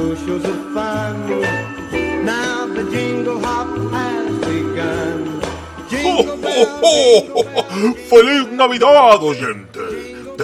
[0.00, 1.16] bushels of fun.
[2.24, 5.18] Now the jingle hop has begun.
[5.90, 6.66] Jingle bell,
[8.08, 9.69] ¡Feliz Navidad, oyente!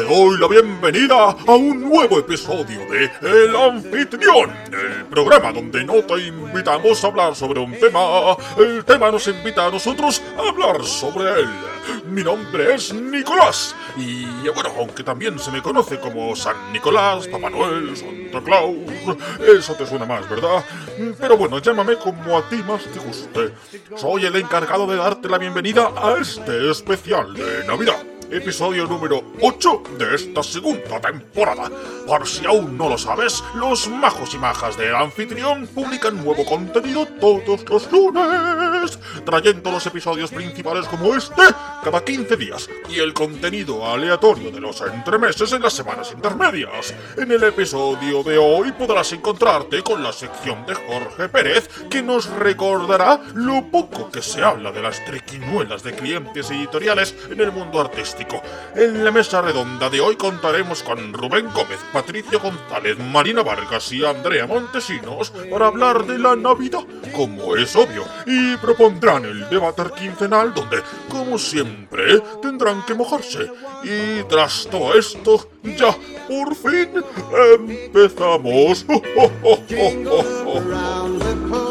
[0.08, 6.28] Doy la bienvenida a un nuevo episodio de El Anfitrión, el programa donde no te
[6.28, 11.40] invitamos a hablar sobre un tema, el tema nos invita a nosotros a hablar sobre
[11.40, 11.48] él.
[12.08, 17.50] Mi nombre es Nicolás y bueno, aunque también se me conoce como San Nicolás, Papá
[17.50, 18.76] Noel, Santa Claus,
[19.40, 20.64] eso te suena más, ¿verdad?
[21.18, 23.54] Pero bueno, llámame como a ti más te guste.
[23.96, 29.82] Soy el encargado de darte la bienvenida a este especial de Navidad episodio número 8
[29.98, 31.70] de esta segunda temporada.
[32.06, 37.06] Por si aún no lo sabes, los majos y majas del anfitrión publican nuevo contenido
[37.20, 41.42] todos los lunes, trayendo los episodios principales como este
[41.82, 46.94] cada 15 días y el contenido aleatorio de los entremeses en las semanas intermedias.
[47.16, 52.28] En el episodio de hoy podrás encontrarte con la sección de Jorge Pérez que nos
[52.30, 57.80] recordará lo poco que se habla de las triquiñuelas de clientes editoriales en el mundo
[57.80, 58.15] artístico
[58.74, 64.04] en la mesa redonda de hoy contaremos con Rubén Gómez, Patricio González, Marina Vargas y
[64.04, 66.84] Andrea Montesinos para hablar de la Navidad,
[67.14, 73.50] como es obvio, y propondrán el debate quincenal donde, como siempre, tendrán que mojarse.
[73.84, 75.94] Y tras todo esto, ya
[76.26, 76.90] por fin
[77.66, 78.86] empezamos.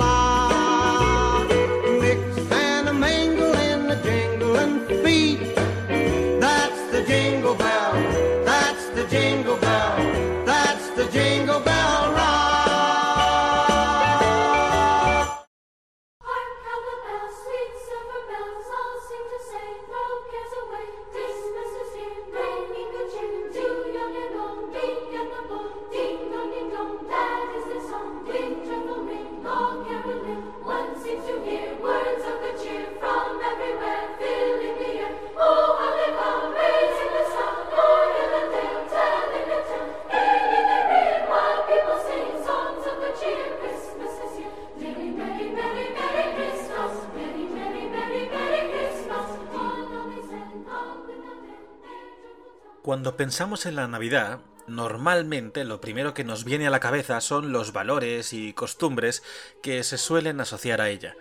[53.05, 57.51] Cuando pensamos en la Navidad, normalmente lo primero que nos viene a la cabeza son
[57.51, 59.21] los valores y costumbres
[59.61, 61.15] que se suelen asociar a ella.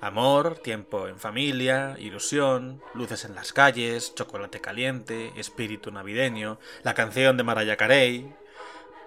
[0.00, 7.36] Amor, tiempo en familia, ilusión, luces en las calles, chocolate caliente, espíritu navideño, la canción
[7.36, 8.32] de Mariah Carey.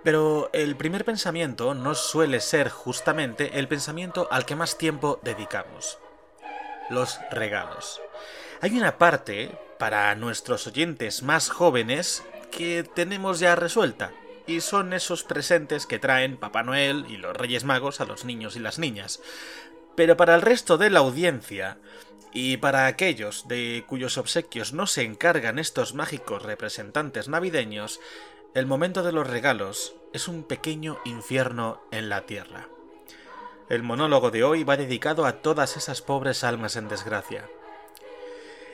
[0.03, 5.97] Pero el primer pensamiento no suele ser justamente el pensamiento al que más tiempo dedicamos.
[6.89, 8.01] Los regalos.
[8.59, 14.11] Hay una parte, para nuestros oyentes más jóvenes, que tenemos ya resuelta,
[14.45, 18.55] y son esos presentes que traen Papá Noel y los Reyes Magos a los niños
[18.55, 19.21] y las niñas.
[19.95, 21.77] Pero para el resto de la audiencia,
[22.33, 27.99] y para aquellos de cuyos obsequios no se encargan estos mágicos representantes navideños,
[28.53, 32.69] el momento de los regalos es un pequeño infierno en la tierra.
[33.69, 37.49] El monólogo de hoy va dedicado a todas esas pobres almas en desgracia.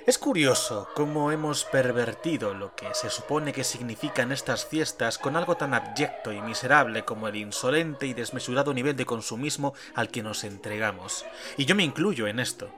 [0.05, 5.55] Es curioso cómo hemos pervertido lo que se supone que significan estas fiestas con algo
[5.55, 10.43] tan abyecto y miserable como el insolente y desmesurado nivel de consumismo al que nos
[10.43, 11.25] entregamos.
[11.55, 12.69] Y yo me incluyo en esto.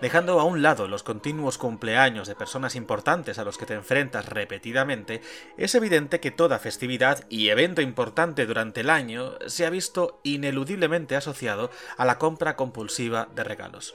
[0.00, 4.28] Dejando a un lado los continuos cumpleaños de personas importantes a los que te enfrentas
[4.28, 5.20] repetidamente,
[5.56, 11.16] es evidente que toda festividad y evento importante durante el año se ha visto ineludiblemente
[11.16, 13.94] asociado a la compra compulsiva de regalos.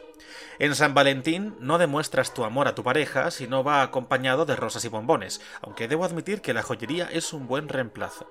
[0.59, 4.55] En San Valentín no demuestras tu amor a tu pareja si no va acompañado de
[4.55, 8.27] rosas y bombones, aunque debo admitir que la joyería es un buen reemplazo.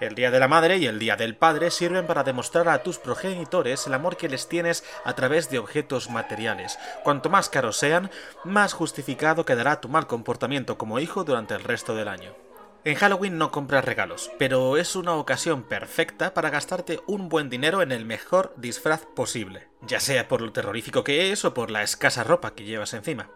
[0.00, 2.98] El Día de la Madre y el Día del Padre sirven para demostrar a tus
[2.98, 6.78] progenitores el amor que les tienes a través de objetos materiales.
[7.02, 8.10] Cuanto más caros sean,
[8.44, 12.34] más justificado quedará tu mal comportamiento como hijo durante el resto del año.
[12.84, 17.80] En Halloween no compras regalos, pero es una ocasión perfecta para gastarte un buen dinero
[17.80, 21.84] en el mejor disfraz posible, ya sea por lo terrorífico que es o por la
[21.84, 23.30] escasa ropa que llevas encima.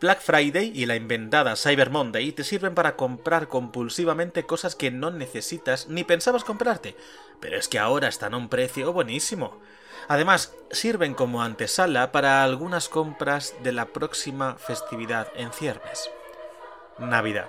[0.00, 5.10] Black Friday y la inventada Cyber Monday te sirven para comprar compulsivamente cosas que no
[5.10, 6.96] necesitas ni pensabas comprarte,
[7.40, 9.60] pero es que ahora están a un precio buenísimo.
[10.08, 16.10] Además, sirven como antesala para algunas compras de la próxima festividad en ciernes.
[16.98, 17.48] Navidad.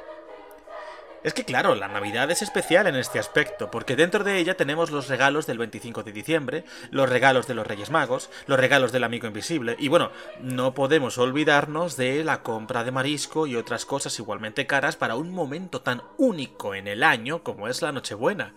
[1.21, 4.89] Es que claro, la Navidad es especial en este aspecto, porque dentro de ella tenemos
[4.89, 9.03] los regalos del 25 de diciembre, los regalos de los Reyes Magos, los regalos del
[9.03, 10.11] Amigo Invisible, y bueno,
[10.41, 15.31] no podemos olvidarnos de la compra de marisco y otras cosas igualmente caras para un
[15.31, 18.53] momento tan único en el año como es la Nochebuena.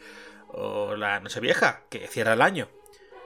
[0.55, 2.69] o la Nochevieja, que cierra el año,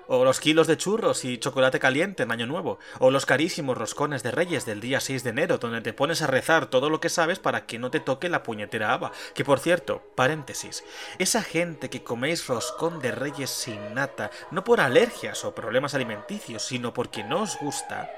[0.08, 4.22] o los kilos de churros y chocolate caliente en Año Nuevo, o los carísimos roscones
[4.22, 7.08] de Reyes del día 6 de enero, donde te pones a rezar todo lo que
[7.08, 9.12] sabes para que no te toque la puñetera haba.
[9.34, 10.84] Que por cierto, paréntesis,
[11.18, 16.62] esa gente que coméis roscón de Reyes sin nata, no por alergias o problemas alimenticios,
[16.62, 18.10] sino porque no os gusta,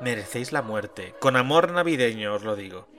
[0.00, 1.14] merecéis la muerte.
[1.20, 2.95] Con amor navideño os lo digo.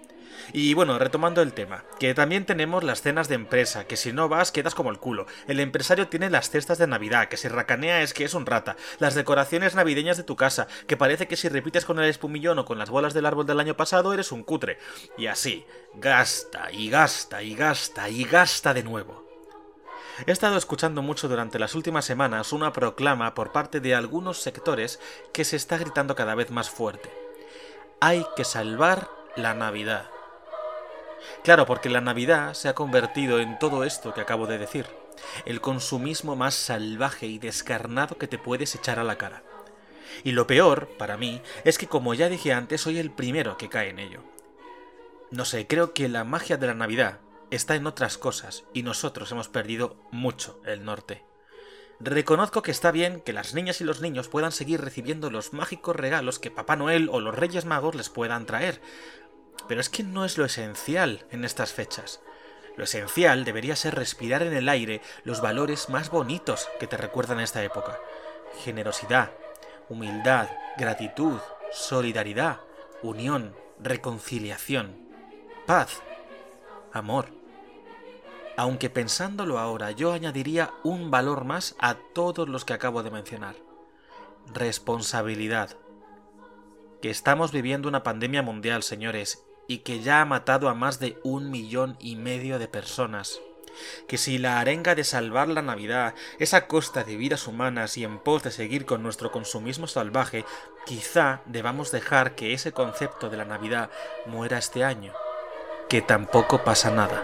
[0.54, 4.30] Y bueno, retomando el tema, que también tenemos las cenas de empresa, que si no
[4.30, 5.28] vas quedas como el culo.
[5.48, 8.78] El empresario tiene las cestas de Navidad, que si racanea es que es un rata.
[9.00, 12.66] Las decoraciones navideñas de tu casa, que parece que si repites con el espumillón o
[12.66, 14.78] con las bolas del árbol del año pasado eres un cutre.
[15.18, 15.66] Y así,
[15.96, 19.28] gasta y gasta y gasta y gasta de nuevo.
[20.26, 25.00] He estado escuchando mucho durante las últimas semanas una proclama por parte de algunos sectores
[25.32, 27.12] que se está gritando cada vez más fuerte.
[28.00, 30.10] Hay que salvar la Navidad.
[31.44, 34.86] Claro, porque la Navidad se ha convertido en todo esto que acabo de decir,
[35.46, 39.44] el consumismo más salvaje y descarnado que te puedes echar a la cara.
[40.24, 43.70] Y lo peor, para mí, es que como ya dije antes, soy el primero que
[43.70, 44.24] cae en ello.
[45.32, 47.20] No sé, creo que la magia de la Navidad
[47.52, 51.24] está en otras cosas y nosotros hemos perdido mucho el norte.
[52.00, 55.96] Reconozco que está bien que las niñas y los niños puedan seguir recibiendo los mágicos
[55.96, 58.82] regalos que Papá Noel o los Reyes Magos les puedan traer,
[59.68, 62.22] pero es que no es lo esencial en estas fechas.
[62.78, 67.40] Lo esencial debería ser respirar en el aire los valores más bonitos que te recuerdan
[67.40, 68.00] esta época.
[68.64, 69.32] Generosidad,
[69.90, 71.40] humildad, gratitud,
[71.72, 72.60] solidaridad,
[73.02, 74.96] unión, reconciliación,
[75.66, 76.02] paz,
[76.94, 77.30] amor.
[78.58, 83.56] Aunque pensándolo ahora yo añadiría un valor más a todos los que acabo de mencionar.
[84.54, 85.72] Responsabilidad.
[87.02, 91.18] Que estamos viviendo una pandemia mundial, señores, y que ya ha matado a más de
[91.24, 93.40] un millón y medio de personas.
[94.08, 98.04] Que si la arenga de salvar la Navidad es a costa de vidas humanas y
[98.04, 100.46] en pos de seguir con nuestro consumismo salvaje,
[100.86, 103.92] quizá debamos dejar que ese concepto de la Navidad
[104.26, 105.14] muera este año.
[105.90, 107.24] Que tampoco pasa nada.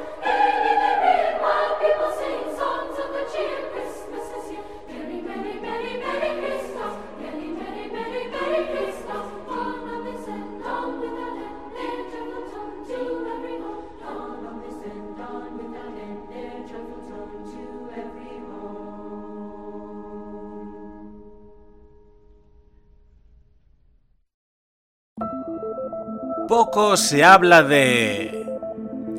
[26.95, 28.47] Se habla de...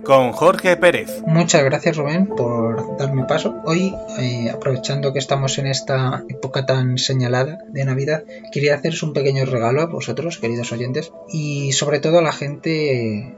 [0.03, 1.23] con Jorge Pérez.
[1.25, 3.55] Muchas gracias Rubén por darme paso.
[3.65, 9.13] Hoy, eh, aprovechando que estamos en esta época tan señalada de Navidad, quería haceros un
[9.13, 13.37] pequeño regalo a vosotros, queridos oyentes, y sobre todo a la gente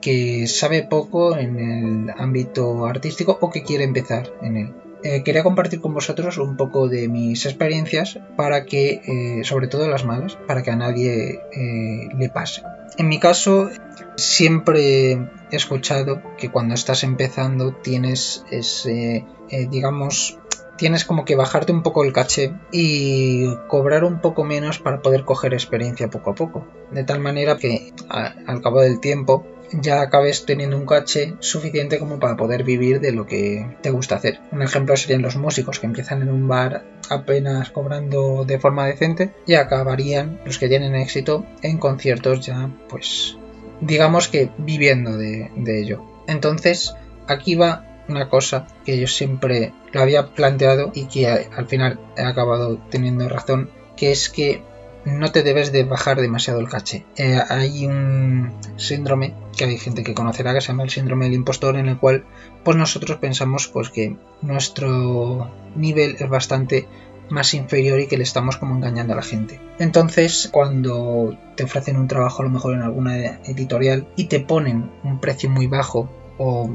[0.00, 4.74] que sabe poco en el ámbito artístico o que quiere empezar en él.
[5.02, 9.88] Eh, quería compartir con vosotros un poco de mis experiencias para que, eh, sobre todo
[9.88, 12.62] las malas, para que a nadie eh, le pase.
[12.98, 13.70] En mi caso,
[14.16, 19.24] siempre he escuchado que cuando estás empezando tienes ese,
[19.70, 20.38] digamos,
[20.76, 25.24] tienes como que bajarte un poco el caché y cobrar un poco menos para poder
[25.24, 26.66] coger experiencia poco a poco.
[26.90, 32.18] De tal manera que al cabo del tiempo ya acabes teniendo un caché suficiente como
[32.18, 34.40] para poder vivir de lo que te gusta hacer.
[34.52, 39.32] Un ejemplo serían los músicos que empiezan en un bar apenas cobrando de forma decente
[39.46, 43.36] y acabarían los que tienen éxito en conciertos ya pues
[43.80, 46.04] digamos que viviendo de, de ello.
[46.26, 46.94] Entonces
[47.26, 52.22] aquí va una cosa que yo siempre lo había planteado y que al final he
[52.22, 54.62] acabado teniendo razón, que es que
[55.04, 57.06] no te debes de bajar demasiado el caché.
[57.16, 61.34] Eh, hay un síndrome que hay gente que conocerá que se llama el síndrome del
[61.34, 62.24] impostor en el cual
[62.64, 66.88] pues nosotros pensamos pues que nuestro nivel es bastante
[67.30, 69.60] más inferior y que le estamos como engañando a la gente.
[69.78, 74.90] Entonces, cuando te ofrecen un trabajo a lo mejor en alguna editorial y te ponen
[75.04, 76.70] un precio muy bajo o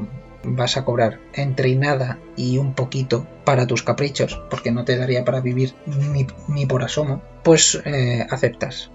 [0.46, 5.24] vas a cobrar entre nada y un poquito para tus caprichos, porque no te daría
[5.24, 8.90] para vivir ni, ni por asomo, pues eh, aceptas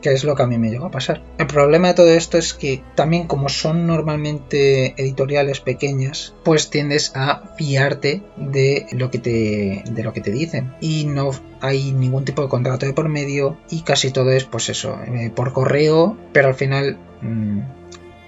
[0.00, 1.22] que es lo que a mí me llegó a pasar.
[1.38, 7.12] El problema de todo esto es que también como son normalmente editoriales pequeñas, pues tiendes
[7.14, 11.30] a fiarte de lo que te de lo que te dicen y no
[11.60, 15.30] hay ningún tipo de contrato de por medio y casi todo es pues eso, eh,
[15.34, 17.60] por correo, pero al final mm,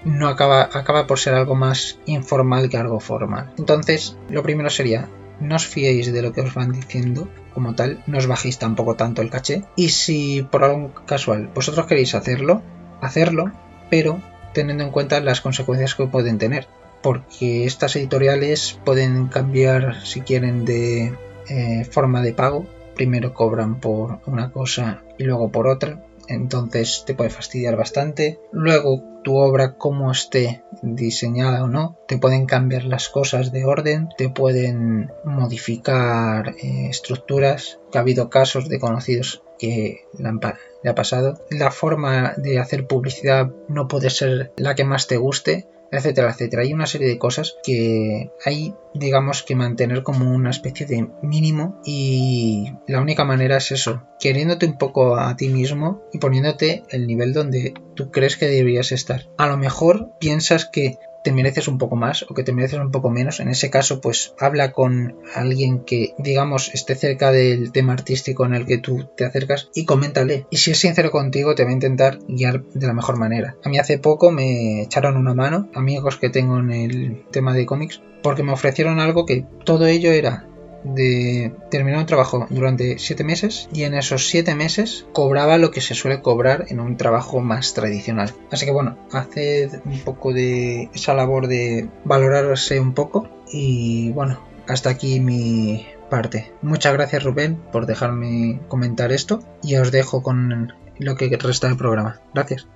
[0.03, 3.53] no acaba por ser algo más informal que algo formal.
[3.57, 8.03] Entonces, lo primero sería no os fiéis de lo que os van diciendo como tal,
[8.07, 9.63] no os bajéis tampoco tanto el caché.
[9.75, 12.61] Y si por algún casual vosotros queréis hacerlo,
[13.01, 13.51] hacerlo,
[13.89, 14.19] pero
[14.53, 16.67] teniendo en cuenta las consecuencias que pueden tener.
[17.01, 21.13] porque estas editoriales pueden cambiar si quieren de
[21.47, 22.65] eh, forma de pago.
[22.95, 26.03] Primero cobran por una cosa y luego por otra.
[26.27, 28.39] Entonces te puede fastidiar bastante.
[28.51, 34.09] Luego tu obra como esté diseñada o no, te pueden cambiar las cosas de orden,
[34.17, 40.39] te pueden modificar eh, estructuras, que ha habido casos de conocidos que le, han
[40.83, 41.41] le ha pasado.
[41.49, 46.63] La forma de hacer publicidad no puede ser la que más te guste, etcétera, etcétera.
[46.63, 51.79] Hay una serie de cosas que hay, digamos, que mantener como una especie de mínimo
[51.85, 57.07] y la única manera es eso, queriéndote un poco a ti mismo y poniéndote el
[57.07, 59.29] nivel donde tú crees que deberías estar.
[59.37, 62.89] A lo mejor piensas que te mereces un poco más o que te mereces un
[62.89, 63.41] poco menos.
[63.41, 68.53] En ese caso, pues habla con alguien que, digamos, esté cerca del tema artístico en
[68.53, 70.47] el que tú te acercas y coméntale.
[70.51, 73.57] Y si es sincero contigo, te va a intentar guiar de la mejor manera.
[73.65, 77.65] A mí hace poco me echaron una mano, amigos que tengo en el tema de
[77.65, 80.47] cómics, porque me ofrecieron algo que todo ello era
[80.83, 85.81] de terminar un trabajo durante 7 meses y en esos 7 meses cobraba lo que
[85.81, 88.33] se suele cobrar en un trabajo más tradicional.
[88.51, 94.39] Así que bueno, haced un poco de esa labor de valorarse un poco y bueno,
[94.67, 96.51] hasta aquí mi parte.
[96.61, 101.77] Muchas gracias Rubén por dejarme comentar esto y os dejo con lo que resta del
[101.77, 102.21] programa.
[102.33, 102.67] Gracias.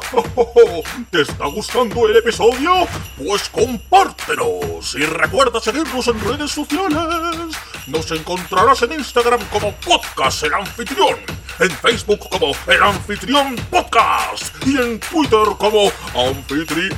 [1.10, 2.86] ¿Te está gustando el episodio?
[3.16, 7.56] Pues compártenos y recuerda seguirnos en redes sociales.
[7.86, 11.16] Nos encontrarás en Instagram como Podcast El Anfitrión,
[11.60, 16.90] en Facebook como El Anfitrión Podcast y en Twitter como Anfitrión.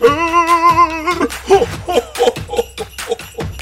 [0.00, 1.28] Er.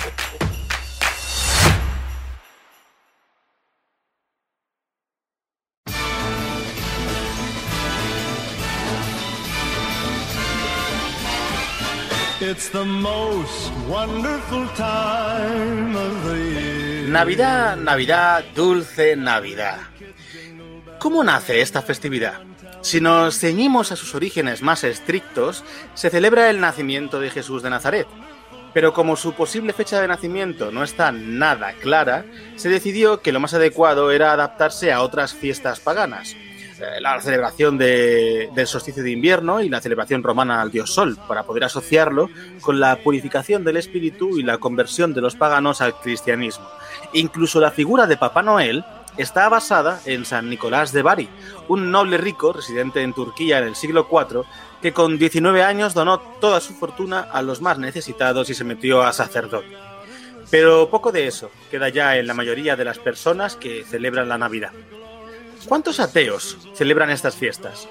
[12.46, 17.08] It's the most wonderful time of the year.
[17.08, 19.78] Navidad, Navidad, dulce Navidad.
[20.98, 22.42] ¿Cómo nace esta festividad?
[22.82, 27.70] Si nos ceñimos a sus orígenes más estrictos, se celebra el nacimiento de Jesús de
[27.70, 28.06] Nazaret.
[28.74, 33.40] Pero como su posible fecha de nacimiento no está nada clara, se decidió que lo
[33.40, 36.36] más adecuado era adaptarse a otras fiestas paganas.
[37.00, 41.42] La celebración de- del solsticio de invierno y la celebración romana al dios Sol, para
[41.42, 42.28] poder asociarlo
[42.60, 46.66] con la purificación del espíritu y la conversión de los paganos al cristianismo.
[47.12, 48.84] Incluso la figura de Papá Noel
[49.16, 51.28] está basada en San Nicolás de Bari,
[51.68, 54.42] un noble rico residente en Turquía en el siglo IV
[54.82, 59.02] que con 19 años donó toda su fortuna a los más necesitados y se metió
[59.02, 59.74] a sacerdote.
[60.50, 64.36] Pero poco de eso queda ya en la mayoría de las personas que celebran la
[64.38, 64.72] Navidad.
[65.68, 67.88] ¿Cuántos ateos celebran estas fiestas?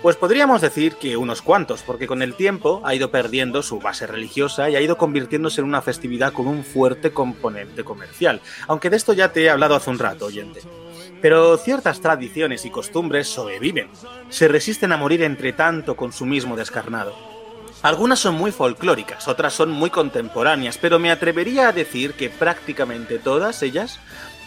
[0.00, 4.06] Pues podríamos decir que unos cuantos, porque con el tiempo ha ido perdiendo su base
[4.06, 8.96] religiosa y ha ido convirtiéndose en una festividad con un fuerte componente comercial, aunque de
[8.96, 10.60] esto ya te he hablado hace un rato, oyente.
[11.20, 13.88] Pero ciertas tradiciones y costumbres sobreviven,
[14.28, 17.14] se resisten a morir entre tanto consumismo descarnado.
[17.82, 23.18] Algunas son muy folclóricas, otras son muy contemporáneas, pero me atrevería a decir que prácticamente
[23.18, 24.00] todas ellas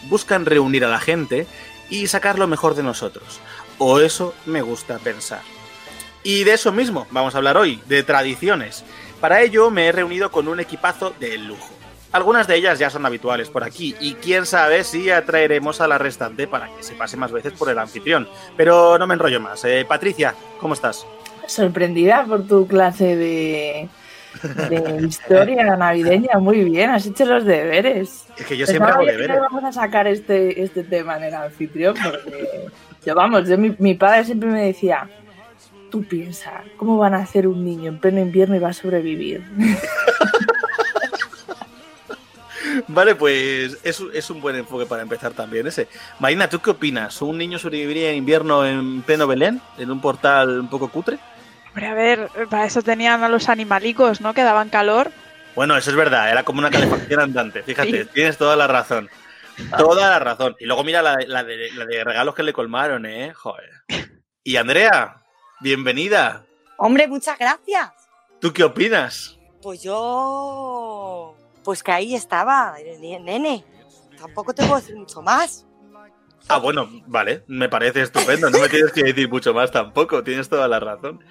[0.08, 1.46] buscan reunir a la gente
[1.90, 3.40] y sacar lo mejor de nosotros.
[3.78, 5.42] O eso me gusta pensar.
[6.22, 8.84] Y de eso mismo vamos a hablar hoy, de tradiciones.
[9.20, 11.70] Para ello me he reunido con un equipazo de lujo.
[12.10, 15.98] Algunas de ellas ya son habituales por aquí y quién sabe si atraeremos a la
[15.98, 18.26] restante para que se pase más veces por el anfitrión.
[18.56, 19.64] Pero no me enrollo más.
[19.64, 21.06] Eh, Patricia, ¿cómo estás?
[21.46, 23.88] Sorprendida por tu clase de,
[24.42, 26.38] de historia navideña.
[26.38, 28.26] Muy bien, has hecho los deberes.
[28.36, 29.40] Es que yo siempre hago deberes.
[29.40, 32.68] vamos a sacar este, este tema en el anfitrión porque
[33.04, 35.08] yo, vamos, yo, mi, mi padre siempre me decía,
[35.90, 39.42] tú piensa, ¿cómo van a hacer un niño en pleno invierno y va a sobrevivir?
[42.88, 45.88] Vale, pues es, es un buen enfoque para empezar también ese.
[46.20, 47.20] Marina, ¿tú qué opinas?
[47.22, 49.60] ¿Un niño sobreviviría en invierno en pleno Belén?
[49.78, 51.18] ¿En un portal un poco cutre?
[51.78, 54.34] Hombre, a ver, para eso tenían a los animalicos, ¿no?
[54.34, 55.12] Que daban calor.
[55.54, 57.62] Bueno, eso es verdad, era como una calefacción andante.
[57.62, 58.10] Fíjate, Sí.
[58.12, 59.08] tienes toda la razón.
[59.76, 60.56] Toda la razón.
[60.58, 63.32] Y luego mira la, la de, la de regalos que le colmaron, ¿eh?
[63.32, 63.70] Joder.
[64.42, 65.22] Y Andrea,
[65.60, 66.44] bienvenida.
[66.78, 67.92] Hombre, muchas gracias.
[68.40, 69.38] ¿Tú qué opinas?
[69.62, 71.36] Pues yo.
[71.62, 73.64] Pues que ahí estaba, nene.
[74.18, 75.64] Tampoco te puedo decir mucho más.
[76.48, 78.50] Ah, bueno, vale, me parece estupendo.
[78.50, 81.22] No me tienes que decir mucho más tampoco, tienes toda la razón.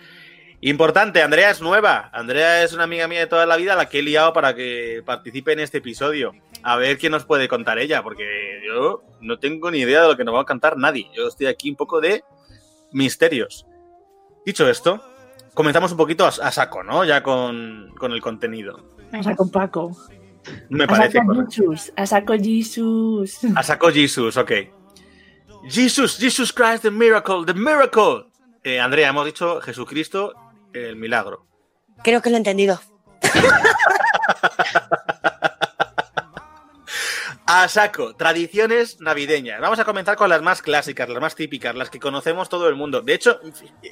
[0.59, 2.09] Importante, Andrea es nueva.
[2.13, 5.03] Andrea es una amiga mía de toda la vida, la que he liado para que
[5.05, 6.33] participe en este episodio.
[6.63, 10.17] A ver qué nos puede contar ella, porque yo no tengo ni idea de lo
[10.17, 11.09] que nos va a contar nadie.
[11.13, 12.23] Yo estoy aquí un poco de
[12.91, 13.67] misterios.
[14.45, 15.03] Dicho esto,
[15.53, 17.05] comenzamos un poquito a, a saco, ¿no?
[17.05, 18.81] Ya con, con el contenido.
[19.11, 19.95] A saco Paco.
[20.69, 21.33] Me A parece saco.
[21.49, 21.93] Jesus.
[21.95, 23.39] A saco Jesus.
[23.55, 24.51] A saco Jesus, ok.
[25.69, 28.25] Jesus, Jesus Christ, the miracle, the miracle.
[28.63, 30.33] Eh, Andrea, hemos dicho Jesucristo,
[30.73, 31.45] el milagro.
[32.03, 32.79] Creo que lo he entendido.
[37.49, 39.61] A saco, tradiciones navideñas.
[39.61, 42.75] Vamos a comenzar con las más clásicas, las más típicas, las que conocemos todo el
[42.75, 43.01] mundo.
[43.01, 43.39] De hecho,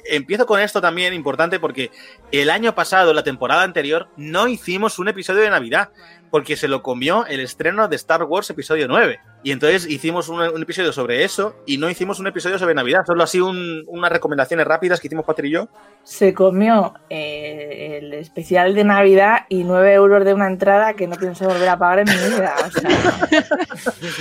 [0.04, 1.90] empiezo con esto también importante porque
[2.32, 5.88] el año pasado, la temporada anterior, no hicimos un episodio de Navidad
[6.30, 9.20] porque se lo comió el estreno de Star Wars episodio 9.
[9.46, 13.04] Y entonces hicimos un, un episodio sobre eso y no hicimos un episodio sobre Navidad.
[13.06, 15.68] Solo así un- unas recomendaciones rápidas que hicimos Patri y yo.
[16.02, 21.14] Se comió eh, el especial de Navidad y 9 euros de una entrada que no
[21.14, 22.56] pienso volver a pagar en mi vida.
[22.66, 23.28] O sea,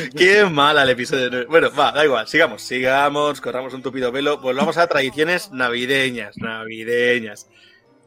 [0.15, 1.47] Qué mala el episodio.
[1.47, 7.49] Bueno, va, da igual, sigamos, sigamos, corramos un tupido velo, volvamos a tradiciones navideñas, navideñas.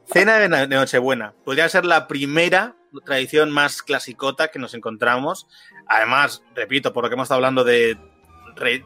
[0.07, 1.35] Cena de, na- de Nochebuena.
[1.45, 5.47] Podría ser la primera tradición más clasicota que nos encontramos.
[5.87, 7.99] Además, repito, por lo que hemos estado hablando de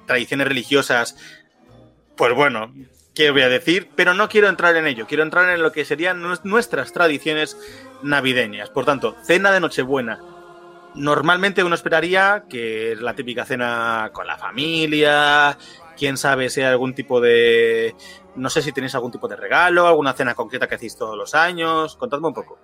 [0.07, 1.17] tradiciones religiosas,
[2.17, 2.75] pues bueno,
[3.15, 3.91] ¿qué voy a decir?
[3.97, 7.57] Pero no quiero entrar en ello, quiero entrar en lo que serían nues- nuestras tradiciones
[8.03, 8.71] navideñas.
[8.71, 10.21] Por tanto, cena de Nochebuena.
[10.95, 15.57] Normalmente uno esperaría que es la típica cena con la familia,
[15.97, 17.95] quién sabe si hay algún tipo de...
[18.37, 21.35] No sé si tenéis algún tipo de regalo, alguna cena concreta que hacéis todos los
[21.35, 21.97] años.
[21.97, 22.59] Contadme un poco.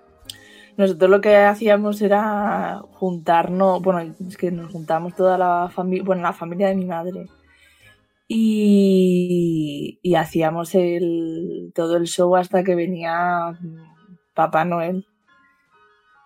[0.78, 6.22] Nosotros lo que hacíamos era juntarnos, bueno, es que nos juntamos toda la familia, bueno,
[6.22, 7.26] la familia de mi madre.
[8.28, 13.76] Y, y hacíamos el, todo el show hasta que venía mm,
[14.34, 15.04] Papá Noel.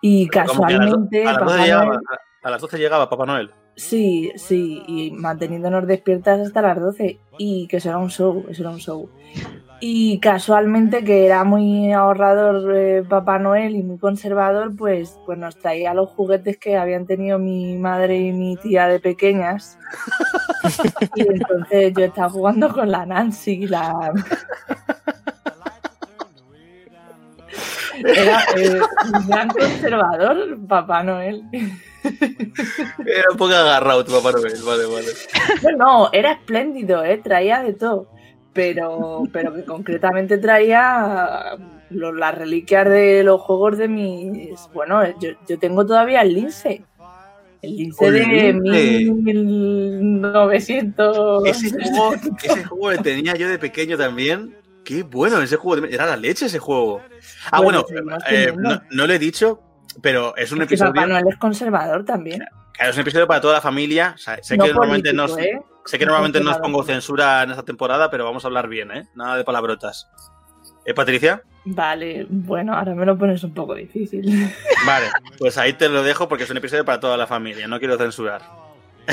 [0.02, 2.00] Y a casualmente, a las 12 Papá llegaba, Noel,
[2.42, 3.50] a las 12 llegaba Papá Noel.
[3.76, 7.18] sí, sí, y manteniéndonos despiertas hasta las 12.
[7.38, 9.08] Y que eso era un show, eso era un show.
[9.84, 15.56] Y casualmente, que era muy ahorrador eh, Papá Noel y muy conservador, pues, pues nos
[15.56, 19.76] traía los juguetes que habían tenido mi madre y mi tía de pequeñas.
[21.16, 24.12] y entonces yo estaba jugando con la Nancy, la...
[28.04, 28.80] Era eh,
[29.14, 31.42] un gran conservador, Papá Noel.
[33.04, 35.08] Era un poco agarrado tu Papá Noel, vale, vale.
[35.76, 37.18] No, no, era espléndido, ¿eh?
[37.18, 38.06] traía de todo.
[38.52, 41.56] Pero, pero que concretamente traía
[41.90, 44.68] lo- las reliquias de los juegos de mis.
[44.74, 46.84] Bueno, yo, yo tengo todavía el lince.
[47.62, 49.10] El lince ¡El de lince!
[50.12, 51.46] 1900.
[51.46, 54.54] Ese juego, ese juego le tenía yo de pequeño también.
[54.84, 55.86] Qué bueno ese juego.
[55.86, 57.00] Era la leche ese juego.
[57.50, 57.84] Ah, Bueno,
[58.28, 59.60] eh, no, no lo he dicho,
[60.02, 60.92] pero es un Es que episodio.
[60.94, 62.42] Papá Noel es conservador también.
[62.72, 64.12] Claro, es un episodio para toda la familia.
[64.14, 65.62] O sea, sé No que normalmente no, político, ¿eh?
[65.84, 68.68] sé que No normalmente no os pongo censura en esta temporada, pero vamos a hablar
[68.68, 69.08] bien, ¿eh?
[69.14, 70.08] Nada de palabrotas.
[70.84, 71.42] ¿Eh, Patricia?
[71.64, 74.50] Vale, bueno, ahora me lo pones un poco difícil.
[74.86, 75.06] Vale,
[75.38, 77.96] pues ahí te lo dejo porque es un episodio para toda la familia, no quiero
[77.96, 78.42] censurar.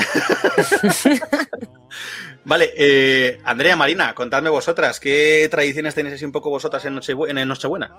[2.44, 7.90] vale, eh, Andrea, Marina, contadme vosotras, ¿qué tradiciones tenéis así un poco vosotras en, Nochebuena?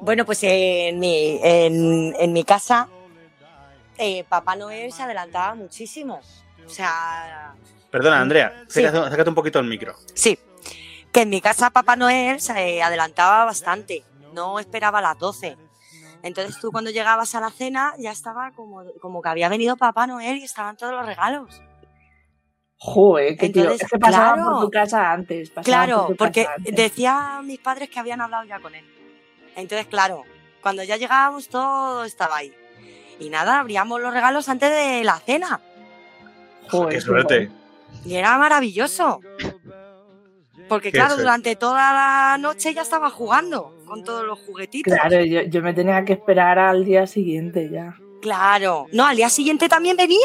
[0.00, 2.88] Bueno, pues en mi, en, en mi casa,
[3.98, 6.20] eh, Papá Noel se adelantaba muchísimo.
[6.66, 7.54] O sea,
[7.90, 8.84] Perdona, Andrea, Sí.
[8.84, 9.94] un poquito al micro.
[10.14, 10.38] sí,
[11.12, 14.04] que en mi casa Papá Noel se adelantaba bastante.
[14.32, 15.56] No esperaba a las 12.
[16.22, 20.06] Entonces tú cuando llegabas a la cena ya estaba como, como que había venido Papá
[20.06, 21.62] Noel y estaban todos los regalos.
[22.78, 23.76] Joder, que tío.
[23.78, 24.50] Que pasaba claro.
[24.52, 25.50] por tu casa antes.
[25.62, 26.74] Claro, por porque antes.
[26.74, 28.84] decía a mis padres que habían hablado ya con él.
[29.56, 30.24] Entonces, claro,
[30.60, 32.54] cuando ya llegábamos todo estaba ahí.
[33.20, 35.60] Y nada, abríamos los regalos antes de la cena.
[36.70, 37.50] Joder, ¡Qué suerte!
[38.04, 39.20] Y era maravilloso.
[40.68, 41.22] Porque Qué claro, suerte.
[41.22, 44.92] durante toda la noche ya estaba jugando con todos los juguetitos.
[44.94, 47.94] Claro, yo, yo me tenía que esperar al día siguiente ya.
[48.22, 48.86] Claro.
[48.92, 50.18] No, al día siguiente también venía.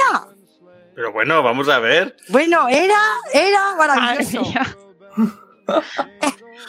[0.95, 2.15] Pero bueno, vamos a ver.
[2.29, 2.97] Bueno, era,
[3.33, 4.41] era maravilloso.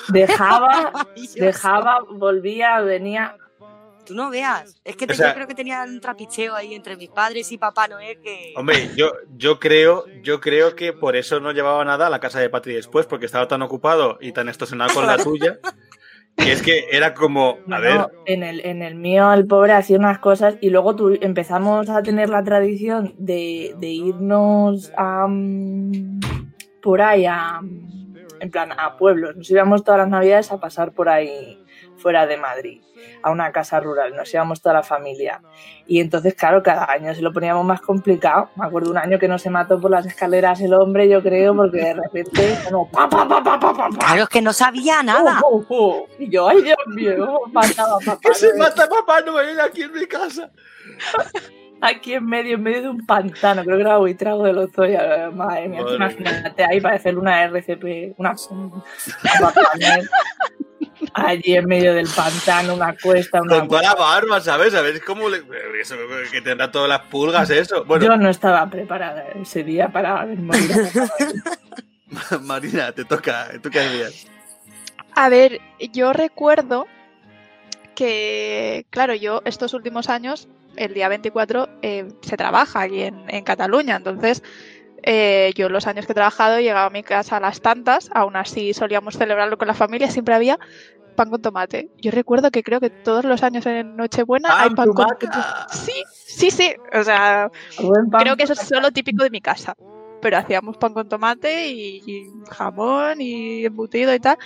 [0.09, 1.35] Dejaba, Maravilloso.
[1.45, 3.37] dejaba, volvía, venía.
[4.11, 4.75] Tú no veas.
[4.85, 7.53] Es que te- O sea- yo creo que tenía un trapicheo ahí entre mis padres
[7.53, 8.53] y Papá Noel que...
[8.57, 12.41] Hombre, yo, yo creo, yo creo que por eso no llevaba nada a la casa
[12.41, 15.61] de Patri después, porque estaba tan ocupado y tan estosionado con la tuya,
[16.37, 19.75] que es que era como, a No, ver, en el, en el mío el pobre
[19.75, 25.27] hacía unas cosas y luego tu- empezamos a tener la tradición de, de irnos a,
[25.29, 26.21] mm,
[26.83, 27.61] por ahí a,
[28.41, 29.37] en plan a pueblos.
[29.37, 31.60] Nos íbamos todas las navidades a pasar por ahí
[32.01, 32.81] fuera de Madrid,
[33.23, 34.17] a una casa rural.
[34.17, 35.41] Nos íbamos toda la familia.
[35.87, 38.51] Y entonces, claro, cada año se lo poníamos más complicado.
[38.57, 41.55] Me acuerdo un año que no se mató por las escaleras el hombre, yo creo,
[41.55, 43.99] porque de repente, como, pa, pa, pa, pa, pa, pa, pa.
[43.99, 45.41] Claro, es que no sabía nada.
[45.45, 46.07] Oh, oh, oh.
[46.19, 48.21] Y yo, ay Dios mío, mataba a papá.
[48.23, 50.51] Que se mata Papá Noel aquí en mi casa.
[51.83, 55.31] Aquí en medio, en medio de un pantano, creo que era Buitrago de los Zoya.
[55.33, 58.35] Madre mía, Madre imagínate ahí para hacer una RCP, una.
[61.15, 63.61] Allí en medio del pantano, una cuesta, una.
[63.61, 64.75] Con toda la barba, ¿sabes?
[64.75, 65.43] A ver cómo le...
[65.81, 65.97] Eso,
[66.31, 67.85] que tendrá todas las pulgas, eso.
[67.85, 70.71] Bueno, Yo no estaba preparada ese día para ver morir.
[72.43, 73.49] Marina, te toca.
[73.63, 74.27] ¿Tú qué hacías?
[75.15, 75.61] A ver,
[75.93, 76.87] yo recuerdo
[77.95, 83.45] que, claro, yo estos últimos años, el día 24, eh, se trabaja aquí en, en
[83.45, 83.97] Cataluña.
[83.97, 84.43] Entonces,
[85.03, 88.37] eh, yo los años que he trabajado llegaba a mi casa a las tantas, aún
[88.37, 90.59] así solíamos celebrarlo con la familia, siempre había
[91.17, 91.91] pan con tomate.
[91.99, 95.29] Yo recuerdo que creo que todos los años en Nochebuena ¡Pan, hay pan con tomate!
[95.73, 96.75] Sí, sí, sí.
[96.93, 97.51] O sea,
[98.11, 98.23] pan.
[98.23, 99.75] creo que eso es solo típico de mi casa.
[100.23, 104.39] Pero hacíamos pan con tomate y, y jamón y embutido y tal.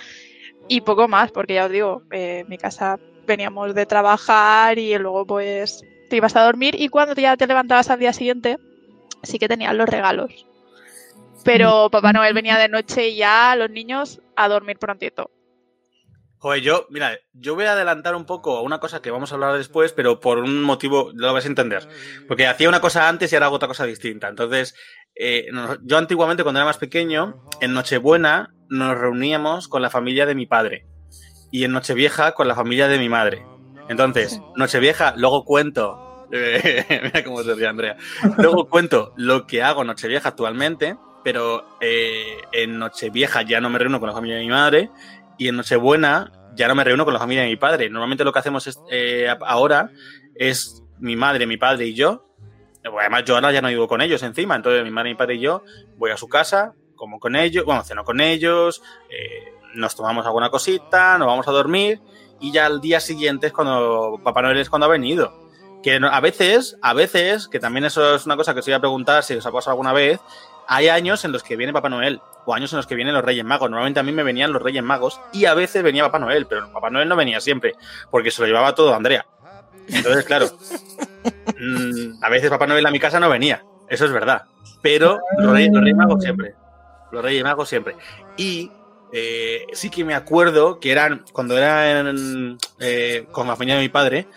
[0.67, 4.97] Y poco más, porque ya os digo, eh, en mi casa veníamos de trabajar y
[4.97, 8.57] luego pues te ibas a dormir y cuando ya te levantabas al día siguiente
[9.25, 10.45] sí que tenían los regalos.
[11.43, 15.29] Pero Papá Noel venía de noche y ya los niños a dormir prontito.
[16.45, 19.35] Joder, yo, mira, yo voy a adelantar un poco a una cosa que vamos a
[19.35, 21.87] hablar después, pero por un motivo lo vas a entender.
[22.27, 24.27] Porque hacía una cosa antes y ahora hago otra cosa distinta.
[24.27, 24.75] Entonces,
[25.15, 25.47] eh,
[25.83, 30.45] yo antiguamente, cuando era más pequeño, en Nochebuena nos reuníamos con la familia de mi
[30.45, 30.85] padre.
[31.51, 33.43] Y en Nochevieja con la familia de mi madre.
[33.89, 36.04] Entonces, Nochevieja, luego cuento.
[36.31, 37.97] mira cómo se ríe Andrea.
[38.37, 43.99] Luego cuento lo que hago Nochevieja actualmente, pero eh, en Nochevieja ya no me reúno
[43.99, 44.89] con la familia de mi madre
[45.37, 47.89] y en Nochebuena ya no me reúno con la familia de mi padre.
[47.89, 49.91] Normalmente lo que hacemos eh, ahora
[50.35, 52.25] es mi madre, mi padre y yo.
[52.99, 55.39] Además, yo ahora ya no vivo con ellos encima, entonces mi madre, mi padre y
[55.39, 55.63] yo
[55.97, 60.51] voy a su casa, como con ellos, bueno, ceno con ellos, eh, nos tomamos alguna
[60.51, 61.99] cosita, nos vamos a dormir
[62.39, 65.44] y ya al día siguiente es cuando Papá Noel es cuando ha venido.
[65.85, 68.79] Que a veces, a veces, que también eso es una cosa que os iba a
[68.79, 70.19] preguntar si os ha pasado alguna vez,
[70.67, 73.23] hay años en los que viene Papá Noel o años en los que vienen los
[73.23, 73.69] Reyes Magos.
[73.69, 76.73] Normalmente a mí me venían los Reyes Magos y a veces venía Papá Noel, pero
[76.73, 77.75] Papá Noel no venía siempre
[78.09, 79.27] porque se lo llevaba todo Andrea.
[79.87, 80.49] Entonces, claro,
[81.59, 84.45] mm, a veces Papá Noel a mi casa no venía, eso es verdad.
[84.81, 86.55] Pero los Reyes, los Reyes Magos siempre.
[87.11, 87.95] Los Reyes Magos siempre.
[88.37, 88.71] Y
[89.11, 93.89] eh, sí que me acuerdo que eran, cuando eran eh, con la familia de mi
[93.89, 94.27] padre,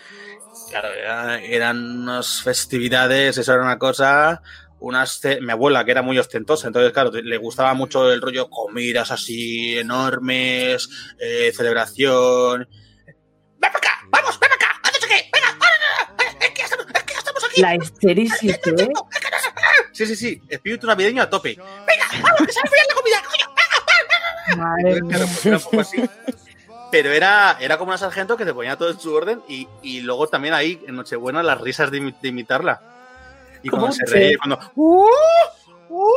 [0.69, 4.41] claro, era- eran unas festividades, eso era una cosa,
[4.79, 9.11] unas mi abuela que era muy ostentosa, entonces claro, le gustaba mucho el rollo comidas
[9.11, 10.87] así enormes,
[11.19, 12.67] eh, celebración.
[13.05, 13.17] ¡Ven
[13.59, 13.89] para acá!
[14.09, 14.39] ¡Vamos!
[14.39, 14.79] ¡Ven para acá!
[14.83, 15.29] ¡Haz no sé qué!
[15.33, 16.45] ¡Venga!
[16.45, 17.61] ¡Es que estamos, es que ya estamos aquí!
[17.61, 18.89] La histerisis, ¿eh?
[19.91, 21.57] Sí, sí, sí, espíritu navideño a tope.
[21.57, 22.05] ¡Venga!
[22.21, 22.47] ¡Vamos!
[22.47, 23.21] ¡Que se la comida!
[23.29, 23.55] ¡Coño!
[24.57, 25.17] Madre Entonces, mía.
[25.17, 25.97] claro, era un poco así.
[26.91, 30.01] Pero era, era como una sargento que te ponía todo en su orden y, y
[30.01, 32.81] luego también ahí en Nochebuena las risas de, de imitarla.
[33.61, 35.05] Y cuando ¿Cómo se reía, cuando ¡Uh!
[35.89, 36.09] ¡Uh!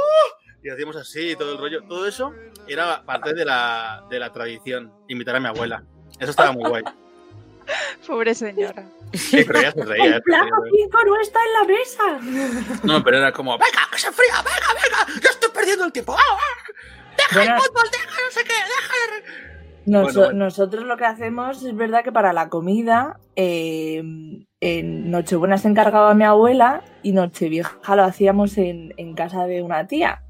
[0.62, 2.32] y hacíamos así todo el rollo, todo eso
[2.68, 5.82] era parte de la, de la tradición, imitar a mi abuela.
[6.18, 6.84] Eso estaba muy guay.
[8.06, 8.84] Pobre señora.
[9.12, 10.16] Sí, pero ella se reía.
[10.16, 12.80] El plato cinco no está en la mesa.
[12.84, 16.14] No, pero era como, venga, que se enfría, venga, venga, yo estoy perdiendo el tiempo.
[16.16, 16.72] ¡Ah, ah!
[17.16, 19.51] Deja el fútbol, deja no sé qué, deja...
[19.86, 20.38] Noso- Bueno, bueno.
[20.44, 24.02] Nosotros lo que hacemos es verdad que para la comida, eh,
[24.60, 29.86] en Nochebuena se encargaba mi abuela y Nochevieja lo hacíamos en, en casa de una
[29.86, 30.22] tía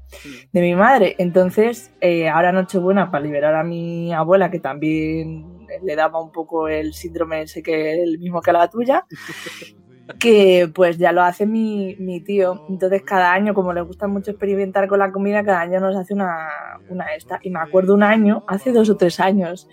[0.51, 1.15] de mi madre.
[1.19, 5.45] Entonces, eh, ahora Nochebuena, para liberar a mi abuela, que también
[5.83, 9.05] le daba un poco el síndrome ese que el mismo que la tuya,
[10.19, 12.65] que pues ya lo hace mi, mi tío.
[12.69, 16.13] Entonces cada año, como le gusta mucho experimentar con la comida, cada año nos hace
[16.13, 16.49] una,
[16.89, 17.39] una esta.
[17.41, 19.67] Y me acuerdo un año, hace dos o tres años,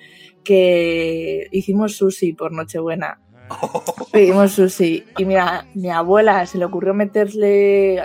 [0.44, 3.20] que hicimos sushi por Nochebuena.
[4.12, 5.04] Pedimos sushi.
[5.18, 8.00] Y mira, mi abuela se le ocurrió meterle.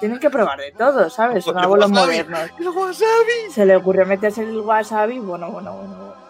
[0.00, 1.44] Tienen que probar de todo, ¿sabes?
[1.44, 2.40] Son El abuelos modernos.
[2.58, 3.50] ¡El wasabi!
[3.50, 5.18] Se le ocurrió meterse el wasabi.
[5.18, 6.27] Bueno, bueno, bueno.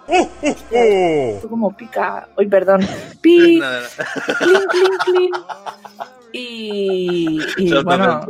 [1.49, 2.29] Como pica.
[2.37, 2.81] Uy, perdón.
[3.21, 3.61] Pi,
[4.38, 5.37] clink, clink, clink.
[6.31, 7.40] Y,
[7.85, 8.21] bueno,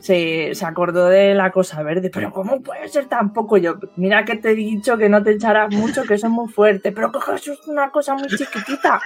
[0.00, 2.10] se, se acordó de la cosa verde.
[2.10, 3.56] Pero ¿cómo puede ser tan poco?
[3.56, 6.48] Yo, mira que te he dicho que no te echarás mucho, que eso es muy
[6.48, 6.92] fuerte.
[6.92, 9.00] Pero que eso es una cosa muy chiquitita.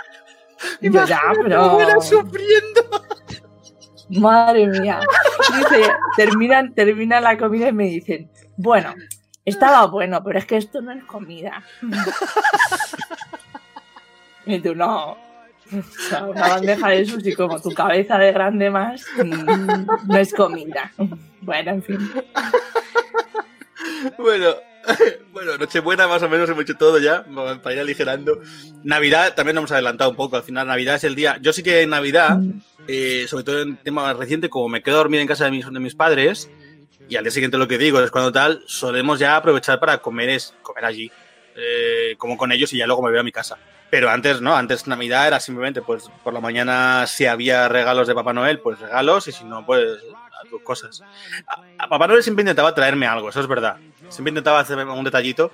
[0.81, 2.01] Y yo ya, pero...
[2.01, 2.83] sufriendo.
[4.11, 5.01] Madre mía.
[5.57, 8.94] Dice, terminan, termina la comida y me dicen, bueno,
[9.49, 11.63] Estaba bueno, pero es que esto no es comida.
[14.47, 15.13] y tú no.
[15.13, 15.19] O
[16.09, 20.91] sea, una bandeja de sushi como tu cabeza de grande más mm, no es comida.
[21.43, 22.13] Bueno, en fin.
[24.17, 24.55] Bueno,
[25.33, 27.25] bueno, Nochebuena más o menos hemos hecho todo ya,
[27.63, 28.41] para ir aligerando.
[28.83, 31.39] Navidad también nos hemos adelantado un poco, al final Navidad es el día.
[31.41, 32.39] Yo sí que en Navidad,
[32.87, 35.51] eh, sobre todo en tema más reciente, como me quedo a dormir en casa de
[35.51, 36.51] mis, de mis padres,
[37.09, 40.29] y al día siguiente lo que digo es cuando tal, solemos ya aprovechar para comer,
[40.31, 41.11] es, comer allí,
[41.57, 43.57] eh, como con ellos y ya luego me voy a mi casa.
[43.90, 48.14] Pero antes no, antes Navidad era simplemente, pues por la mañana si había regalos de
[48.14, 49.99] Papá Noel, pues regalos, y si no, pues
[50.51, 51.03] tus cosas.
[51.47, 53.77] A, a Papá Noel siempre intentaba traerme algo, eso es verdad.
[54.09, 55.51] Siempre intentaba hacerme un detallito,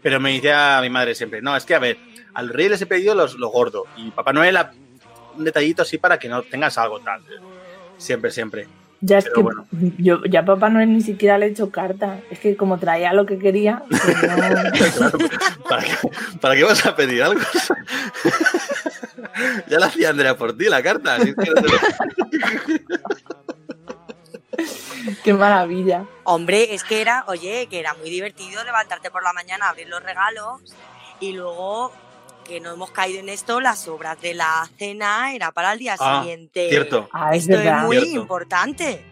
[0.00, 1.98] pero me decía mi madre siempre, no, es que a ver,
[2.34, 4.58] al rey les he pedido los, lo gordo, y Papá Noel
[5.36, 7.22] un detallito así para que no tengas algo tal.
[7.96, 8.68] Siempre, siempre.
[9.04, 9.66] Ya es Pero que bueno.
[9.98, 12.20] yo ya Papá Noel ni siquiera le he hecho carta.
[12.30, 15.10] Es que como traía lo que quería, pues no-
[15.68, 15.90] ¿Para qué,
[16.40, 17.40] para qué vas a pedir algo?
[19.68, 21.16] ya la hacía Andrea por ti, la carta.
[21.16, 21.72] así que no te-
[25.24, 26.04] qué maravilla.
[26.24, 30.02] Hombre, es que era, oye, que era muy divertido levantarte por la mañana, abrir los
[30.02, 30.60] regalos
[31.20, 31.92] y luego
[32.44, 35.96] que no hemos caído en esto, las sobras de la cena era para el día
[35.98, 36.68] Ah, siguiente.
[36.68, 37.08] cierto.
[37.12, 37.82] Ah, es Esto es verdad.
[37.84, 38.20] muy Cierto.
[38.20, 39.04] importante.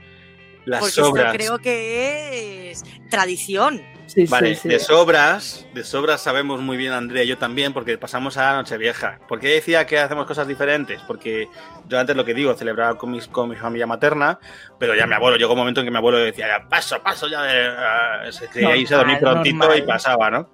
[0.67, 1.27] Las porque sobras.
[1.27, 3.83] esto creo que es tradición.
[4.07, 4.69] Sí, Vale, sí, sí.
[4.69, 9.21] de sobras, de sobras sabemos muy bien Andrea y yo también, porque pasamos a Nochevieja.
[9.29, 11.01] ¿Por qué decía que hacemos cosas diferentes?
[11.07, 11.49] Porque
[11.87, 14.41] yo antes lo que digo, celebraba con, mis, con mi familia materna,
[14.81, 17.29] pero ya mi abuelo, llegó un momento en que mi abuelo decía, ya paso, paso,
[17.29, 19.79] ya de, ah, se quería irse a dormir prontito normal.
[19.79, 20.51] y pasaba, ¿no?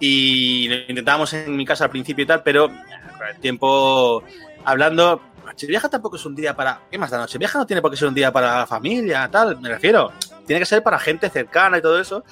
[0.00, 4.24] Y lo intentábamos en mi casa al principio y tal, pero con el tiempo
[4.64, 6.80] hablando, Nochevieja tampoco es un día para.
[6.90, 7.18] ¿Qué más da?
[7.18, 10.12] Nochevieja no tiene por qué ser un día para la familia, tal, me refiero.
[10.46, 12.24] Tiene que ser para gente cercana y todo eso.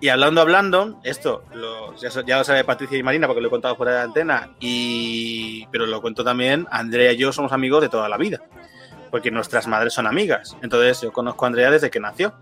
[0.00, 3.50] Y hablando, hablando, esto lo, ya, ya lo sabe Patricia y Marina porque lo he
[3.50, 7.82] contado fuera de la antena, y, pero lo cuento también, Andrea y yo somos amigos
[7.82, 8.40] de toda la vida,
[9.10, 10.56] porque nuestras madres son amigas.
[10.62, 12.34] Entonces yo conozco a Andrea desde que nació.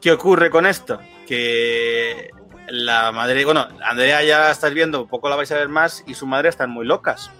[0.00, 0.98] ¿Qué ocurre con esto?
[1.26, 2.30] Que
[2.70, 6.14] la madre, bueno, Andrea ya la estás viendo, poco la vais a ver más, y
[6.14, 7.30] su madre están muy locas.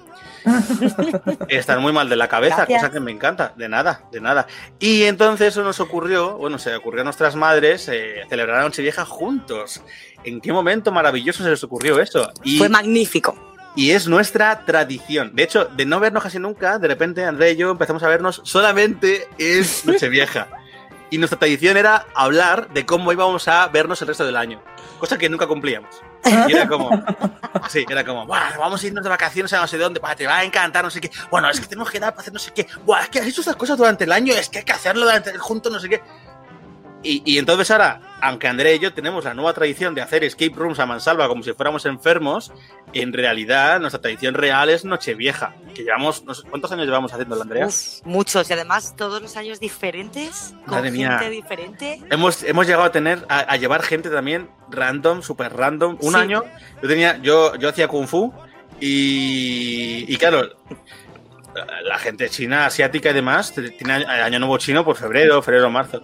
[1.49, 2.81] Están muy mal de la cabeza, Gracias.
[2.81, 3.53] cosa que me encanta.
[3.57, 4.47] De nada, de nada.
[4.79, 9.05] Y entonces eso nos ocurrió, bueno, se ocurrió a nuestras madres eh, celebrar la Nochevieja
[9.05, 9.83] juntos.
[10.25, 12.33] ¿En qué momento maravilloso se les ocurrió eso?
[12.45, 13.37] Y, Fue magnífico.
[13.77, 15.33] y es nuestra tradición.
[15.35, 18.41] De hecho, de no vernos casi nunca, de repente Andrea y yo empezamos a vernos
[18.45, 20.49] solamente en Nochevieja.
[21.11, 24.61] Y nuestra tradición era hablar de cómo íbamos a vernos el resto del año.
[24.99, 26.03] Cosa que nunca cumplíamos.
[26.49, 26.91] Y era como,
[27.69, 30.27] sí, era como, "Buah, vamos a irnos de vacaciones a no sé dónde, buah, te
[30.27, 31.11] va a encantar, no sé qué.
[31.31, 32.67] Bueno, es que tenemos que dar para hacer no sé qué.
[32.85, 35.05] Buah, es que has hecho estas cosas durante el año, es que hay que hacerlo
[35.05, 36.03] durante el junto, no sé qué.
[37.11, 40.53] Y, y entonces ahora, aunque Andrea y yo tenemos la nueva tradición de hacer escape
[40.55, 42.53] rooms a mansalva como si fuéramos enfermos,
[42.93, 47.41] en realidad nuestra tradición real es Nochevieja, que llevamos, no sé, ¿cuántos años llevamos haciendo,
[47.41, 47.67] Andrea?
[47.67, 51.19] Uf, muchos y además todos los años diferentes, con Madre mía.
[51.31, 52.03] diferente.
[52.11, 55.97] Hemos, hemos llegado a tener, a, a llevar gente también random, súper random.
[56.03, 56.19] Un Sí.
[56.19, 56.45] año,
[56.83, 58.35] yo tenía, yo, yo hacía kung fu
[58.81, 60.43] y, y claro,
[61.85, 66.03] la gente china, asiática y demás, tiene año nuevo chino por febrero, febrero, marzo.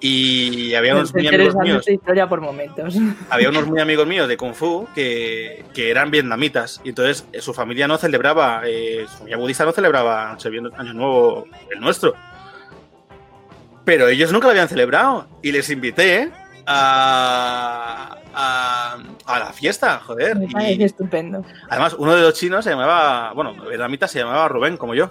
[0.00, 2.94] Y había unos muy amigos míos, historia por momentos.
[3.30, 7.40] había unos muy amigos míos de Kung Fu que, que eran vietnamitas y entonces eh,
[7.40, 10.36] su familia no celebraba, eh, su familia budista no celebraba
[10.76, 12.14] Año Nuevo el nuestro.
[13.84, 16.30] Pero ellos nunca lo habían celebrado y les invité
[16.66, 20.36] a, a, a la fiesta, joder.
[20.36, 21.44] Me Y parece estupendo.
[21.68, 25.10] además, uno de los chinos se llamaba, bueno, vietnamita se llamaba Rubén, como yo.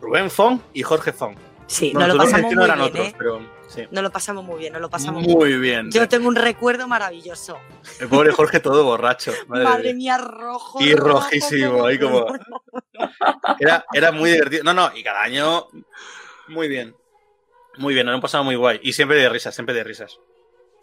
[0.00, 1.36] Rubén Fong y Jorge Fong.
[1.66, 3.14] Sí, Bueno, nos lo pasamos muy bien, otros, ¿eh?
[3.16, 3.82] pero sí.
[3.90, 5.38] Nos lo pasamos muy bien, nos lo pasamos muy bien.
[5.38, 5.90] Muy bien.
[5.90, 7.58] Yo tengo un recuerdo maravilloso.
[8.00, 9.32] El pobre Jorge todo borracho.
[9.48, 10.18] Madre Madre, mía.
[10.18, 10.78] rojo.
[10.82, 12.26] Y rojo, rojísimo, ahí como.
[13.58, 14.62] Era, era muy divertido.
[14.64, 15.66] No, no, y cada año.
[16.48, 16.94] Muy bien.
[17.78, 18.80] Muy bien, nos hemos pasado muy guay.
[18.82, 20.18] Y siempre de risas, siempre de risas.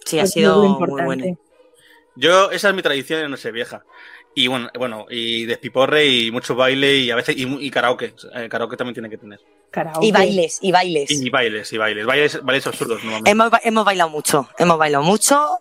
[0.05, 1.37] Sí, ha Eso es sido muy bueno.
[2.15, 3.83] Yo, esa es mi tradición en Nochevieja.
[4.33, 7.35] Y bueno, bueno, y despiporre y mucho baile y a veces.
[7.37, 8.13] Y, karaoke.
[8.35, 9.39] Eh, karaoke también tiene que tener.
[9.71, 10.05] Karaoke.
[10.05, 11.11] Y bailes, y bailes.
[11.11, 12.05] Y bailes, y bailes.
[12.05, 13.29] Bailes, bailes absurdos, normalmente.
[13.29, 15.59] Hemos, hemos bailado mucho, hemos bailado mucho.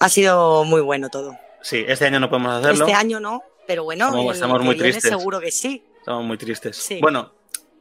[0.00, 1.36] Ha sido muy bueno todo.
[1.60, 2.86] Sí, este año no podemos hacerlo.
[2.86, 5.04] Este año no, pero bueno, Estamos- el estamos muy tristes.
[5.04, 5.84] seguro que sí.
[5.98, 6.76] Estamos muy tristes.
[6.76, 6.98] Sí.
[7.00, 7.32] Bueno,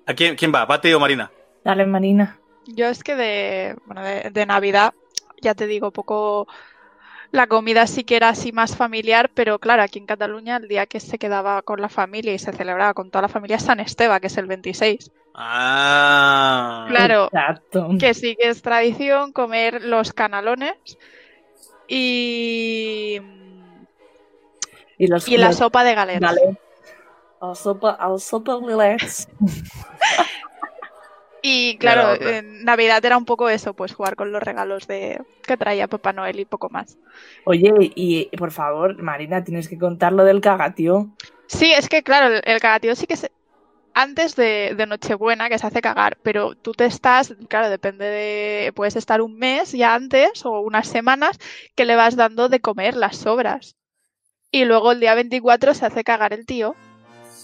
[0.05, 0.67] ¿a quién, quién va?
[0.67, 1.31] ¿Pati o Marina?
[1.63, 2.39] Dale, Marina.
[2.67, 4.93] Yo es que de, bueno, de, de Navidad,
[5.41, 6.47] ya te digo, poco.
[7.31, 10.85] La comida sí que era así más familiar, pero claro, aquí en Cataluña el día
[10.85, 13.79] que se quedaba con la familia y se celebraba con toda la familia es San
[13.79, 15.11] Esteba, que es el 26.
[15.33, 16.87] Ah.
[16.89, 17.87] Claro, Exacto.
[17.97, 20.73] que sí que es tradición comer los canalones
[21.87, 23.21] y,
[24.97, 26.19] Y, los, y la los sopa de galets.
[26.19, 26.57] galets.
[27.41, 28.59] La sopa, la sopa.
[31.41, 35.57] Y claro, en Navidad era un poco eso, pues jugar con los regalos de que
[35.57, 36.97] traía Papá Noel y poco más.
[37.45, 41.09] Oye, y por favor, Marina, tienes que contar lo del cagatío.
[41.47, 43.31] Sí, es que claro, el, el cagatío sí que se...
[43.93, 48.71] Antes de, de Nochebuena que se hace cagar, pero tú te estás, claro, depende de...
[48.73, 51.39] Puedes estar un mes ya antes o unas semanas
[51.75, 53.75] que le vas dando de comer las sobras.
[54.51, 56.75] Y luego el día 24 se hace cagar el tío,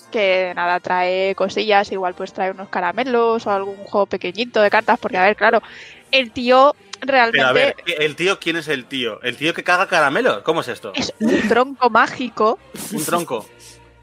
[0.07, 4.99] que nada, trae cosillas, igual pues trae unos caramelos o algún juego pequeñito de cartas,
[4.99, 5.61] porque a ver, claro,
[6.11, 9.21] el tío realmente Pero a ver, ¿el tío quién es el tío?
[9.21, 10.41] ¿El tío que caga caramelos?
[10.43, 10.93] ¿Cómo es esto?
[10.95, 12.59] es un tronco mágico.
[12.91, 13.47] Un tronco.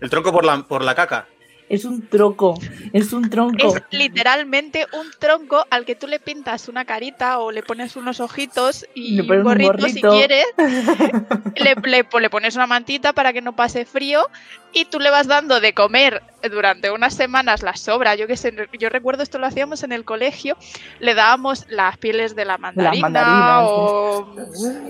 [0.01, 1.27] El tronco por la, por la caca.
[1.69, 2.55] Es un troco,
[2.93, 3.77] es un tronco.
[3.77, 8.21] Es literalmente un tronco al que tú le pintas una carita o le pones unos
[8.21, 10.11] ojitos y un pones un gorrito, gorrito.
[10.13, 10.45] si quieres.
[11.57, 14.27] le, le- le pones una mantita para que no pase frío
[14.73, 18.19] y tú le vas dando de comer durante unas semanas las sobras.
[18.19, 20.57] Yo que sé, yo recuerdo esto lo hacíamos en el colegio,
[20.99, 24.35] le dábamos las pieles de la mandarina o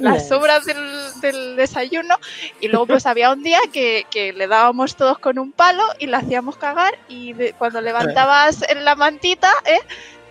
[0.00, 0.78] las sobras del,
[1.20, 2.16] del desayuno
[2.60, 6.06] y luego pues había un día que, que le dábamos todos con un palo y
[6.06, 9.81] le hacíamos cagar y de- cuando levantabas en la mantita, ¿eh?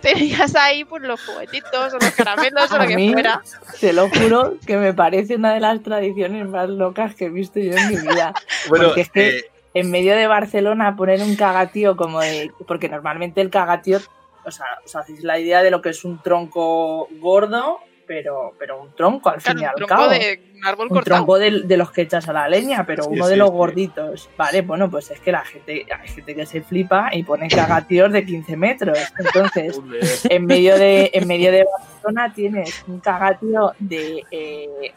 [0.00, 3.40] tenías ahí pues los juguetitos o los caramelos o lo que mí, fuera.
[3.80, 7.58] te lo juro que me parece una de las tradiciones más locas que he visto
[7.58, 8.34] yo en mi vida.
[8.68, 9.44] Bueno, Porque es que eh,
[9.74, 12.50] en medio de Barcelona poner un cagatío como de...
[12.66, 13.98] Porque normalmente el cagatío,
[14.44, 18.80] o sea, os hacéis la idea de lo que es un tronco gordo, pero, pero
[18.80, 20.08] un tronco al fin y al cabo.
[20.08, 21.16] de un árbol un cortado.
[21.16, 23.54] tronco de, de los que echas a la leña, pero Sí, uno de los sí.
[23.54, 24.30] gorditos.
[24.36, 28.12] Vale, bueno, pues es que la gente, hay gente que se flipa y pone cagatíos
[28.12, 28.98] de 15 metros.
[29.18, 29.80] Entonces,
[30.30, 34.94] en medio de, en medio de Barcelona tienes un cagatío de eh,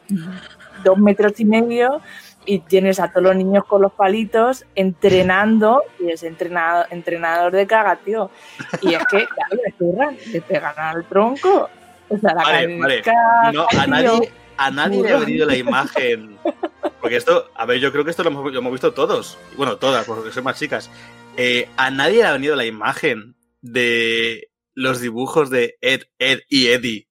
[0.84, 2.02] dos metros y medio
[2.50, 7.68] y tienes a todos los niños con los palitos entrenando y es entrenado, entrenador de
[7.68, 8.32] cagatío.
[8.82, 11.70] Y es que, claro, le zurran, le pegan al tronco.
[12.10, 13.04] O sea, la Vale, vale.
[13.54, 16.38] No, a nadie, a nadie le ha venido la imagen.
[17.02, 19.38] Porque esto, a ver, yo creo que esto lo hemos, lo hemos visto todos.
[19.56, 20.90] Bueno, todas, porque son más chicas.
[21.36, 26.68] Eh, a nadie le ha venido la imagen de los dibujos de Ed, Ed y
[26.68, 27.08] Eddie.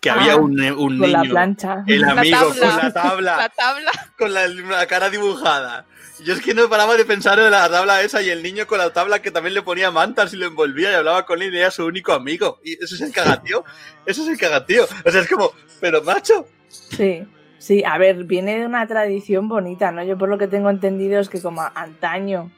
[0.00, 1.82] Que Ah, había un, un con la niño, plancha.
[1.86, 3.90] el La amigo con la tabla, La tabla.
[4.18, 5.86] con la, la cara dibujada.
[6.22, 8.78] Yo es que no paraba de pensar en la tabla esa y el niño con
[8.78, 11.58] la tabla que también le ponía mantas y lo envolvía y hablaba con él y
[11.58, 12.60] era su único amigo.
[12.62, 13.64] Y eso es el cagatío.
[14.06, 14.84] Eso es el cagatío.
[15.04, 15.50] O sea, es como,
[15.80, 16.46] pero macho.
[16.68, 17.24] Sí,
[17.58, 20.04] sí, a ver, viene de una tradición bonita, ¿no?
[20.04, 22.50] Yo por lo que tengo entendido es que como antaño,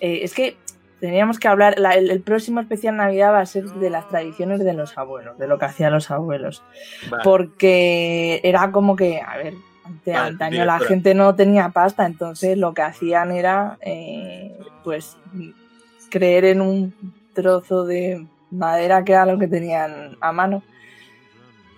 [0.00, 0.56] eh, es que
[1.00, 4.60] teníamos que hablar, la- el, el próximo especial Navidad va a ser de las tradiciones
[4.64, 6.62] de los abuelos, de lo que hacían los abuelos,
[7.10, 7.22] Vale.
[7.24, 9.54] porque era como que, a ver,
[9.86, 15.16] ante- Vale, antaño la gente no tenía pasta, entonces lo que hacían era, eh, pues,
[16.10, 16.94] creer en un
[17.32, 20.62] trozo de madera que era lo que tenían a mano.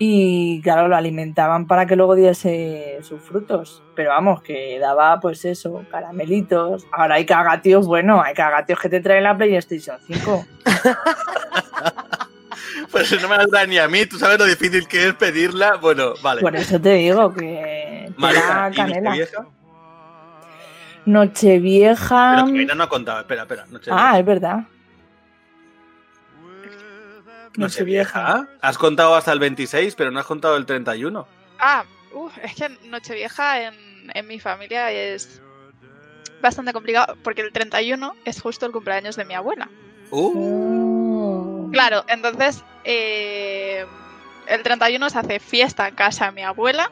[0.00, 3.82] Y claro, lo alimentaban para que luego diese sus frutos.
[3.96, 6.86] Pero vamos, que daba pues eso, caramelitos.
[6.92, 10.44] Ahora hay cagatíos, bueno, hay cagatíos que te traen la PlayStation 5.
[12.90, 15.77] Pues no me la trae ni a mí, tú sabes lo difícil que es pedirla.
[15.77, 16.40] Bueno, vale.
[16.40, 19.11] Por eso te digo que da ¿y canela.
[19.11, 19.46] Nochevieja?
[21.05, 22.33] Nochevieja.
[22.35, 23.66] Pero Marina no ha contado, espera, espera.
[23.66, 24.11] Nochevieja.
[24.11, 24.61] Ah, es verdad.
[27.57, 28.48] Nochevieja.
[28.61, 31.27] Has contado hasta el 26, pero no has contado el 31.
[31.59, 33.74] Ah, uf, es que Nochevieja en,
[34.14, 35.42] en mi familia es
[36.40, 39.68] bastante complicado porque el 31 es justo el cumpleaños de mi abuela.
[40.11, 40.97] Uh.
[41.72, 43.85] Claro, entonces eh,
[44.46, 46.90] el 31 se hace fiesta en casa de mi abuela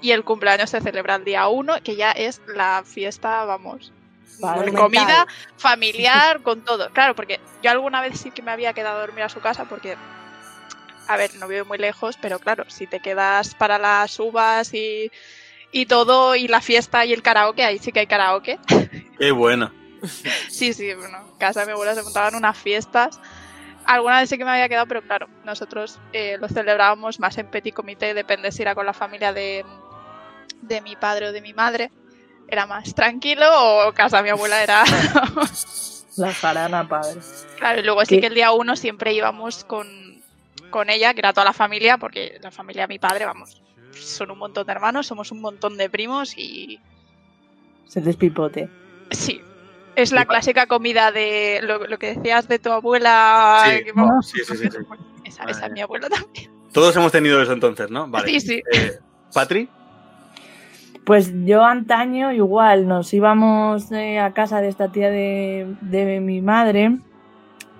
[0.00, 3.92] y el cumpleaños se celebra el día 1, que ya es la fiesta, vamos,
[4.40, 4.72] Vale.
[4.72, 6.90] con comida familiar, con todo.
[6.90, 9.64] Claro, porque yo alguna vez sí que me había quedado a dormir a su casa
[9.64, 9.96] porque,
[11.08, 15.10] a ver, no vivo muy lejos, pero claro, si te quedas para las uvas y,
[15.72, 18.58] y todo, y la fiesta y el karaoke, ahí sí que hay karaoke.
[19.18, 19.72] qué bueno.
[20.50, 23.18] Sí, sí, bueno, en casa de mi abuela se montaban unas fiestas.
[23.86, 27.46] Alguna vez sí que me había quedado, pero claro, nosotros eh, lo celebrábamos más en
[27.46, 29.64] petit comité, depende si era con la familia de,
[30.62, 31.90] de mi padre o de mi madre.
[32.48, 34.84] Era más tranquilo o casa de mi abuela era...
[36.16, 37.20] La jarana, padre.
[37.58, 39.86] claro, y luego sí que el día uno siempre íbamos con,
[40.70, 43.60] con ella, que era toda la familia, porque la familia de mi padre, vamos,
[43.92, 46.80] son un montón de hermanos, somos un montón de primos y
[47.86, 48.70] Se despipote.
[49.10, 49.42] Sí.
[49.96, 53.62] Es la clásica comida de lo, lo que decías de tu abuela.
[53.64, 54.78] Sí, que vamos, sí, sí, sí, sí.
[55.24, 55.52] Esa, Vale.
[55.52, 56.50] esa es mi abuela también.
[56.72, 58.06] Todos hemos tenido eso entonces, ¿no?
[58.06, 58.28] Vale.
[58.28, 58.62] Sí, sí.
[58.72, 58.98] Eh,
[59.32, 59.68] Patri,
[61.04, 66.42] Pues yo antaño igual nos íbamos eh, a casa de esta tía de, de mi
[66.42, 66.98] madre,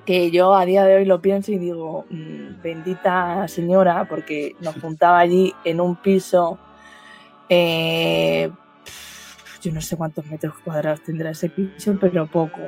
[0.07, 4.75] que yo a día de hoy lo pienso y digo, mm, bendita señora, porque nos
[4.81, 6.59] juntaba allí en un piso,
[7.49, 8.16] eh,
[9.69, 12.61] yo no sé cuántos metros cuadrados tendrá ese piso, pero poco.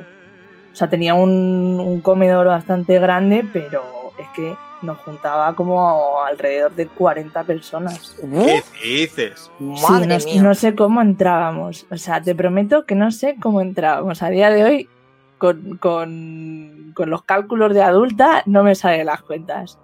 [0.71, 3.81] O sea, tenía un, un comedor bastante grande, pero
[4.19, 8.15] es que nos juntaba como alrededor de 40 personas.
[8.21, 9.51] ¿Qué dices?
[9.57, 10.43] Sí, Madre no, mía.
[10.43, 11.85] no sé cómo entrábamos.
[11.91, 14.21] O sea, te prometo que no sé cómo entrábamos.
[14.21, 14.89] A día de hoy,
[15.37, 19.79] con, con- con los cálculos de adulta, no me salen las cuentas.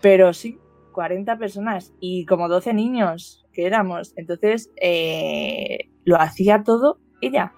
[0.00, 0.58] Pero sí,
[0.92, 4.12] 40 personas y como 12 niños que éramos.
[4.16, 7.52] Entonces, eh, lo hacía todo ella.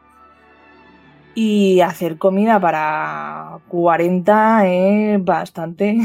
[1.35, 5.97] Y hacer comida para 40 es bastante,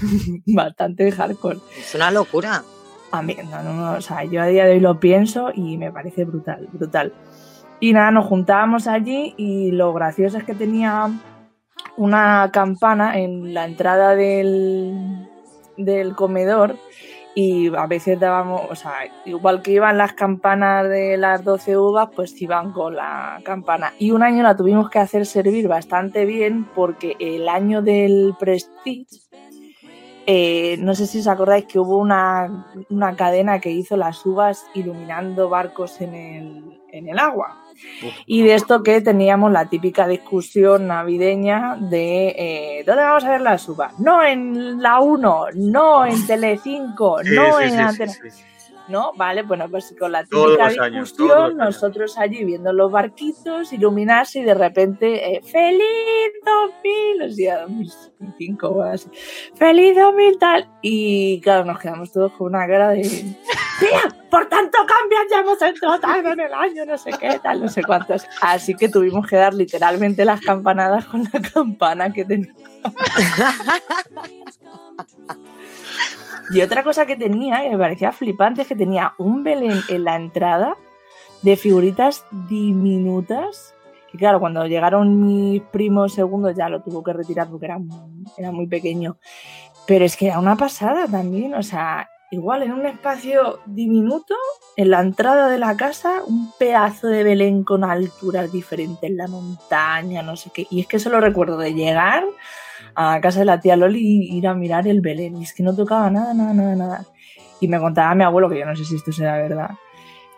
[0.46, 1.58] bastante hardcore.
[1.78, 2.62] Es una locura.
[3.10, 5.76] A mí, no, no, no, o sea, yo a día de hoy lo pienso y
[5.76, 7.12] me parece brutal, brutal.
[7.78, 11.10] Y nada, nos juntábamos allí y lo gracioso es que tenía
[11.98, 15.28] una campana en la entrada del,
[15.76, 16.76] del comedor
[17.34, 18.92] y a veces dábamos, o sea,
[19.24, 23.92] igual que iban las campanas de las 12 uvas, pues iban con la campana.
[23.98, 29.06] Y un año la tuvimos que hacer servir bastante bien porque el año del Prestige
[30.26, 34.64] eh, no sé si os acordáis que hubo una, una cadena que hizo las uvas
[34.74, 37.61] iluminando barcos en el, en el agua.
[38.26, 43.40] Y de esto que teníamos la típica discusión navideña de eh, ¿dónde vamos a ver
[43.40, 43.98] las uvas?
[43.98, 48.30] No en la 1, no en Telecinco, no sí, en sí, la sí.
[48.92, 49.12] ¿No?
[49.16, 51.74] Vale, bueno, pues con la Todos típica los años, discusión, todos los años.
[51.74, 57.22] nosotros allí viendo los barquitos iluminarse y de repente, eh, ¡Feliz 2000!
[57.22, 59.08] O sea, 2005 o así.
[59.54, 60.70] ¡Feliz 2000 tal!
[60.82, 63.02] Y claro, nos quedamos todos con una cara de...
[63.02, 64.02] ¡Tía!
[64.30, 65.26] ¡Por tanto cambian!
[65.30, 68.26] Ya hemos entrado tarde en el año, no sé qué, tal, no sé cuántos.
[68.40, 72.62] Así que tuvimos que dar literalmente las campanadas con la campana que teníamos.
[76.50, 80.04] Y otra cosa que tenía, que me parecía flipante, es que tenía un Belén en
[80.04, 80.76] la entrada
[81.42, 83.74] de figuritas diminutas.
[84.12, 88.24] Y claro, cuando llegaron mis primos segundos ya lo tuvo que retirar porque era muy,
[88.36, 89.16] era muy pequeño.
[89.86, 94.34] Pero es que era una pasada también, o sea, igual en un espacio diminuto,
[94.76, 99.26] en la entrada de la casa, un pedazo de Belén con alturas diferentes en la
[99.26, 100.66] montaña, no sé qué.
[100.70, 102.24] Y es que solo recuerdo de llegar
[102.94, 105.36] a casa de la tía Loli y ir a mirar el Belén.
[105.36, 107.06] Y es que no tocaba nada, nada, nada, nada.
[107.60, 109.70] Y me contaba mi abuelo, que yo no sé si esto será verdad,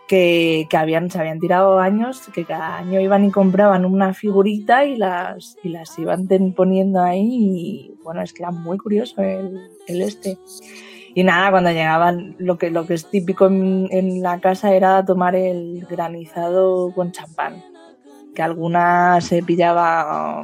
[0.07, 4.85] que, que habían, se habían tirado años, que cada año iban y compraban una figurita
[4.85, 7.27] y las, y las iban ten- poniendo ahí.
[7.27, 10.37] Y bueno, es que era muy curioso el, el este.
[11.15, 15.03] Y nada, cuando llegaban, lo que, lo que es típico en, en la casa era
[15.05, 17.63] tomar el granizado con champán.
[18.35, 20.43] Que alguna se pillaba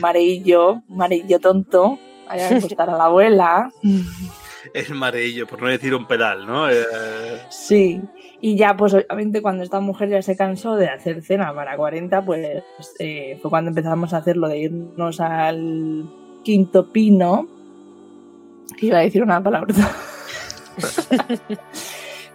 [0.00, 3.70] mareillo, mareillo tonto, a acostar a la abuela.
[4.74, 6.70] Es mareillo, por no decir un pedal, ¿no?
[6.70, 6.84] Eh,
[7.50, 8.00] Sí,
[8.40, 12.24] y ya pues obviamente cuando esta mujer ya se cansó de hacer cena para 40,
[12.24, 12.64] pues
[12.98, 16.08] eh, fue cuando empezamos a hacer lo de irnos al
[16.42, 17.46] quinto pino,
[18.76, 19.74] que iba a decir una palabra.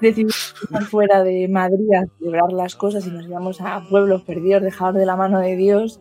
[0.01, 4.61] Decidimos estar fuera de Madrid a celebrar las cosas y nos íbamos a pueblos perdidos,
[4.61, 5.99] dejados de la mano de Dios,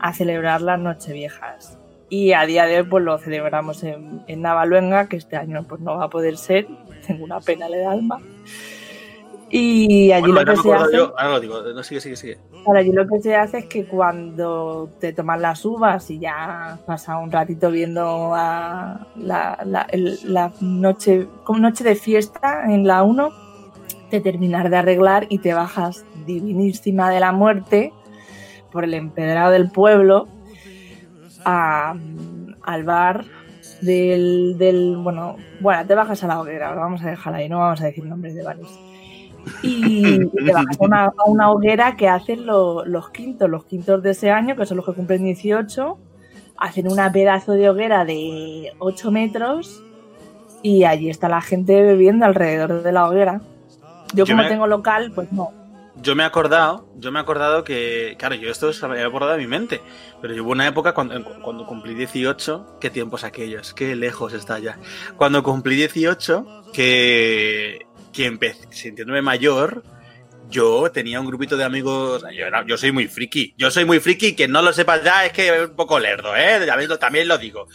[0.00, 1.76] a celebrar las Nocheviejas.
[2.08, 5.80] Y a día de hoy pues lo celebramos en, en Navaluenga, que este año pues
[5.80, 6.66] no va a poder ser,
[7.06, 8.18] tengo una pena en el alma.
[9.52, 10.96] Y allí bueno, lo que se hace...
[10.96, 11.12] yo.
[11.18, 12.38] Ahora lo digo, no, sigue, sigue, sigue.
[12.64, 16.78] Claro, allí lo que se hace es que cuando te tomas las uvas y ya
[16.86, 22.86] pasa un ratito viendo a la, la- el- la noche, como noche de fiesta en
[22.86, 23.30] la 1,
[24.10, 27.92] te terminas de arreglar y te bajas divinísima de la muerte
[28.72, 30.28] por el empedrado del pueblo
[31.44, 31.94] a-
[32.62, 33.24] al bar
[33.80, 37.58] del, del- bueno, bueno, te bajas a la hoguera, lo vamos a dejar ahí, no
[37.58, 38.68] vamos a decir nombres de bares.
[39.62, 43.64] Y, y te bajas a una, a una hoguera que hacen lo- los quintos, los
[43.64, 45.98] quintos de ese año, que son los que cumplen 18,
[46.58, 49.82] hacen una pedazo de hoguera de 8 metros
[50.62, 53.40] y allí está la gente bebiendo alrededor de la hoguera.
[54.12, 55.52] Yo, Yo como me- tengo local, pues no.
[56.02, 59.06] Yo me he acordado, yo me he acordado que, claro, yo esto se me había
[59.06, 59.80] acordado de mi mente,
[60.22, 64.78] pero hubo una época cuando, cuando cumplí 18, qué tiempos aquellos, qué lejos está ya.
[65.16, 69.82] Cuando cumplí 18, que, que empecé, sintiéndome mayor,
[70.48, 74.00] yo tenía un grupito de amigos, yo, era- yo soy muy friki, yo soy muy
[74.00, 76.66] friki, que no lo sepas ya es que es un poco lerdo, ¿eh?
[76.98, 77.68] También lo digo.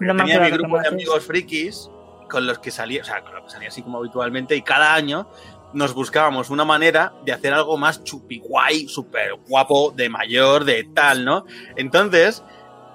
[0.00, 1.88] No tenía mi grupo de amigos frikis
[2.30, 4.94] con los que salía, o sea, con los que salía así como habitualmente y cada
[4.94, 5.28] año
[5.74, 10.84] nos buscábamos una manera de hacer algo más chupi guay, súper guapo, de mayor, de
[10.94, 11.44] tal, ¿no?
[11.76, 12.42] Entonces,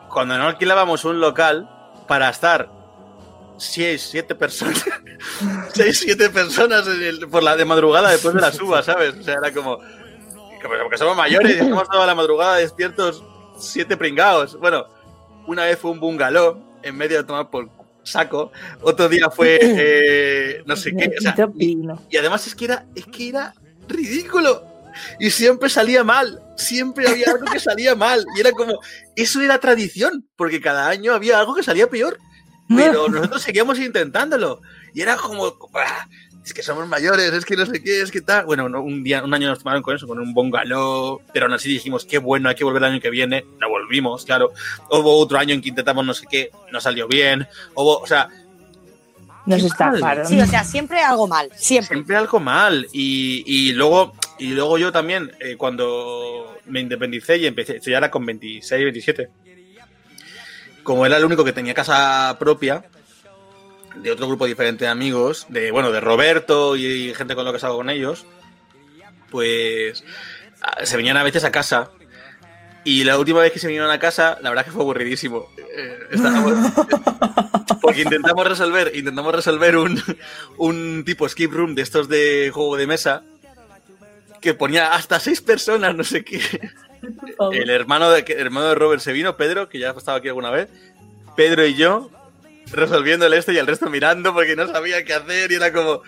[0.10, 1.70] cuando no alquilábamos un local
[2.08, 2.72] para estar
[3.58, 4.84] seis, siete personas,
[5.74, 9.16] seis, siete personas en el- por la de madrugada después de las uvas, ¿sabes?
[9.20, 13.24] O sea, era como, como porque somos mayores y estamos toda la madrugada despiertos
[13.58, 14.58] siete pringados.
[14.58, 14.86] Bueno,
[15.48, 17.70] una vez fue un bungalow en medio de tomar por
[18.10, 18.52] saco,
[18.82, 21.36] otro día fue eh, no sé qué, o sea,
[22.10, 23.54] y además es que era, es que era
[23.88, 24.66] ridículo.
[25.20, 26.42] Y siempre salía mal.
[26.58, 28.26] Siempre había algo que salía mal.
[28.36, 28.80] Y era como,
[29.16, 32.18] eso era tradición, porque cada año había algo que salía peor.
[32.76, 34.62] Pero nosotros seguíamos intentándolo.
[34.94, 36.08] Y era como, "Ah,
[36.50, 38.46] es que somos mayores, es que no sé qué, es que tal.
[38.46, 41.54] Bueno, no, un día, un año nos tomaron con eso, con un bungalow, pero aún
[41.54, 43.46] así dijimos, qué bueno, hay que volver el año que viene.
[43.60, 44.52] No volvimos, claro.
[44.90, 47.48] Hubo otro año en que intentamos no sé qué, no salió bien.
[47.76, 48.30] Hubo, o sea,
[49.46, 50.26] Nos estafaron.
[50.26, 51.96] Sí, o sea, siempre algo mal, siempre.
[51.96, 52.88] siempre algo mal.
[52.92, 57.98] Y, y luego y luego yo también, eh, cuando me independicé y empecé, esto ya
[57.98, 59.30] era con 26, 27,
[60.82, 62.84] como era el único que tenía casa propia,
[64.02, 67.60] de otro grupo diferente de amigos, de bueno, de Roberto y gente con lo que
[67.60, 68.26] salgo con ellos,
[69.30, 70.04] pues
[70.62, 71.92] ah, se venían a veces a casa.
[72.86, 75.48] Y la última vez que se vinieron a casa, la verdad que fue aburridísimo.
[75.78, 76.72] Eh, estábamos-
[77.82, 80.02] porque intentamos resolver, intentamos resolver un,
[80.58, 83.24] un tipo escape room de estos de juego de mesa
[84.42, 86.42] que ponía hasta seis personas, no sé qué.
[87.52, 90.30] El hermano de, el hermano de Robert se vino, Pedro, que ya ha estado aquí
[90.30, 90.70] alguna vez.
[91.36, 92.10] Pedro y yo
[92.72, 96.02] resolviendo el este y el resto mirando porque no sabía qué hacer y era como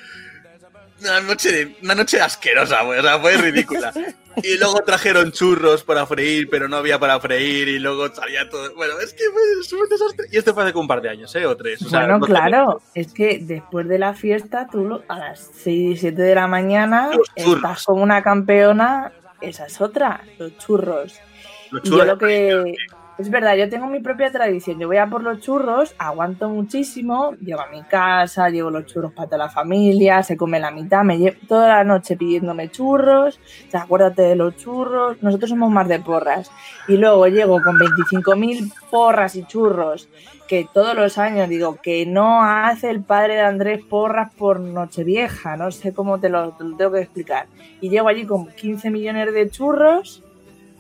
[1.02, 3.92] una noche, de- una noche asquerosa, pues, o sea, fue ridícula.
[4.44, 8.74] Y luego trajeron churros para freír, pero no había para freír y luego salía todo.
[8.76, 10.28] Bueno, es que fue, un desastre.
[10.32, 11.46] Y esto fue hace un par de años, ¿eh?
[11.46, 11.82] O tres.
[11.82, 15.96] O sea, bueno, no claro, es que después de la fiesta, tú a las 6
[15.96, 17.58] y 7 de la mañana churros.
[17.58, 21.20] estás como una campeona, esa es otra, los churros.
[21.72, 22.76] Los Y yo churros- lo que.
[23.18, 24.80] Es verdad, yo tengo mi propia tradición.
[24.80, 29.12] Yo voy a por los churros, aguanto muchísimo, llego a mi casa, llevo los churros
[29.12, 33.40] para toda la familia, se come la mitad, me llevo toda la noche pidiéndome churros,
[33.74, 35.22] acuérdate de los churros.
[35.22, 36.50] Nosotros somos más de porras.
[36.88, 40.10] Y luego llego con 25.000 porras y churros,
[40.48, 45.58] que todos los años digo que no hace el padre de Andrés porras por Nochevieja,
[45.58, 47.48] no sé cómo te lo, te lo tengo que explicar.
[47.82, 50.24] Y llego allí con 15 millones de churros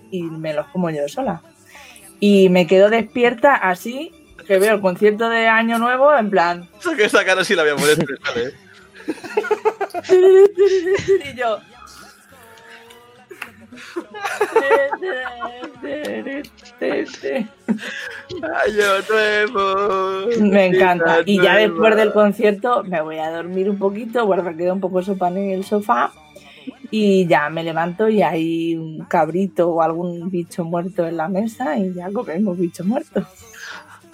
[0.09, 1.41] y me los como yo sola.
[2.21, 4.11] Y me quedo despierta así,
[4.45, 6.69] que veo el concierto de Año Nuevo en plan...
[6.95, 8.05] que esa cara sí la había puesto.
[8.35, 8.53] ¿eh?
[11.33, 11.59] y yo...
[19.09, 20.27] Nuevo.
[20.39, 21.21] Me encanta.
[21.25, 24.79] Y ya después del concierto me voy a dormir un poquito, bueno, me quedo un
[24.79, 26.11] poco sopán en el sofá
[26.89, 31.77] y ya me levanto y hay un cabrito o algún bicho muerto en la mesa
[31.77, 33.25] y ya comemos bicho muerto.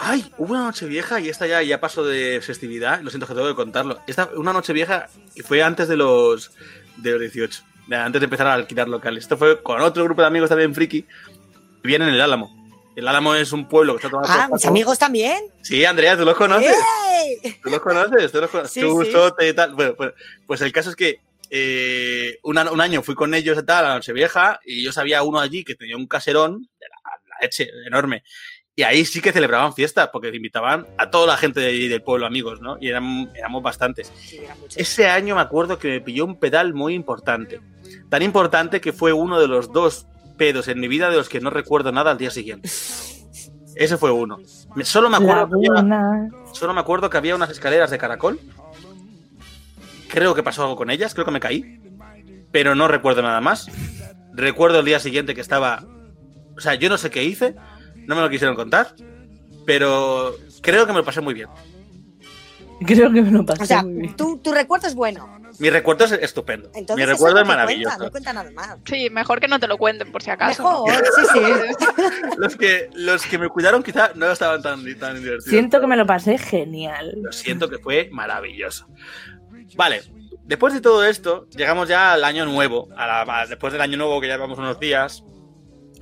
[0.00, 3.00] Ay, hubo una noche vieja y esta ya, ya pasó de festividad.
[3.00, 3.98] Lo siento que tengo que contarlo.
[4.06, 6.52] Esta, una noche vieja y fue antes de los,
[6.98, 7.62] de los 18.
[7.88, 9.24] de- Antes de empezar a alquilar locales.
[9.24, 11.02] Esto fue con otro grupo de amigos también friki.
[11.02, 11.08] que
[11.88, 12.54] Vienen en el Álamo.
[12.94, 15.36] El Álamo es un pueblo que está tomado Ah, mis amigos también.
[15.62, 16.76] Sí, Andrea, tú los conoces.
[17.42, 17.56] ¡Ey!
[17.62, 18.30] ¿Tú los conoces?
[18.30, 18.72] ¿Tú los conoces?
[18.72, 19.10] Sí, Tú, sí.
[19.12, 19.74] Sote y tal.
[19.74, 20.12] Bueno, pues,
[20.46, 21.20] pues el caso es que
[21.50, 25.38] eh, un, año fui con ellos y tal, a la Nochevieja, y yo sabía uno
[25.40, 28.22] allí que tenía un caserón de la, la leche enorme.
[28.76, 32.26] Y ahí sí que celebraban fiestas, porque invitaban a toda la gente de- del pueblo,
[32.26, 32.76] amigos, ¿no?
[32.80, 34.12] Y eran, éramos bastantes.
[34.20, 34.76] Sí, eran muchos.
[34.76, 37.60] Ese año me acuerdo que me pilló un pedal muy importante.
[38.08, 41.40] Tan importante que fue uno de los dos pedos en mi vida de los que
[41.40, 42.68] no recuerdo nada al día siguiente.
[43.74, 44.38] Ese fue uno.
[44.84, 46.30] Solo me acuerdo que había- Laguna.
[46.52, 48.38] Solo me acuerdo que había unas escaleras de caracol.
[50.08, 51.80] Creo que pasó algo con ellas, creo que me caí.
[52.50, 53.68] Pero no recuerdo nada más.
[54.32, 55.84] Recuerdo el día siguiente que estaba.
[56.56, 57.54] O sea, yo no sé qué hice,
[58.06, 58.94] no me lo quisieron contar.
[59.66, 61.48] Pero creo que me lo pasé muy bien.
[62.86, 64.16] Creo que me lo pasé O sea, muy bien.
[64.16, 65.38] tu, tu recuerdo es bueno.
[65.58, 66.70] Mi recuerdo es estupendo.
[66.74, 67.96] Entonces, Mi recuerdo es maravilloso.
[67.96, 68.78] Cuenta, no cuenta nada más.
[68.84, 70.62] Sí, mejor que no te lo cuenten por si acaso.
[70.86, 71.40] Mejor, sí, sí.
[72.38, 75.44] Los que, los que me cuidaron quizá no estaban tan, tan divertidos.
[75.44, 77.14] Siento que me lo pasé genial.
[77.20, 78.86] Lo siento que fue maravilloso.
[79.76, 80.02] Vale,
[80.44, 82.88] después de todo esto, llegamos ya al año nuevo.
[82.96, 85.22] A la- a- después del año nuevo, que ya llevamos unos días,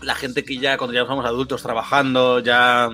[0.03, 2.91] la gente que ya, cuando ya somos adultos trabajando, ya.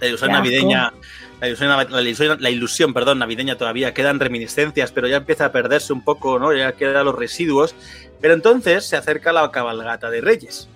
[0.00, 0.92] La ilusión navideña.
[1.40, 5.52] La ilusión, la, ilusión, la ilusión, perdón, navideña todavía quedan reminiscencias, pero ya empieza a
[5.52, 6.52] perderse un poco, ¿no?
[6.52, 7.74] Ya quedan los residuos.
[8.20, 10.68] Pero entonces se acerca la cabalgata de Reyes.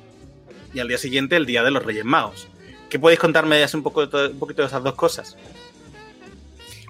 [0.72, 2.47] Y al día siguiente, el día de los Reyes Magos.
[2.88, 5.36] ¿Qué podéis contarme un, poco de todo- un poquito de esas dos cosas?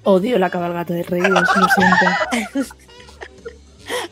[0.04, 2.74] Odio la cabalgata de Reyes, lo siento.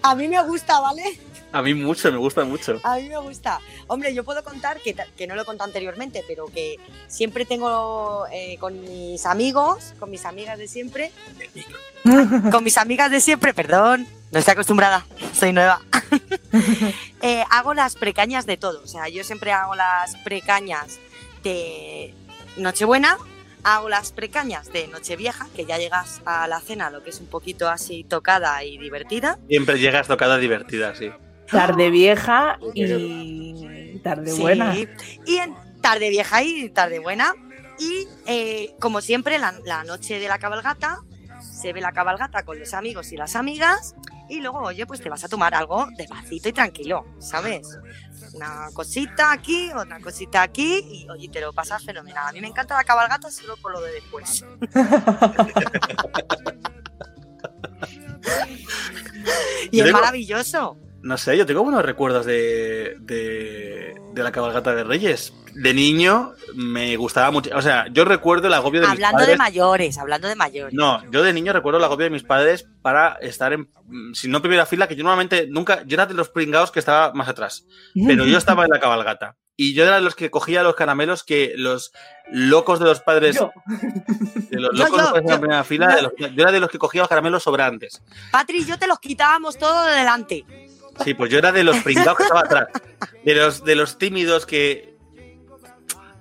[0.03, 1.19] A mí me gusta, ¿vale?
[1.53, 2.79] A mí mucho, me gusta mucho.
[2.85, 3.61] A mí me gusta.
[3.89, 6.77] Hombre, yo puedo contar, que, que no lo he contado anteriormente, pero que
[7.09, 11.11] siempre tengo eh, con mis amigos, con mis amigas de siempre,
[12.53, 15.81] con mis amigas de siempre, perdón, no estoy acostumbrada, soy nueva.
[17.23, 18.83] Eh, hago las precañas de todo.
[18.83, 20.99] O sea, yo siempre hago las precañas
[21.45, 22.15] de
[22.57, 23.19] Nochebuena,
[23.65, 27.27] hago las precañas de Nochevieja, que ya llegas a la cena, lo que es un
[27.27, 29.39] poquito así tocada y divertida.
[29.49, 31.11] Siempre llegas tocada divertida, sí.
[31.51, 34.75] Tarde vieja y tarde Sí, buena.
[35.27, 37.35] Y en tarde vieja y tarde buena.
[37.79, 41.01] Y eh, como siempre, la, la noche de la cabalgata,
[41.41, 43.95] se ve la cabalgata con los amigos y las amigas.
[44.31, 47.79] Y luego, oye, pues te vas a tomar algo despacito y tranquilo, ¿sabes?
[48.33, 52.29] Una cosita aquí, otra cosita aquí, y oye, te lo pasas fenomenal.
[52.29, 54.45] A mí me encanta la cabalgata solo por lo de después.
[59.71, 60.77] y es maravilloso.
[61.03, 65.33] No sé, yo tengo buenos recuerdos de, de, de la cabalgata de Reyes.
[65.55, 67.51] De niño me gustaba mucho.
[67.57, 69.31] O sea, yo recuerdo el agobio de mis Hablando padres.
[69.33, 70.75] de mayores, hablando de mayores.
[70.75, 74.29] No, yo de niño recuerdo el agobio de mis padres para estar en, mm, si
[74.29, 77.29] no primera fila, que yo normalmente nunca, yo era de los pringados que estaba más
[77.29, 77.67] atrás,
[78.07, 79.37] pero yo estaba en la cabalgata.
[79.57, 81.93] Y yo era de los que cogía los caramelos que los
[82.31, 83.51] locos de los padres, Yo.
[84.51, 85.41] de los Yo, locos de los yo, padres en la yo.
[85.41, 88.03] primera fila, de los- yo era de los que cogía los caramelos sobrantes.
[88.31, 90.45] Patri yo te los quitábamos todo de delante.
[91.05, 92.69] Sí, pues yo era de los pringados que estaba atrás.
[93.25, 94.97] De los, de los tímidos que.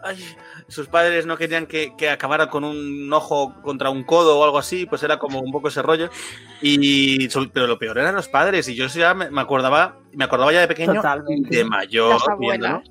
[0.01, 0.23] Ay,
[0.69, 4.57] sus padres no querían que, que acabaran con un ojo contra un codo o algo
[4.57, 6.09] así, pues era como un poco ese rollo.
[6.61, 10.61] Y, pero lo peor eran los padres, y yo ya me, acordaba, me acordaba ya
[10.61, 11.55] de pequeño Totalmente.
[11.55, 12.13] de mayor.
[12.13, 12.59] Las abuelas.
[12.59, 12.83] viéndolo.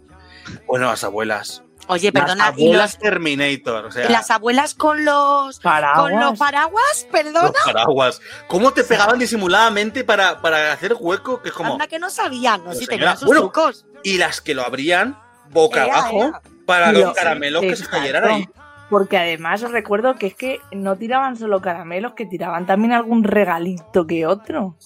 [0.66, 1.62] Bueno, las abuelas.
[1.89, 6.11] Oye, Las perdona, y abuelas los- Terminator, o sea, las abuelas con los Paraguas.
[6.12, 7.43] con los paraguas, perdona.
[7.49, 8.20] los paraguas.
[8.47, 11.41] ¿Cómo te pegaban disimuladamente para, para hacer hueco?
[11.43, 11.72] Que es como.
[11.72, 13.86] Anda que no sabían, no si tenían sus bueno, trucos.
[14.03, 15.18] Y las que lo abrían
[15.51, 16.32] boca abajo
[16.66, 18.49] para Lo- los caramelos que se cayeran ahí.
[18.91, 23.22] Porque además os recuerdo que es que no tiraban solo caramelos, que tiraban también algún
[23.24, 24.76] regalito que otro.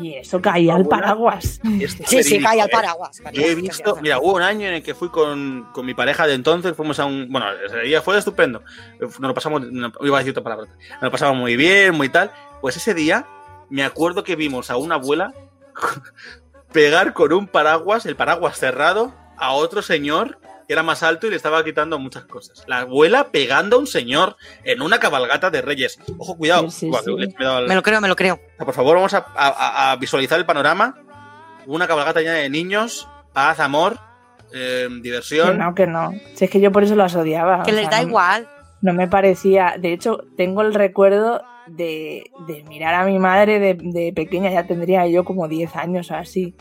[0.00, 1.60] Y eso caía al paraguas.
[1.80, 2.72] Esto Sí, sí, cae al ¿eh?
[2.72, 3.22] paraguas.
[3.32, 6.26] Yo he visto, mira, hubo un año en el que fui con, con mi pareja
[6.26, 8.62] de entonces, fuimos a un, bueno, ese día fue estupendo,
[9.00, 12.08] nos lo pasamos, no, iba a decir otra palabra, nos lo pasamos muy bien, muy
[12.08, 13.26] tal, pues ese día
[13.70, 15.32] me acuerdo que vimos a una abuela
[16.72, 20.38] pegar con un paraguas, el paraguas cerrado, a otro señor
[20.72, 22.64] que era más alto y le estaba quitando muchas cosas.
[22.66, 25.98] La abuela pegando a un señor en una cabalgata de reyes.
[26.16, 26.70] Ojo, cuidado.
[26.70, 27.10] Sí, sí, Guau, sí.
[27.14, 28.40] le he dado al- Me lo creo, me lo creo.
[28.56, 30.96] por favor, vamos a, a- a visualizar el panorama.
[31.66, 33.98] Una cabalgata llena de niños, paz, amor,
[34.54, 35.58] eh, Que diversión.
[35.58, 36.10] no, que no.
[36.36, 37.64] Si es que yo por eso las odiaba.
[37.64, 38.48] Que o les sea, da no- igual.
[38.80, 39.74] No me parecía.
[39.78, 44.66] De hecho, tengo el recuerdo de, de mirar a mi madre de, de pequeña, ya
[44.66, 46.54] tendría yo como 10 años o así.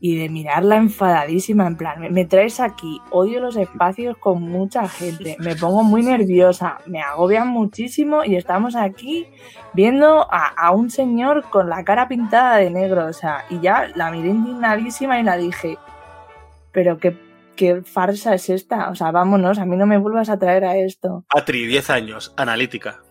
[0.00, 5.36] Y de mirarla enfadadísima, en plan, me, traes aquí, odio los espacios con mucha gente,
[5.40, 9.26] me pongo muy nerviosa, me agobian muchísimo y estamos aquí
[9.74, 13.88] viendo a, a un señor con la cara pintada de negro, o sea, y ya
[13.96, 15.78] la miré indignadísima y la dije,
[16.72, 17.16] pero qué,
[17.56, 20.76] qué farsa es esta, o sea, vámonos, a mí no me vuelvas a traer a
[20.76, 21.24] esto.
[21.28, 23.02] Patri, 10 años, analítica.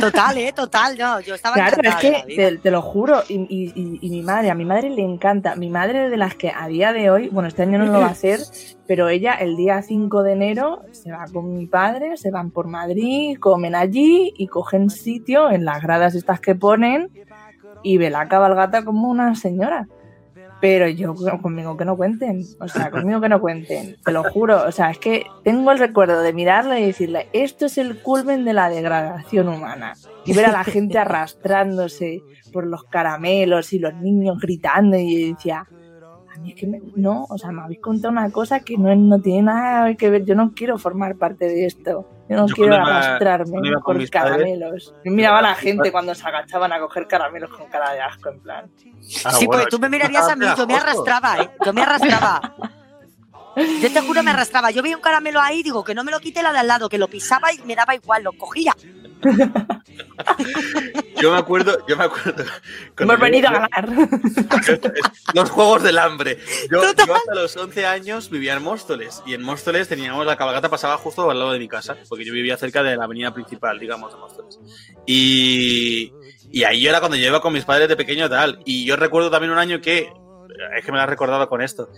[0.00, 0.96] Total, eh, total.
[0.98, 4.50] No, yo estaba Claro, es que te lo juro, y, y- y- y mi madre,
[4.50, 7.48] a mi madre le encanta, mi madre de las que a día de hoy, bueno,
[7.48, 8.40] este año no lo va a hacer,
[8.86, 12.66] pero ella el día 5 de enero se va con mi padre, se van por
[12.66, 17.10] Madrid, comen allí y cogen sitio en las gradas estas que ponen
[17.82, 19.88] y ve la cabalgata como una señora.
[20.66, 24.64] Pero yo conmigo que no cuenten, o sea, conmigo que no cuenten, te lo juro,
[24.66, 28.46] o sea, es que tengo el recuerdo de mirarle y decirle, esto es el culmen
[28.46, 29.92] de la degradación humana.
[30.24, 35.34] Y ver a la gente arrastrándose por los caramelos y los niños gritando y yo
[35.34, 35.66] decía,
[36.34, 38.94] a mí es que me- no, o sea, me habéis contado una cosa que no,
[38.96, 42.54] no tiene nada que ver, yo no quiero formar parte de esto, yo no Yo
[42.54, 44.94] quiero arrastrarme iba con por padres- caramelos.
[45.04, 48.30] Yo miraba a la gente cuando se agachaban a coger caramelos con cara de asco,
[48.30, 48.70] en plan.
[49.24, 51.50] Ah, sí, bueno, porque tú me mirarías a mí, yo me arrastraba, ¿eh?
[51.64, 52.40] Yo me arrastraba.
[53.56, 54.70] Yo te juro, me arrastraba.
[54.72, 56.88] Yo veía un caramelo ahí, digo, que no me lo quite la de al lado,
[56.88, 58.74] que lo pisaba y me daba igual, lo cogía.
[61.20, 62.44] Yo me acuerdo, yo me acuerdo.
[62.98, 63.88] Hemos venido a ganar.
[65.34, 66.38] Los juegos del hambre.
[66.70, 69.22] Yo, yo hasta los 11 años vivía en Móstoles.
[69.24, 71.96] Y en Móstoles teníamos la cabalgata pasaba justo al lado de mi casa.
[72.08, 74.58] Porque yo vivía cerca de la avenida principal, digamos, de Móstoles.
[75.06, 76.12] Y,
[76.50, 78.60] y ahí era cuando yo iba con mis padres de pequeño tal.
[78.64, 80.12] Y yo recuerdo también un año que.
[80.76, 81.88] Es que me lo has recordado con esto.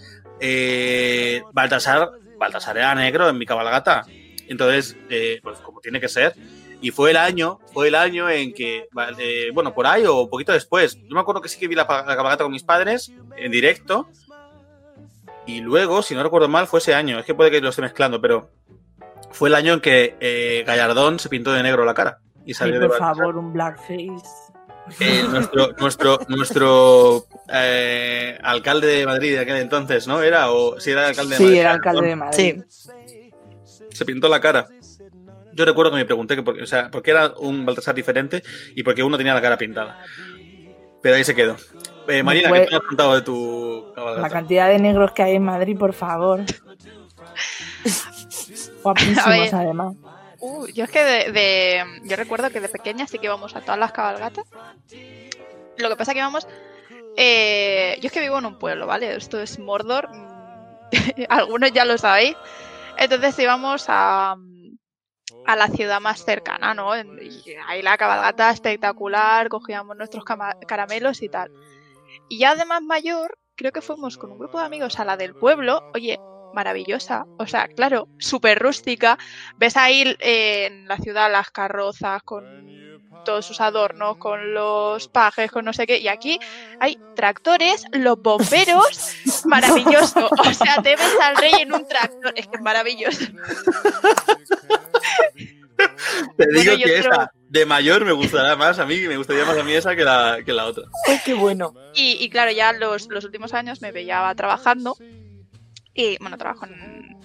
[0.41, 4.07] Eh, Baltasar, Baltasar era negro en mi cabalgata.
[4.49, 6.35] Entonces, eh, pues como tiene que ser.
[6.81, 10.29] Y fue el año, fue el año en que, eh, bueno, por ahí o un
[10.31, 10.97] poquito después.
[10.97, 14.09] Yo me acuerdo que sí que vi la, la cabalgata con mis padres en directo.
[15.47, 17.19] Y luego, si no recuerdo mal, fue ese año.
[17.19, 18.51] Es que puede que lo esté mezclando, pero
[19.31, 22.19] fue el año en que eh, Gallardón se pintó de negro la cara.
[22.45, 24.23] Y salió de por favor, un blackface.
[25.01, 30.23] eh, nuestro nuestro nuestro eh, alcalde de Madrid de aquel entonces, ¿no?
[30.23, 31.59] Era o si era alcalde de Sí, Madrid.
[31.61, 32.63] era alcalde de Madrid.
[33.93, 34.67] Se pintó la cara.
[35.57, 38.43] Yo recuerdo que me pregunté que por, o sea, por qué era un Baltasar diferente
[38.75, 39.99] y por qué uno tenía la cara pintada.
[41.03, 41.57] Pero ahí se quedó.
[42.09, 44.29] Eh, Marina, ¿qué te has contado de tu La cabalgata?
[44.31, 46.41] cantidad de negros que hay en Madrid, por favor.
[48.83, 49.95] Guapísimos, además.
[50.39, 53.61] Uh, yo es que de, de- Yo recuerdo que de pequeña sí que íbamos a
[53.63, 54.45] todas las cabalgatas.
[55.79, 56.47] Lo que pasa que íbamos.
[57.17, 59.15] eh, yo es que vivo en un pueblo, ¿vale?
[59.17, 60.09] Esto es Mordor.
[60.13, 60.91] mm,
[61.29, 62.37] Algunos ya lo sabéis.
[62.99, 64.37] Entonces íbamos a.
[65.47, 66.93] a la ciudad más cercana, ¿no?
[66.93, 71.51] Ahí la cabalgata espectacular, cogíamos nuestros caramelos y tal.
[72.29, 75.17] Y ya de más mayor, creo que fuimos con un grupo de amigos a la
[75.17, 75.91] del pueblo.
[75.95, 76.19] Oye,
[76.53, 77.27] maravillosa.
[77.39, 79.19] O sea, claro, súper rústica.
[79.57, 82.67] Ves ahí eh, en la ciudad las carrozas con
[83.25, 85.99] todos sus adornos, con los pajes, con no sé qué.
[85.99, 86.39] Y aquí
[86.81, 88.87] hay tractores, los bomberos.
[89.45, 90.29] Maravilloso.
[90.29, 92.33] O sea, te ves al rey en un tractor.
[92.37, 93.25] Es que es maravilloso.
[96.37, 99.57] Te digo Bueno, que esa de mayor me gustará más a mí, me gustaría más
[99.59, 100.85] a mí esa que la, que la otra.
[101.07, 101.75] Ay, qué bueno.
[101.95, 104.97] Y, y claro, ya los, los últimos años me veía trabajando.
[105.95, 107.16] Y bueno, trabajo en,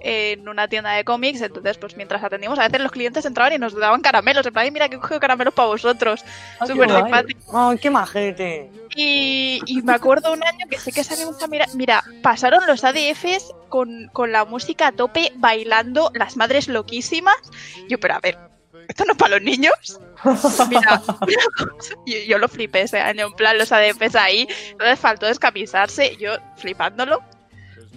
[0.00, 1.40] en una tienda de cómics.
[1.40, 4.46] Entonces, pues mientras atendíamos, a veces los clientes entraban y nos daban caramelos.
[4.46, 6.24] En plan, "Ay, mira que he cogido caramelos para vosotros.
[6.58, 7.40] Ay, Súper simpático.
[7.58, 8.70] Ay, qué majete.
[8.96, 11.68] Y, y me acuerdo un año que sé que salimos a mirar.
[11.74, 17.36] Mira, pasaron los ADFs con, con la música a tope, bailando, las madres loquísimas.
[17.88, 18.36] Yo, pero a ver,
[18.88, 20.00] ¿esto no es para los niños?
[20.68, 21.00] Mira,
[22.06, 24.48] yo, yo lo flipé ese año, en plan, los ADFs ahí.
[24.78, 27.22] No les faltó descamisarse, yo flipándolo.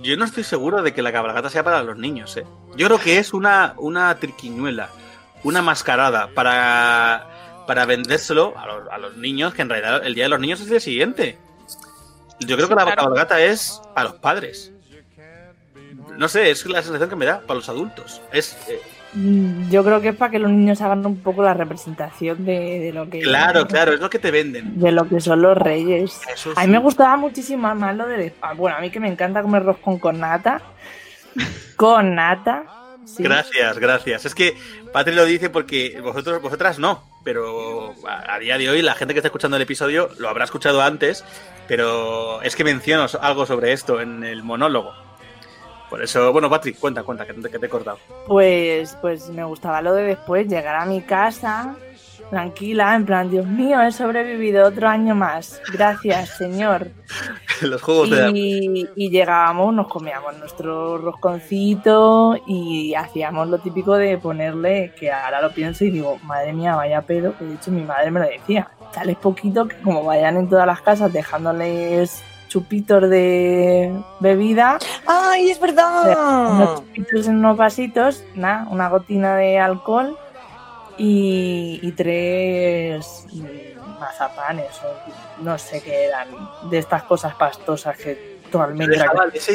[0.02, 2.46] Yo no estoy seguro de que la cabalgata sea para los niños, ¿eh?
[2.76, 4.90] Yo creo que es una, una triquiñuela,
[5.44, 10.26] una mascarada para, para vendérselo a los, a los niños, que en realidad el Día
[10.26, 11.38] de los Niños es el día siguiente.
[12.40, 13.02] Yo creo Sí, que la claro.
[13.04, 14.72] cabalgata es para los padres.
[16.18, 18.22] No sé, es la sensación que me da para los adultos.
[18.32, 18.82] Es eh,
[19.70, 22.94] Yo creo que es para que los niños hagan un poco la representación de, de
[22.94, 24.80] lo que claro, claro, es lo que te venden.
[24.80, 26.20] de lo que son los reyes.
[26.56, 29.44] A mí me gustaba muchísimo más lo de ah, bueno, a mí que me encanta
[29.44, 30.62] comer roscón con nata.
[31.76, 32.64] Con nata.
[33.06, 33.24] sí.
[33.24, 34.26] Gracias, gracias.
[34.26, 34.56] Es que
[34.92, 39.14] Patri lo dice porque vosotros, vosotras no, pero a, a día de hoy la gente
[39.14, 41.26] que está escuchando el episodio lo habrá escuchado antes,
[41.68, 44.94] pero es que menciono algo sobre esto en el monólogo.
[45.94, 48.00] Por eso, bueno, Patri, cuenta, cuenta, que te, que te he cortado.
[48.26, 51.76] Pues, pues me gustaba lo de después llegar a mi casa
[52.32, 55.62] tranquila, en plan, Dios mío, he sobrevivido otro año más.
[55.72, 56.88] Gracias, señor.
[57.62, 58.32] Los juegos de...
[58.34, 65.44] Y, y llegábamos, nos comíamos nuestro rosconcito y hacíamos lo típico de ponerle, que ahora
[65.44, 68.26] lo pienso y digo, madre mía, vaya pedo, que de hecho mi madre me lo
[68.26, 72.24] decía, dale poquito que como vayan en todas las casas dejándoles
[72.54, 74.78] chupitos de bebida,
[75.08, 76.76] ¡Ay, es unos verdad!
[76.76, 80.16] chupitos en unos vasitos, nada, una gotina de alcohol
[81.00, 83.26] y, y tres
[84.00, 86.28] mazapanes o no sé qué eran,
[86.70, 89.54] de estas cosas pastosas que tu almendra Dejaba que- leche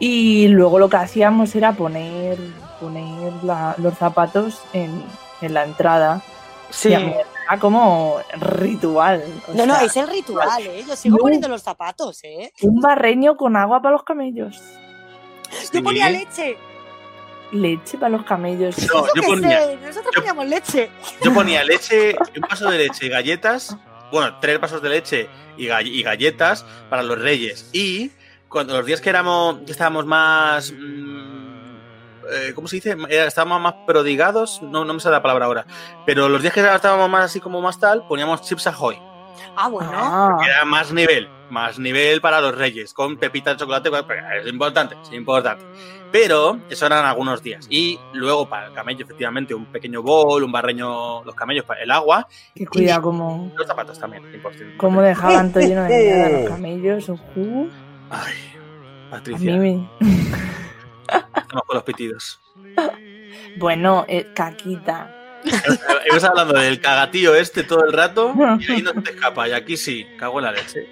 [0.00, 2.36] y luego lo que hacíamos era poner,
[2.80, 5.04] poner la- los zapatos en,
[5.40, 6.20] en la entrada.
[6.70, 6.88] Sí.
[6.88, 7.14] Y
[7.48, 9.24] a mí era como ritual.
[9.54, 10.84] No, no, sea, es el ritual, ¿eh?
[10.86, 11.22] Yo sigo No.
[11.22, 12.52] poniendo los zapatos, ¿eh?
[12.62, 14.60] Un barreño con agua para los camellos.
[15.72, 16.56] Yo ponía leche.
[17.52, 18.76] Leche para los camellos.
[18.92, 20.90] No, Yo ponía, sé, nosotros yo- poníamos leche.
[21.24, 23.74] yo ponía leche, un vaso de leche y galletas,
[24.12, 27.70] bueno, tres vasos de leche y, gall- y galletas para los reyes.
[27.72, 28.10] Y
[28.50, 30.72] cuando los días que éramos, que estábamos más...
[30.72, 31.27] mm,
[32.32, 32.96] eh, ¿Cómo se dice?
[33.08, 35.66] Eh, Estábamos más prodigados, no, no me sale la palabra ahora.
[36.06, 38.98] Pero los días que estábamos más así como más tal, poníamos chips ahoy.
[39.56, 39.90] Ah, bueno.
[39.94, 43.88] Ah, era más nivel, más nivel para los reyes, con pepita de chocolate,
[44.40, 45.64] es importante, es importante.
[46.10, 47.66] Pero eso eran algunos días.
[47.70, 51.90] Y luego para el camello, efectivamente, un pequeño bol, un barreño, los camellos para el
[51.90, 54.76] agua, que cuida como, los zapatos también, importante.
[54.76, 57.08] como dejaban todo lleno de mierda los camellos.
[57.08, 57.68] Uh,
[58.10, 58.34] Ay,
[59.08, 60.08] a Patricia, mí me-
[61.48, 62.40] estamos con los pitidos.
[63.58, 65.14] Bueno, eh, caquita.
[66.10, 69.48] Ibas hablando del cagatío este todo el rato y ahí no se te escapa.
[69.48, 70.88] Y aquí sí, cago en la leche.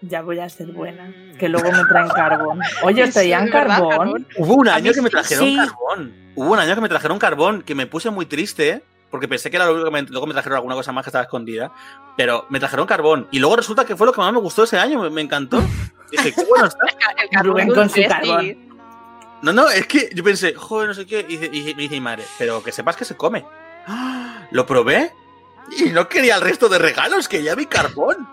[0.00, 1.12] ya voy a ser buena.
[1.38, 2.60] Que luego me traen carbón.
[2.82, 3.90] Oye, ¿os traían carbón?
[3.90, 4.26] carbón.
[4.36, 5.56] Hubo un año que me trajeron sí.
[5.56, 6.14] carbón.
[6.34, 8.82] Hubo un año que me trajeron carbón, que me puse muy triste, ¿eh?
[9.10, 11.10] porque pensé que era lo único que me, luego me trajeron alguna cosa más que
[11.10, 11.70] estaba escondida.
[12.16, 13.28] Pero me trajeron carbón.
[13.30, 15.62] Y luego resulta que fue lo que más me gustó ese año, me, me encantó.
[16.10, 16.86] Dije, qué bueno está.
[17.22, 18.71] El carbón Rubén con su carbón.
[19.42, 21.26] No, no, es que yo pensé, joder, no sé qué.
[21.28, 23.44] Y, me dice mi madre, pero que sepas que se come.
[23.86, 24.46] ¡Ah!
[24.50, 25.12] Lo probé
[25.78, 28.28] y no quería el resto de regalos, que ya vi carbón.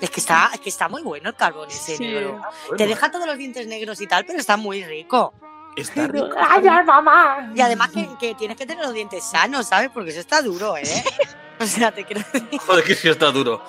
[0.00, 2.04] Es que está, es que está muy bueno el carbón ese Sí.
[2.04, 2.32] negro.
[2.32, 5.32] Bueno, Te deja todos los dientes negros y tal, pero está muy rico.
[5.76, 6.28] Está rico.
[6.36, 7.52] ¡Ay, mamá!
[7.54, 9.90] Y además que, que tienes que tener los dientes sanos, ¿sabes?
[9.92, 10.84] Porque eso está duro, ¿eh?
[11.58, 12.60] O sea, te quiero decir.
[12.60, 13.62] Joder, que sí está duro.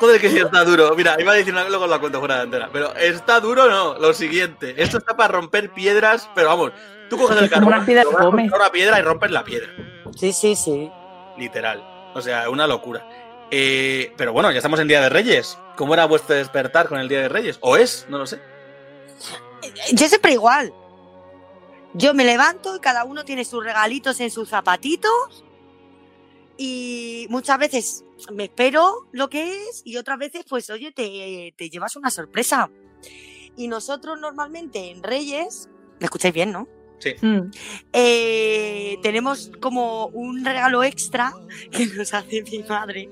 [0.00, 0.94] Joder, que sí está duro.
[0.96, 2.70] Mira, iba a decir una luego la cuento fuera de antena.
[2.72, 3.98] Pero está duro, no.
[3.98, 4.82] Lo siguiente.
[4.82, 6.72] Esto está para romper piedras, pero vamos.
[7.10, 9.68] Tú coges el carbón, una piedra una piedra y rompes la piedra.
[10.16, 10.90] Sí, sí, sí.
[11.36, 11.84] Literal.
[12.14, 13.06] O sea, una locura.
[13.50, 15.58] Eh, pero bueno, ya estamos en Día de Reyes.
[15.76, 17.58] ¿Cómo era vuestro despertar con el Día de Reyes?
[17.60, 18.06] ¿O es?
[18.08, 18.40] No lo sé.
[19.92, 20.72] Yo siempre igual.
[21.92, 25.44] Yo me levanto y cada uno tiene sus regalitos en sus zapatitos.
[26.62, 28.04] Y muchas veces
[28.34, 32.70] me espero lo que es y otras veces, pues, oye, te, te llevas una sorpresa.
[33.56, 36.68] Y nosotros normalmente en Reyes, ¿me escucháis bien, no?
[36.98, 37.14] Sí.
[37.22, 37.50] Mm.
[37.94, 41.32] Eh, tenemos como un regalo extra
[41.72, 43.08] que nos hace mi madre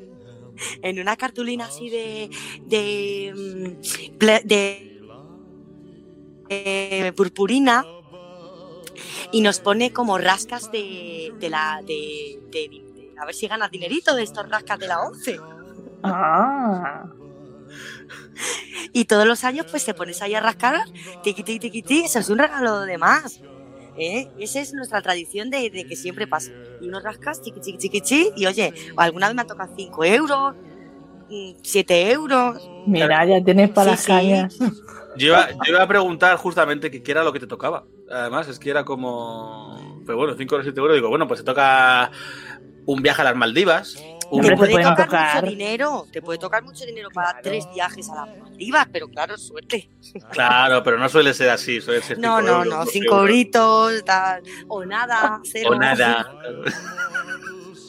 [0.82, 2.28] en una cartulina así de
[2.66, 5.00] de mm, de,
[6.50, 7.86] de purpurina
[9.32, 12.87] y nos pone como rascas de, de la de, de- de-
[13.20, 15.40] a ver si ganas dinerito de estos rascas de la 11
[16.02, 17.04] Ah.
[18.92, 20.76] y todos los años pues te pones ahí a rascar
[21.22, 23.40] tiqui tiqui tiqui tiqui, eso es un regalo de más
[23.96, 24.28] ¿eh?
[24.38, 26.52] Esa es nuestra tradición de, de que siempre pasa.
[26.80, 30.04] Y unos rascas, chiqui, chiqui, chiqui, chiqui, y oye, alguna vez me ha tocado 5
[30.04, 30.54] euros,
[31.64, 32.70] 7 euros.
[32.86, 34.06] Mira, ya tienes para Sí, las sí.
[34.06, 34.56] cañas.
[35.16, 37.86] Yo iba, yo iba a preguntar justamente que qué era lo que te tocaba.
[38.08, 40.00] Además, es que era como.
[40.06, 40.94] Pero bueno, 5 o 7 euros.
[40.94, 42.12] Digo, bueno, pues te toca
[42.88, 43.96] un viaje a las Maldivas.
[44.30, 45.34] Un Hombre, Te te puede tocar, tocar.
[45.42, 49.36] mucho dinero, te puede tocar mucho dinero para tres viajes a las Maldivas, pero claro,
[49.38, 49.88] suerte.
[50.32, 51.80] Claro, pero no suele ser así.
[51.80, 53.20] Suele ser No, cinco no, euros, no, dos 5 euros.
[53.30, 55.70] euritos, tal, o nada, cero.
[55.72, 56.26] O nada.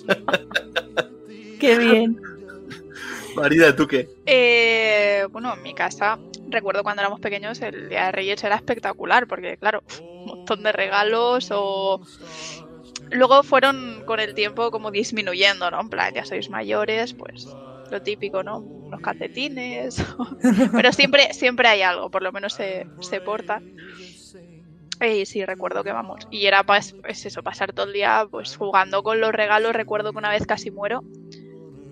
[1.60, 2.20] Qué bien.
[3.36, 4.10] Marida, ¿tú qué?
[4.26, 6.18] Eh, bueno, en mi casa,
[6.50, 10.72] recuerdo cuando éramos pequeños, el Día de Reyes era espectacular, porque claro, un montón de
[10.72, 12.02] regalos o...
[13.12, 15.82] Luego fueron con el tiempo como disminuyendo, ¿no?
[15.82, 17.58] En plan, ya sois mayores, pues
[17.90, 18.66] lo típico, ¿no?
[18.92, 19.98] Los calcetines.
[20.74, 23.64] Pero siempre, siempre hay algo, por lo menos se, se porta.
[25.02, 26.26] Y sí, recuerdo que vamos.
[26.30, 29.74] Y era pues eso, pasar todo el día pues jugando con los regalos.
[29.74, 31.04] Recuerdo que una vez casi muero.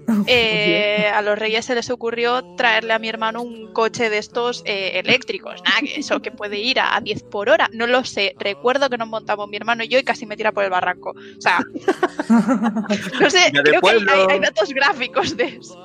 [0.28, 4.62] Eh, a los reyes se les ocurrió traerle a mi hermano un coche de estos
[4.66, 8.04] eh, eléctricos, nada, que eso que puede ir a, a 10 por hora, no lo
[8.06, 8.34] sé.
[8.40, 11.10] Recuerdo que nos montamos mi hermano y yo y casi me tira por el barranco.
[11.12, 11.60] O sea,
[12.30, 15.78] no sé, creo que hay, hay- hay datos gráficos de eso.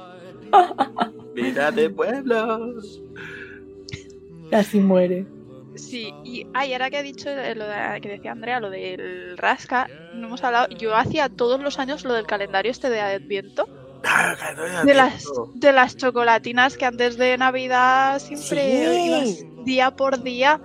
[1.34, 3.02] Vida de pueblos.
[4.50, 5.26] Casi muere.
[5.74, 9.88] Sí, y ay, ahora que ha dicho lo de- que decía Andrea, lo del rasca,
[10.14, 10.68] no hemos hablado.
[10.78, 13.66] Yo hacía todos los años lo del calendario este de Adviento.
[14.84, 15.24] De las,
[15.54, 19.06] de las chocolatinas que antes de Navidad siempre Sí.
[19.06, 20.60] ibas día por día.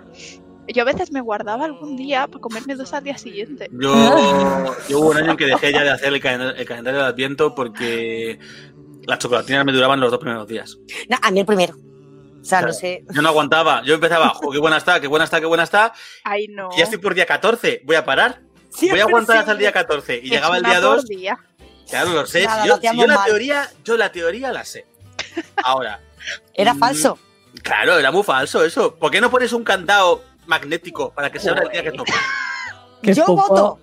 [0.68, 3.70] Yo a veces me guardaba algún día para comerme dos al día siguiente.
[3.72, 3.94] Yo,
[4.90, 7.06] yo hubo un año en que dejé ya de hacer el calendario, el calendario de
[7.06, 8.40] Adviento porque
[9.06, 10.78] las chocolatinas me duraban los dos primeros días.
[11.08, 11.74] No, a mí el primero.
[11.76, 12.68] O sea, Claro.
[12.68, 13.06] no sé.
[13.14, 13.82] Yo no aguantaba.
[13.84, 15.94] Yo empezaba, "Jo, qué buena está, qué buena está, qué buena está.
[16.24, 16.70] Ay, no.
[16.74, 17.82] Y ya estoy por día 14.
[17.86, 18.42] Voy a parar.
[18.42, 20.16] Voy Siempre, a aguantar hasta el día 14.
[20.22, 21.06] Y Es llegaba el día por 2.
[21.08, 21.38] día.
[21.90, 22.46] Claro, lo sé.
[22.46, 23.26] Nada, Si lo yo, yo la mal.
[23.26, 24.86] teoría, yo la teoría la sé.
[25.64, 26.00] Ahora,
[26.54, 27.20] Era Mm, falso.
[27.64, 28.96] claro, era muy falso eso.
[28.96, 32.14] ¿Por qué no pones un candado magnético para que se abra el día que toca?
[33.02, 33.80] Qué Yo poco, voto.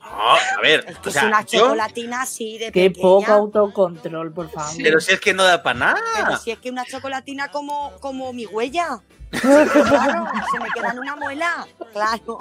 [0.00, 3.02] No, a ver, Es que o sea, es una yo- chocolatina así de Qué pequeña.
[3.02, 4.74] poco autocontrol, por favor.
[4.82, 6.38] pero si es que no da para Pero nada.
[6.38, 9.00] si es que una chocolatina como, como mi huella.
[9.32, 11.66] Claro, se me queda en una muela.
[11.94, 12.38] Claro.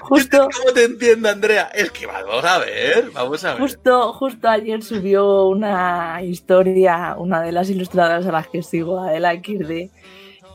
[0.00, 1.70] Justo, ¿Cómo te entiendo, Andrea?
[1.74, 3.60] Es que vamos a ver, vamos a ver.
[3.62, 9.32] justo, justo ayer subió una historia, una de las ilustradoras a las que sigo, Adela
[9.34, 9.90] XD,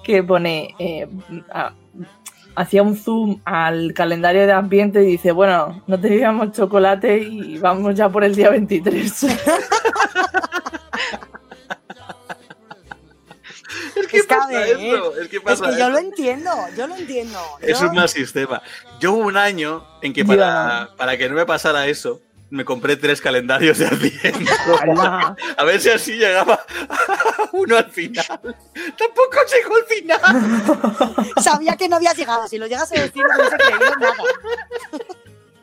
[0.04, 1.08] que pone, eh,
[1.52, 1.74] a-
[2.56, 7.96] hacía un zoom al calendario de ambiente y dice, bueno, no teníamos chocolate y vamos
[7.96, 9.26] ya por el día 23.
[14.20, 14.80] Es que Está pasa bien.
[14.96, 17.40] eso, es que Es pasa que yo lo entiendo, yo lo entiendo.
[17.62, 18.62] Es Yo- un mal sistema.
[19.00, 22.96] Yo hubo un año en que para, para que no me pasara eso, me compré
[22.96, 24.52] tres calendarios de Adviento.
[25.58, 26.66] A ver si así llegaba
[27.52, 28.26] uno al final.
[28.26, 31.26] Tampoco llegó al final.
[31.44, 32.48] Sabía que no había llegado.
[32.48, 34.14] Si lo llegas a decir, no hubiese creído nada.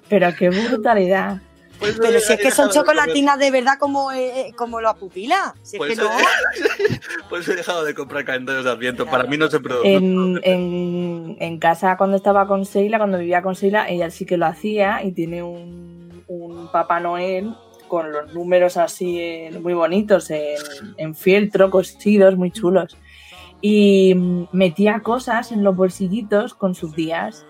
[0.09, 1.39] Pero qué brutalidad.
[1.79, 5.55] Pues Pero si es que son de chocolatinas de verdad como, eh, como la pupila.
[5.63, 6.11] Si es Pues que no.
[7.29, 9.07] Pues he dejado de comprar calendarios de Adviento.
[9.07, 9.95] Para mí no se produce.
[9.95, 14.37] En, en, en casa, cuando estaba con Seila, cuando vivía con Seila, ella sí que
[14.37, 17.55] lo hacía y tiene un, un Papá Noel
[17.89, 20.57] con los números así eh, muy bonitos en,
[20.97, 22.97] en fieltro, cosidos, muy chulos.
[23.61, 24.15] Y
[24.53, 27.47] metía cosas en los bolsillitos con sus días.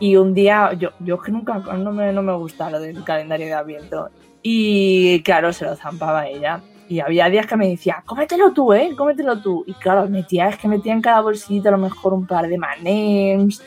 [0.00, 3.02] Y un día, yo, yo es que nunca, no me, no me gusta lo del
[3.04, 4.08] calendario de Adviento.
[4.42, 6.60] Y claro, se lo zampaba ella.
[6.88, 8.90] Y había días que me decía, cómetelo tú, ¿eh?
[8.96, 9.64] Cómetelo tú.
[9.66, 12.58] Y claro, metía, es que metía en cada bolsillito a lo mejor un par de
[12.58, 13.62] manems,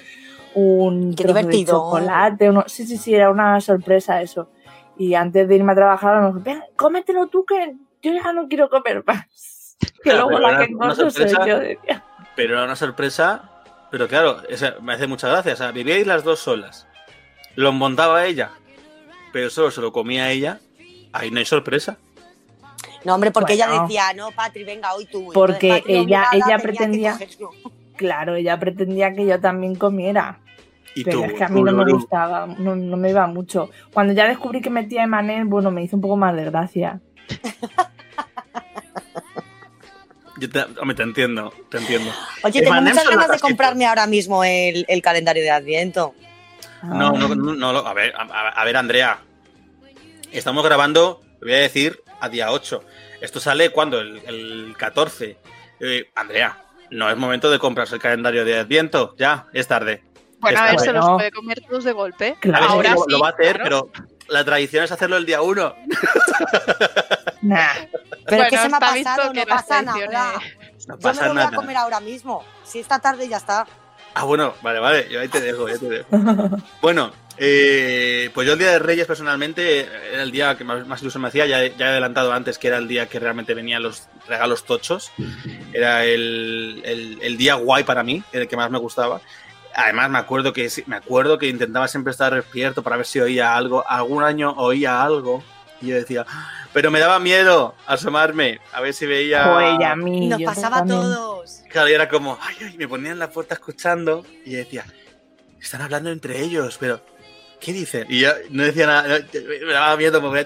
[0.54, 1.74] un Qué trozo de divertido.
[1.78, 2.50] chocolate.
[2.50, 2.64] Uno...
[2.68, 4.50] Sí, sí, sí, era una sorpresa eso.
[4.98, 8.34] Y antes de irme a trabajar, a lo mejor, "Ven, cómetelo tú, que yo ya
[8.34, 9.26] no quiero comer más.
[10.04, 12.04] Que Claro, luego pero la que soy yo, decía.
[12.36, 13.50] Pero era una sorpresa.
[13.92, 15.54] Pero claro, esa- me hace mucha gracia.
[15.54, 16.88] O sea, vivíais las dos solas.
[17.56, 18.52] Lo montaba ella.
[19.34, 20.60] Pero solo se lo comía ella.
[21.14, 21.98] Ahí no hay sorpresa.
[23.06, 25.30] No, hombre, porque ella decía, no, Patri, venga, hoy tú.
[25.34, 27.18] Porque Entonces, Patri, ella- ella pretendía-.
[27.96, 30.40] Claro, ella pretendía que yo también comiera.
[30.96, 33.26] Y Pero tú, es que a tú, mí no me gustaba, no, no me iba
[33.28, 33.70] mucho.
[33.94, 37.00] Cuando ya descubrí que metía Emanuel, bueno, me hizo un poco más de gracia.
[40.40, 42.12] Yo te, hombre, te entiendo, te entiendo.
[42.44, 46.14] Oye, tengo muchas ganas de comprarme ahora mismo el, el calendario de Adviento.
[46.84, 49.20] No, no, no, no, lo- a ver, a, a ver, Andrea.
[50.32, 52.84] Estamos grabando, voy a decir, a día 8.
[53.22, 55.38] Esto sale cuando, el, el 14.
[55.80, 60.04] Eh, Andrea, no es momento de comprarse el calendario de Adviento, ya, es tarde.
[60.40, 62.36] Bueno, a ver, se los puede comer todos de golpe.
[62.40, 62.66] Claro.
[62.68, 63.06] Ahora lo, sí.
[63.10, 63.90] lo va a hacer, claro.
[63.94, 65.76] pero la tradición es hacerlo el día 1.
[67.42, 67.68] Nah.
[68.26, 69.98] Pero es que Bueno, se me ha pasado, que no pasa nada.
[69.98, 70.40] No
[70.80, 72.44] Yo me pasa lo voy a comer ahora mismo.
[72.64, 73.66] Si esta tarde ya está.
[74.14, 76.08] Ah, bueno, vale, vale, yo ahí te dejo, ya te dejo.
[76.82, 81.02] Bueno, eh, pues yo el día de Reyes personalmente era el día que más, más
[81.02, 83.54] ilusión me hacía, ya, he- ya he adelantado antes que era el día que realmente
[83.54, 85.12] venían los regalos tochos,
[85.72, 89.22] era el, el- el día guay para mí, el que más me gustaba.
[89.78, 93.56] Además me acuerdo que me acuerdo que intentaba siempre estar despierto para ver si oía
[93.56, 95.44] algo, algún año oía algo
[95.80, 96.26] y yo decía,
[96.74, 100.30] pero me daba miedo asomarme a ver si veía Joder, y a mí.
[100.30, 101.62] Nos pasaba a todos.
[101.70, 104.84] Claro, y era como, ay, ay, me ponían en la puerta escuchando y yo decía,
[105.62, 107.00] están hablando entre ellos, pero
[107.62, 108.08] ¿qué dicen?
[108.10, 110.44] Y yo no decía nada, me daba miedo, me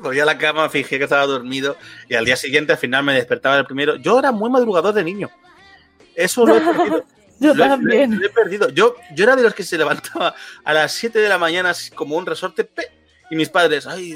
[0.00, 1.76] volvía a la cama, fingía que estaba dormido
[2.08, 3.96] y al día siguiente al final me despertaba el primero.
[3.96, 5.28] Yo era muy madrugador de niño.
[6.14, 7.04] Eso lo he perdido.
[7.40, 8.12] Yo Lo también.
[8.12, 8.68] He- lo he perdido.
[8.68, 10.34] Yo, yo era de los que se levantaba
[10.64, 12.68] a las 7 de la mañana como un resorte
[13.30, 14.14] y mis padres, ay,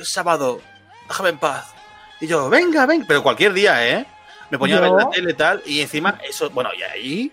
[0.00, 0.60] es sábado,
[1.08, 1.74] déjame en paz.
[2.20, 4.06] Y yo, venga, venga, pero cualquier día, ¿eh?
[4.50, 7.32] Me ponía a ver Yo- la tele y tal, y encima, eso, bueno, y ahí,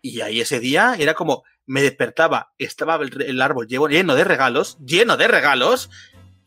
[0.00, 4.24] y ahí ese día era como, me despertaba, estaba el, el árbol lleno, lleno de
[4.24, 5.90] regalos, lleno de regalos,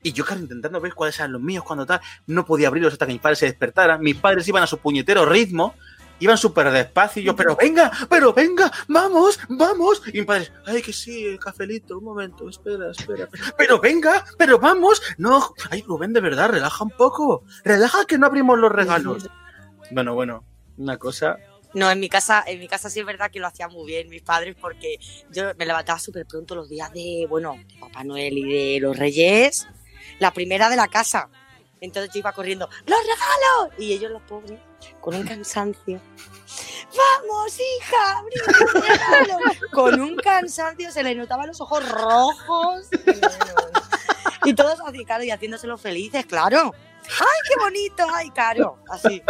[0.04, 3.06] y yo, claro, intentando ver cuáles eran los míos, cuando tal, no podía abrirlos hasta
[3.08, 4.02] que mis padres se despertaran.
[4.02, 5.74] Mis padres iban a su puñetero ritmo,
[6.20, 10.02] iban súper despacio, y yo, pero venga, pero venga, vamos, vamos.
[10.08, 13.28] Y mis padres, ay, que sí, el cafelito, un momento, espera, espera.
[13.58, 15.02] Pero venga, pero vamos.
[15.18, 17.44] No, ay, Rubén, de verdad, relaja un poco.
[17.64, 19.30] Relaja que no abrimos los regalos.
[19.92, 20.44] Bueno, bueno,
[20.78, 21.38] una cosa.
[21.74, 24.08] No, en mi casa, en mi casa sí es verdad que lo hacían muy bien
[24.08, 24.98] mis padres porque
[25.30, 28.98] yo me levantaba súper pronto los días de, bueno, de Papá Noel y de los
[28.98, 29.68] Reyes,
[30.20, 31.30] la primera de la casa.
[31.82, 33.78] Entonces yo iba corriendo, ¡los regalos!
[33.78, 34.58] Y ellos los pobres,
[35.02, 36.00] con un cansancio.
[36.96, 38.24] ¡Vamos, hija!
[39.72, 42.88] Con un cansancio se les notaban los ojos rojos.
[44.46, 46.74] Y todos así, claro, y haciéndoselo felices, claro.
[47.04, 48.06] ¡Ay, qué bonito!
[48.14, 48.80] ¡Ay, claro!
[48.90, 49.22] Así.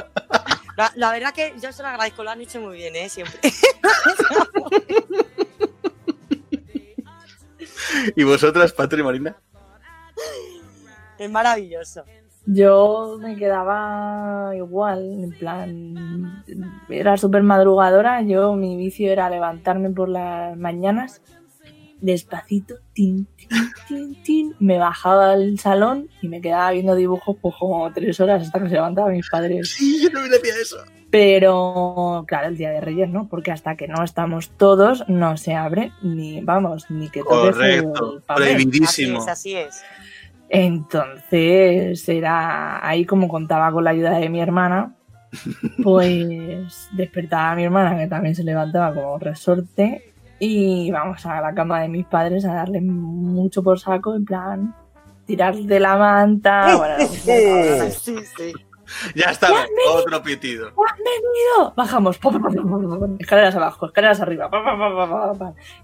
[0.77, 3.09] La, la verdad que yo se lo agradezco, lo han hecho muy bien, ¿eh?
[3.09, 3.39] Siempre.
[8.15, 9.37] ¿Y vosotras, Patri Marina?
[11.17, 12.03] Es maravilloso.
[12.47, 16.43] Yo me quedaba igual, en plan,
[16.89, 21.21] era súper madrugadora, yo mi vicio era levantarme por las mañanas,
[22.01, 23.49] despacito, tin, tin,
[23.87, 28.43] tin, tin, me bajaba al salón y me quedaba viendo dibujos pues como tres horas
[28.43, 29.71] hasta que se levantaban mis padres.
[29.71, 30.77] Sí, yo también hacía eso.
[31.09, 35.53] Pero claro, el día de Reyes no, porque hasta que no estamos todos no se
[35.53, 38.43] abre ni, vamos, ni que toque Correcto, el papel.
[38.43, 39.19] Así prohibidísimo.
[39.19, 39.81] es, así es.
[40.49, 44.95] Entonces era ahí como contaba con la ayuda de mi hermana,
[45.83, 51.53] pues despertaba a mi hermana que también se levantaba como resorte y vamos a la
[51.53, 54.75] cama de mis padres a darle mucho por saco en plan
[55.25, 56.75] tirar de la manta.
[56.77, 58.53] bueno, sí, sí.
[59.15, 59.49] Ya está,
[59.89, 60.67] otro pitido.
[60.67, 61.73] ¡Han venido!
[61.75, 62.19] Bajamos.
[63.17, 64.47] Escaleras abajo, escaleras arriba.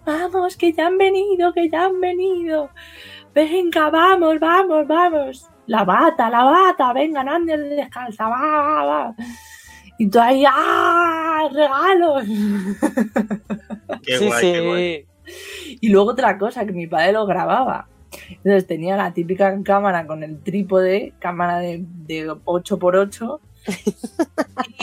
[0.06, 2.70] Vamos, que ya han venido, que ya han venido.
[3.34, 5.50] Venga, vamos, vamos, vamos.
[5.68, 9.16] La bata, la bata, venga, ande descalza, va, va, va.
[9.98, 11.50] Y tú ahí, ¡ah!
[11.54, 12.26] ¡Regalos!
[14.04, 14.52] Qué sí, guay, sí.
[14.52, 15.06] qué guay.
[15.80, 17.88] Y luego otra cosa, que mi padre lo grababa.
[18.30, 23.40] Entonces tenía la típica cámara con el trípode, cámara de, de 8x8.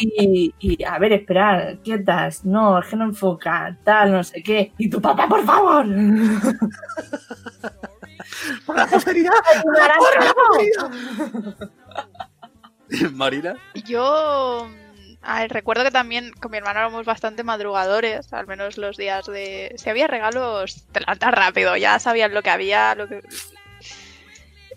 [0.01, 4.72] Y, y, a ver, esperar, quietas, no, es que no enfoca, tal, no sé qué.
[4.78, 5.86] Y tu papá, por favor.
[8.66, 9.32] ¡Para la posteridad!
[9.64, 10.34] ¡Naranja!
[13.12, 13.54] Marina.
[13.84, 14.68] Yo
[15.22, 19.26] a ver, recuerdo que también con mi hermano éramos bastante madrugadores, al menos los días
[19.26, 19.74] de...
[19.76, 23.22] Si había regalos, te levantas rápido, ya sabían lo que había, lo que...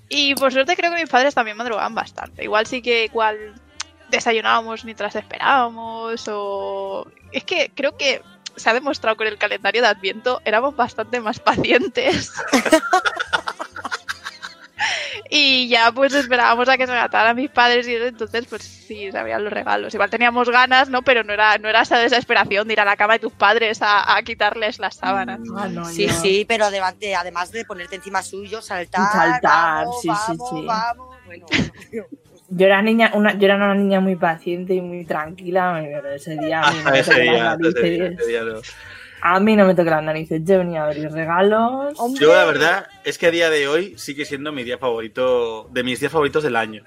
[0.09, 2.43] Y por suerte creo que mis padres también madrugaban bastante.
[2.43, 3.53] Igual sí que igual
[4.09, 7.07] desayunábamos mientras esperábamos o...
[7.31, 8.21] Es que creo que
[8.55, 12.31] se ha demostrado con el calendario de Adviento éramos bastante más pacientes.
[15.29, 19.43] y ya pues esperábamos a que se mataran mis padres y entonces pues sí, sabían
[19.43, 19.93] los regalos.
[19.93, 21.01] Igual teníamos ganas, ¿no?
[21.03, 23.81] Pero no era, no era esa desesperación de ir a la cama de tus padres
[23.81, 25.39] a, a quitarles las sábanas.
[25.55, 29.11] Ah, no, Sí, yo- sí, pero además de, además de ponerte encima suyo, saltar.
[29.11, 31.17] Saltar, vamos, sí, sí, vamos.
[31.25, 31.45] Bueno,
[32.53, 36.35] Yo era niña, una, yo era una niña muy paciente y muy tranquila, pero ese
[36.37, 38.75] día a mí no me ese toqué las día, hasta ese día, narices.
[39.21, 41.93] A mí no me toqué las narices, yo venía a abrir regalos.
[41.97, 42.21] Hombre.
[42.21, 45.83] Yo la verdad es que a día de hoy sigue siendo mi día favorito, de
[45.83, 46.83] mis días favoritos del año.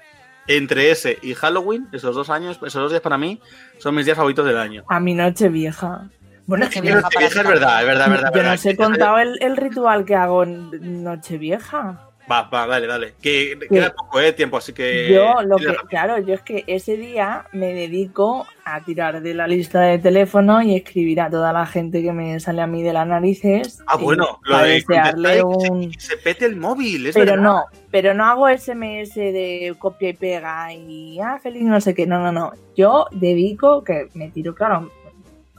[0.47, 3.41] Entre ese y Halloween, esos dos años, esos dos días para mí
[3.79, 4.83] son mis días favoritos del año.
[4.87, 6.09] A mi noche vieja.
[6.45, 8.27] Bueno, es que Nochevieja yo, para Es verdad, es verdad, es verdad.
[8.27, 8.49] yo verdad.
[8.49, 12.09] no os he contado el, el ritual que hago en Nochevieja.
[12.29, 13.13] Va, va, dale, dale.
[13.21, 15.11] Que queda poco eh, tiempo, así que.
[15.13, 19.47] Yo, lo que, claro, yo es que ese día me dedico a tirar de la
[19.47, 22.93] lista de teléfono y escribir a toda la gente que me sale a mí de
[22.93, 23.83] las narices.
[23.85, 25.91] Ah, y bueno, lo de desearle un.
[25.91, 27.43] que se, se pete el móvil, es Pero verdad.
[27.43, 32.07] no, pero no hago SMS de copia y pega y ah, feliz no sé qué.
[32.07, 32.53] No, no, no.
[32.75, 34.89] Yo dedico, que me tiro, claro,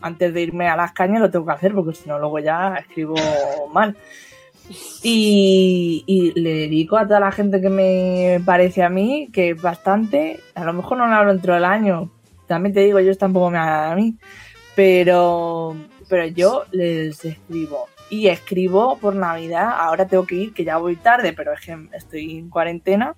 [0.00, 2.74] antes de irme a las cañas lo tengo que hacer porque si no luego ya
[2.76, 3.14] escribo
[3.72, 3.96] mal.
[5.02, 9.62] Y, y le dedico a toda la gente que me parece a mí, que es
[9.62, 12.10] bastante, a lo mejor no le hablo dentro del año,
[12.46, 14.16] también te digo, ellos tampoco me hablan a mí,
[14.74, 15.76] pero,
[16.08, 17.86] pero yo les escribo.
[18.08, 21.76] Y escribo por Navidad, ahora tengo que ir, que ya voy tarde, pero es que
[21.92, 23.14] estoy en cuarentena.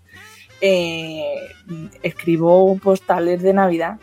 [0.60, 1.24] eh,
[2.02, 3.98] escribo postales de Navidad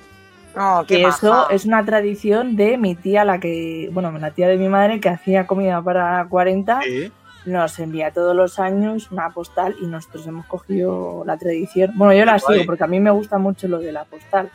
[0.57, 4.57] Oh, que eso es una tradición de mi tía, la que, bueno, la tía de
[4.57, 7.11] mi madre que hacía comida para 40, Sí.
[7.45, 11.91] Nos envía todos los años una postal y nosotros hemos cogido la tradición.
[11.95, 14.49] Bueno, yo la sigo porque a mí me gusta mucho lo de la postal,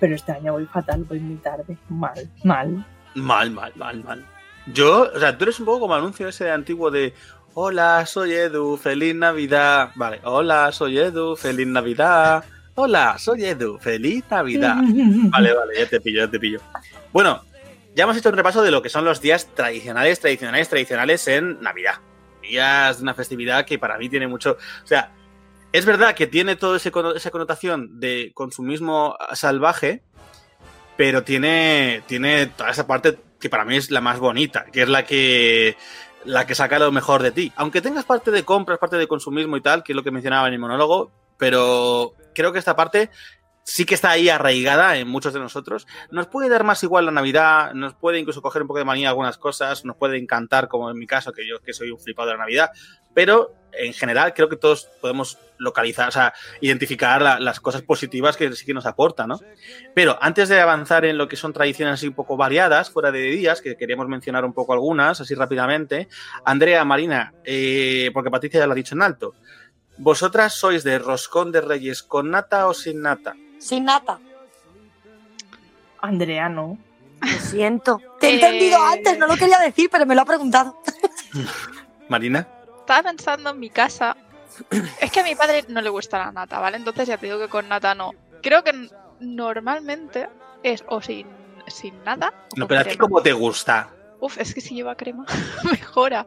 [0.00, 2.84] pero este año voy fatal, voy muy tarde, mal, mal.
[3.14, 4.24] Mal, mal, mal, mal.
[4.72, 7.14] Yo, o sea, tú eres un poco como anuncio ese antiguo de
[7.54, 9.90] Hola, soy Edu, feliz Navidad.
[9.96, 12.44] Vale, hola, soy Edu, feliz Navidad.
[12.74, 14.76] Hola, soy Edu, feliz Navidad.
[15.30, 16.60] Vale, vale, ya te pillo, ya te pillo.
[17.12, 17.42] Bueno,
[17.96, 21.60] ya hemos hecho un repaso de lo que son los días tradicionales, tradicionales, tradicionales en
[21.60, 21.94] Navidad.
[22.56, 24.56] De una festividad que para mí tiene mucho.
[24.82, 25.12] O sea,
[25.72, 30.02] es verdad que tiene toda esa connotación de consumismo salvaje,
[30.96, 34.88] pero tiene, tiene toda esa parte que para mí es la más bonita, que es
[34.88, 35.76] la que
[36.24, 37.52] la que saca lo mejor de ti.
[37.56, 40.48] Aunque tengas parte de compras, parte de consumismo y tal, que es lo que mencionaba
[40.48, 43.10] en el monólogo, pero creo que esta parte
[43.68, 45.86] sí que está ahí arraigada en muchos de nosotros.
[46.10, 49.10] Nos puede dar más igual la Navidad, nos puede incluso coger un poco de manía
[49.10, 52.28] algunas cosas, nos puede encantar, como en mi caso, que yo que soy un flipado
[52.30, 52.70] de la Navidad,
[53.12, 56.32] pero en general creo que todos podemos localizar, o sea,
[56.62, 59.38] identificar la- las cosas positivas que sí que nos aporta, ¿no?
[59.94, 63.20] Pero antes de avanzar en lo que son tradiciones así un poco variadas, fuera de
[63.20, 66.08] días, que queríamos mencionar un poco algunas, así rápidamente,
[66.42, 69.34] Andrea, Marina, eh, porque Patricia ya lo ha dicho en alto,
[69.98, 73.34] ¿vosotras sois de roscón de reyes con nata o sin nata?
[73.58, 74.18] Sin nata.
[76.00, 76.78] Andrea, no.
[77.20, 78.00] Lo siento.
[78.20, 80.80] Te he Eh, entendido antes, no lo quería decir, pero me lo ha preguntado.
[82.08, 82.46] Marina.
[82.80, 84.16] Estaba pensando en mi casa.
[85.00, 86.76] Es que a mi padre no le gusta la nata, ¿vale?
[86.76, 88.12] Entonces ya te digo que con nata no.
[88.42, 88.88] Creo que
[89.20, 90.28] normalmente
[90.62, 91.26] es o sin,
[91.66, 92.32] sin nada.
[92.52, 93.02] o No, pero a ti crema.
[93.02, 93.90] cómo te gusta.
[94.20, 95.26] Uf, es que si lleva crema,
[95.70, 96.26] mejora.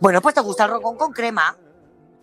[0.00, 1.56] Bueno, pues te gusta el rogón con crema.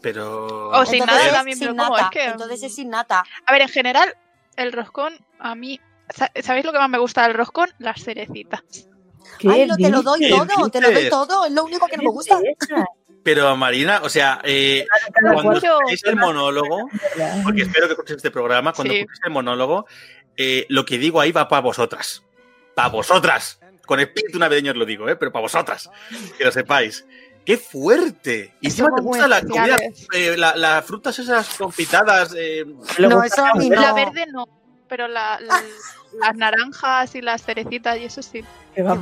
[0.01, 0.69] Pero...
[0.69, 2.03] O sin Entonces nada también, sin pero como nata.
[2.05, 2.25] es que...
[2.25, 3.23] Entonces es sin nata.
[3.45, 4.15] A ver, en general,
[4.55, 5.79] el roscón, a mí...
[6.09, 7.69] sa- ¿Sabéis lo que más me gusta del roscón?
[7.79, 8.61] Las cerecitas.
[9.39, 11.45] ¿Qué Ay, no, te lo doy ¿Qué todo, te lo doy todo.
[11.45, 12.39] Es lo único que no me gusta.
[13.23, 14.85] Pero Marina, o sea, eh,
[15.33, 16.89] cuando escuchéis el monólogo,
[17.43, 18.99] porque espero que escuchéis este programa, cuando Sí.
[19.01, 19.85] escuchéis el monólogo,
[20.37, 22.23] eh, lo que digo ahí va para vosotras.
[22.75, 23.59] Para vosotras.
[23.85, 25.15] Con espíritu navideño os lo digo, ¿eh?
[25.15, 25.89] pero para vosotras.
[26.37, 27.05] Que lo sepáis.
[27.45, 28.53] ¡Qué fuerte!
[28.61, 29.77] Y encima te gusta la comida,
[30.13, 32.33] eh, la- las frutas esas confitadas.
[32.37, 32.65] eh,
[32.99, 33.81] No, eso a mí no.
[33.81, 34.47] La verde no,
[34.87, 35.61] pero la- la-
[36.19, 38.43] las naranjas y las cerecitas y eso sí.
[38.77, 38.95] Ah,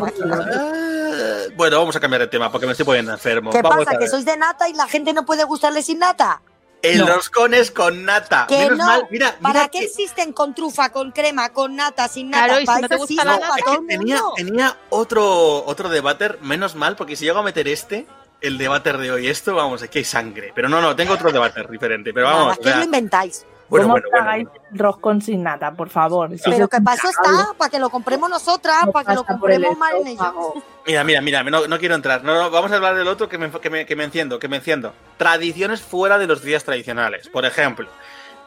[1.56, 3.52] bueno, vamos a cambiar de tema porque me estoy poniendo enfermo.
[3.52, 3.98] ¿Qué Vamos pasa?
[3.98, 6.41] ¿Que sois de nata y la gente no puede gustarle sin nata?
[6.82, 7.07] El No.
[7.07, 8.45] roscones con nata.
[8.48, 8.86] Que Menos no.
[8.86, 12.45] mal, mira, ¿Para mira qué que- existen con trufa, con crema, con nata, sin nata?
[12.45, 15.90] Claro, y si Para no te eso gusta la nata, Es tenía, tenía otro, otro
[15.90, 18.07] debate, menos mal, porque si llego a meter este,
[18.41, 20.52] el debate de hoy, esto, vamos, aquí hay sangre.
[20.56, 22.14] Pero no, no, tengo otro debate diferente.
[22.14, 23.45] Pero vamos, o sea, lo inventáis.
[23.68, 24.64] bueno, ¿Cómo bueno, bueno, tragáis bueno.
[24.72, 26.30] roscón sin nata, por favor?
[26.38, 29.24] Si Pero que para eso está, para que lo compremos nosotras, No para que lo
[29.24, 30.26] compremos mal en ellos.
[30.26, 30.64] estómago.
[30.88, 32.24] Mira, mira, mira, no, no quiero entrar.
[32.24, 34.48] No, no, vamos a hablar del otro que me, que, me, que me enciendo, que
[34.48, 34.94] me enciendo.
[35.18, 37.28] Tradiciones fuera de los días tradicionales.
[37.30, 37.88] Por ejemplo,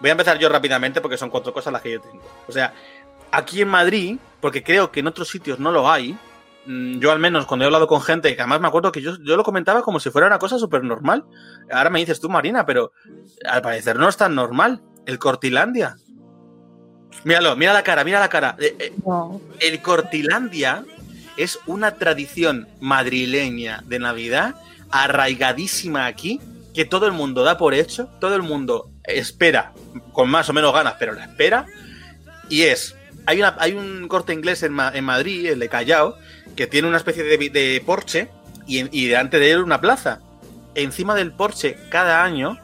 [0.01, 2.23] voy a empezar yo rápidamente porque son cuatro cosas las que yo tengo.
[2.49, 2.73] O sea,
[3.31, 6.19] aquí en Madrid, porque creo que en otros sitios no lo hay,
[6.67, 9.37] yo al menos cuando he hablado con gente, que además me acuerdo que yo, yo
[9.37, 11.25] lo comentaba como si fuera una cosa súper normal.
[11.71, 12.93] Ahora me dices tú, Marina, pero
[13.45, 14.81] al parecer no es tan normal.
[15.07, 15.97] El Cortilandia.
[17.25, 18.57] Míralo, mira la cara, mira la cara.
[18.59, 19.41] Eh, eh, No.
[19.61, 20.85] el Cortilandia
[21.37, 24.55] es una tradición madrileña de Navidad
[24.91, 26.41] arraigadísima aquí,
[26.75, 29.73] que todo el mundo da por hecho, todo el mundo espera,
[30.13, 31.67] con más o menos ganas, pero la espera,
[32.49, 32.95] y es,
[33.27, 36.17] hay, una, hay un corte inglés en, en Madrid, el de Callao,
[36.57, 38.29] que tiene una especie de, de porche,
[38.67, 40.21] y, en- y delante de él una plaza.
[40.75, 42.59] Encima del porche, cada año,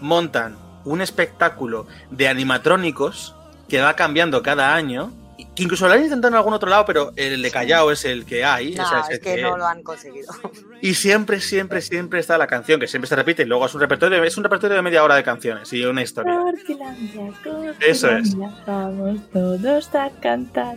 [0.00, 3.34] montan un espectáculo de animatrónicos
[3.68, 5.12] que va cambiando cada año.
[5.38, 8.04] y Que incluso lo han intentado en algún otro lado, pero el de Callao es
[8.04, 8.74] el que hay.
[8.74, 10.32] No, o sea, es que no lo han conseguido.
[10.80, 13.42] Y siempre, siempre, siempre está la canción, que siempre se repite.
[13.42, 16.02] Y luego es un repertorio, es un repertorio de media hora de canciones y una
[16.02, 16.38] historia.
[16.38, 17.32] Cortilandia,
[17.80, 18.34] Eso es.
[18.34, 20.76] Cortilandia, Vamos todos a cantar.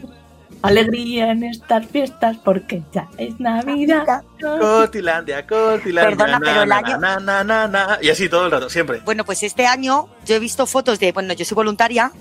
[0.61, 4.23] Alegría en estas fiestas porque ya es Navidad.
[4.41, 7.98] Cortilandia, Cortilandia, Perdona, na, pero el año- na, na, na, na.
[8.02, 8.99] Y así todo el rato, siempre.
[9.06, 12.11] Bueno, pues este año yo he visto fotos de, bueno, yo soy voluntaria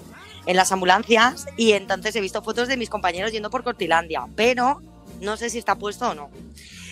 [0.47, 4.81] en las ambulancias y entonces he visto fotos de mis compañeros yendo por Cortilandia, pero
[5.21, 6.31] no sé si está puesto o no.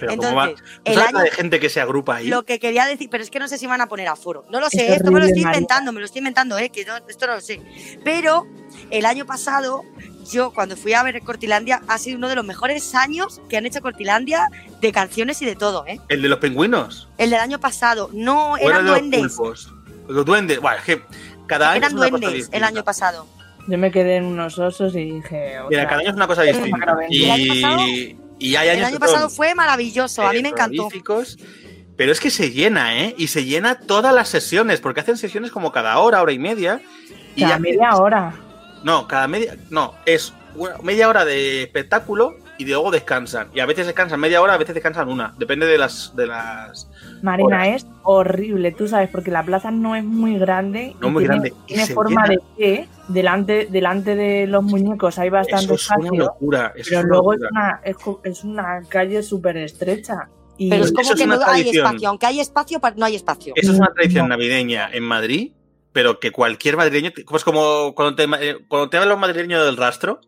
[0.01, 0.45] Pero ¿cómo va?
[0.51, 2.27] Entonces, ¿Tú el año, de gente que se agrupa ahí?
[2.27, 4.45] lo que quería decir, pero es que no sé si van a poner aforo.
[4.51, 5.59] No lo sé, Es esto me lo estoy María.
[5.59, 7.63] inventando, me lo estoy inventando, eh, que no- esto no lo sé.
[8.05, 8.47] Pero
[8.91, 9.85] el año pasado,
[10.31, 13.67] yo cuando fui a ver Cortilandia, ha sido uno de los mejores años que han
[13.67, 14.49] hecho Cortilandia
[14.81, 16.01] de canciones y de todo, ¿eh?
[16.09, 17.09] ¿El de los pingüinos?
[17.19, 19.75] El del año pasado, no ¿O era eran el los duendes, pulpos?
[20.09, 20.61] Los duendes.
[20.61, 21.03] Bueno, es que
[21.47, 22.67] cada año eran es una cosa duendes el distinta.
[22.67, 23.27] año pasado.
[23.69, 25.57] Yo me quedé en unos osos y dije.
[25.69, 26.97] Mira, cada año es una cosa distinta.
[27.09, 30.77] ¿Y el hay años El año pasado fue maravilloso, a mí me encantó.
[30.89, 31.39] prolíficos,
[31.97, 33.15] Pero es que se llena, ¿eh?
[33.17, 36.81] Y se llena todas las sesiones, porque hacen sesiones como cada hora, hora y media.
[37.35, 38.35] Y hacen- media hora.
[38.83, 39.57] No, cada media.
[39.71, 40.33] No, es
[40.83, 43.49] media hora de espectáculo y luego descansan.
[43.55, 45.35] Y a veces descansan media hora, a veces descansan una.
[45.39, 46.15] Depende de las.
[46.17, 46.89] De las...
[47.23, 47.69] Marina Horas.
[47.83, 50.95] es horrible, tú sabes, porque la plaza no es muy grande.
[51.01, 52.35] No y muy tiene, grande, y Tiene forma llena.
[52.57, 56.73] de que delante, delante de los muñecos hay bastante Eso es una locura.
[56.77, 57.81] Eso pero es una luego es una,
[58.25, 60.29] es, una calle súper estrecha.
[60.59, 62.09] Y Pero es como que no hay espacio.
[62.09, 63.53] Aunque hay espacio, pa- no hay espacio.
[63.57, 64.37] Eso es una tradición No.
[64.37, 65.53] navideña en Madrid,
[65.97, 69.79] pero que cualquier madrileño, pues como cuando te, eh, cuando te hablan los madrileños del
[69.79, 70.21] rastro,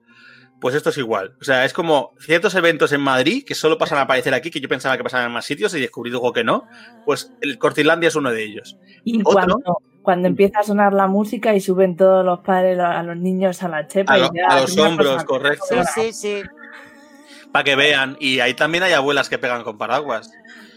[0.62, 1.36] pues esto es igual.
[1.43, 4.61] O sea, es como ciertos eventos en Madrid que solo pasan a aparecer aquí, que
[4.62, 6.66] yo pensaba que pasaban en más sitios y descubrí luego que no.
[7.05, 8.78] Pues el Cortilandia es uno de ellos.
[9.05, 9.59] Y Otro- cuando,
[10.01, 13.69] cuando empieza a sonar la música y suben todos los padres a los niños a
[13.69, 14.15] la chepa.
[14.15, 15.65] A, y lo- ya, a los hombros, cosa- correcto.
[15.69, 16.43] Sí, sí, sí.
[17.53, 18.16] Para que vean.
[18.20, 20.31] Y ahí también hay abuelas que pegan con paraguas.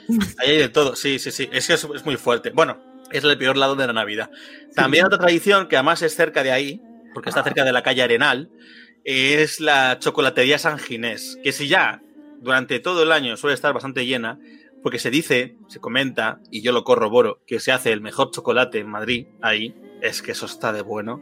[0.39, 0.97] Ahí hay de todo.
[0.97, 1.47] Sí, sí, sí.
[1.53, 2.49] Es que es, es muy fuerte.
[2.49, 2.77] Bueno,
[3.11, 4.29] es el peor lado de la Navidad.
[4.75, 6.81] También otra tradición que además es cerca de ahí,
[7.13, 8.49] porque está cerca de la calle Arenal,
[9.03, 11.37] es la chocolatería San Ginés.
[11.43, 12.01] Que si ya
[12.39, 14.39] durante todo el año suele estar bastante llena,
[14.81, 18.79] porque se dice, se comenta, y yo lo corroboro, que se hace el mejor chocolate
[18.79, 21.21] en Madrid, ahí, es que eso está de bueno.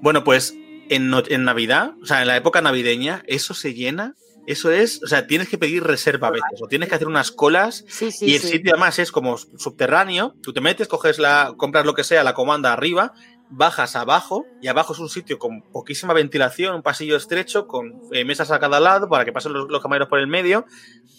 [0.00, 0.56] Bueno, pues
[0.88, 4.14] en, en Navidad, o sea, en la época navideña, eso se llena.
[4.46, 7.32] Eso es, o sea, tienes que pedir reserva a veces, o tienes que hacer unas
[7.32, 8.48] colas Sí, sí, y el sí.
[8.48, 10.34] sitio además es como subterráneo.
[10.42, 13.12] Tú te metes, coges la, compras lo que sea, la comanda arriba,
[13.50, 18.24] bajas abajo y abajo es un sitio con poquísima ventilación, un pasillo estrecho con eh,
[18.24, 20.64] mesas a cada lado para que pasen los, los camareros por el medio.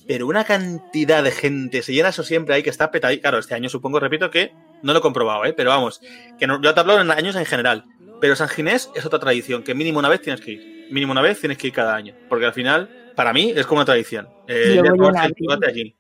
[0.08, 3.22] Pero una cantidad de gente, se llena eso siempre ahí que está petadito.
[3.22, 5.54] Claro, este año supongo, repito, que no lo he comprobado, ¿eh?
[5.54, 6.00] pero vamos,
[6.40, 7.84] que no- yo te hablo en años en general.
[8.22, 10.88] Pero San Ginés es otra tradición, que mínimo una vez tienes que ir.
[10.90, 12.16] Mínimo una vez tienes que ir cada año.
[12.30, 14.30] Porque al final, para mí, es como una tradición.
[14.48, 15.36] Eh, Yo ya voy tomas en el abril.
[15.38, 15.96] chocolate allí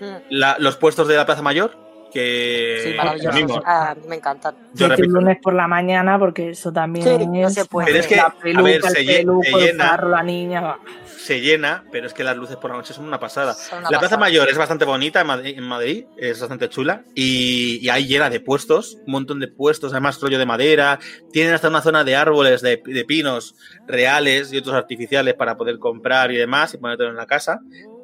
[0.00, 0.16] Mm.
[0.30, 1.76] la- los puestos de la Plaza Mayor,
[2.10, 3.36] que Sí, maravilloso.
[3.36, 4.54] mismo, A mí me encantan.
[4.74, 7.54] yo el lunes por la mañana porque eso también Sí, no es...
[7.54, 7.86] se puede.
[7.86, 9.90] Pero es que, la a ver, se lle- peluco, se el llena.
[9.90, 10.76] carro, la niña...
[11.06, 13.54] se llena, pero es que las luces por la noche son una pasada.
[13.54, 14.16] Son una la Plaza.
[14.16, 18.28] Mayor es bastante bonita en Madrid, en Madrid, es bastante chula y, y hay llena
[18.30, 20.98] de puestos, un montón de puestos, además rollo de madera,
[21.32, 23.54] tienen hasta una zona de árboles, de, de pinos
[23.86, 27.60] reales y otros artificiales para poder comprar y demás y ponértelo en la casa,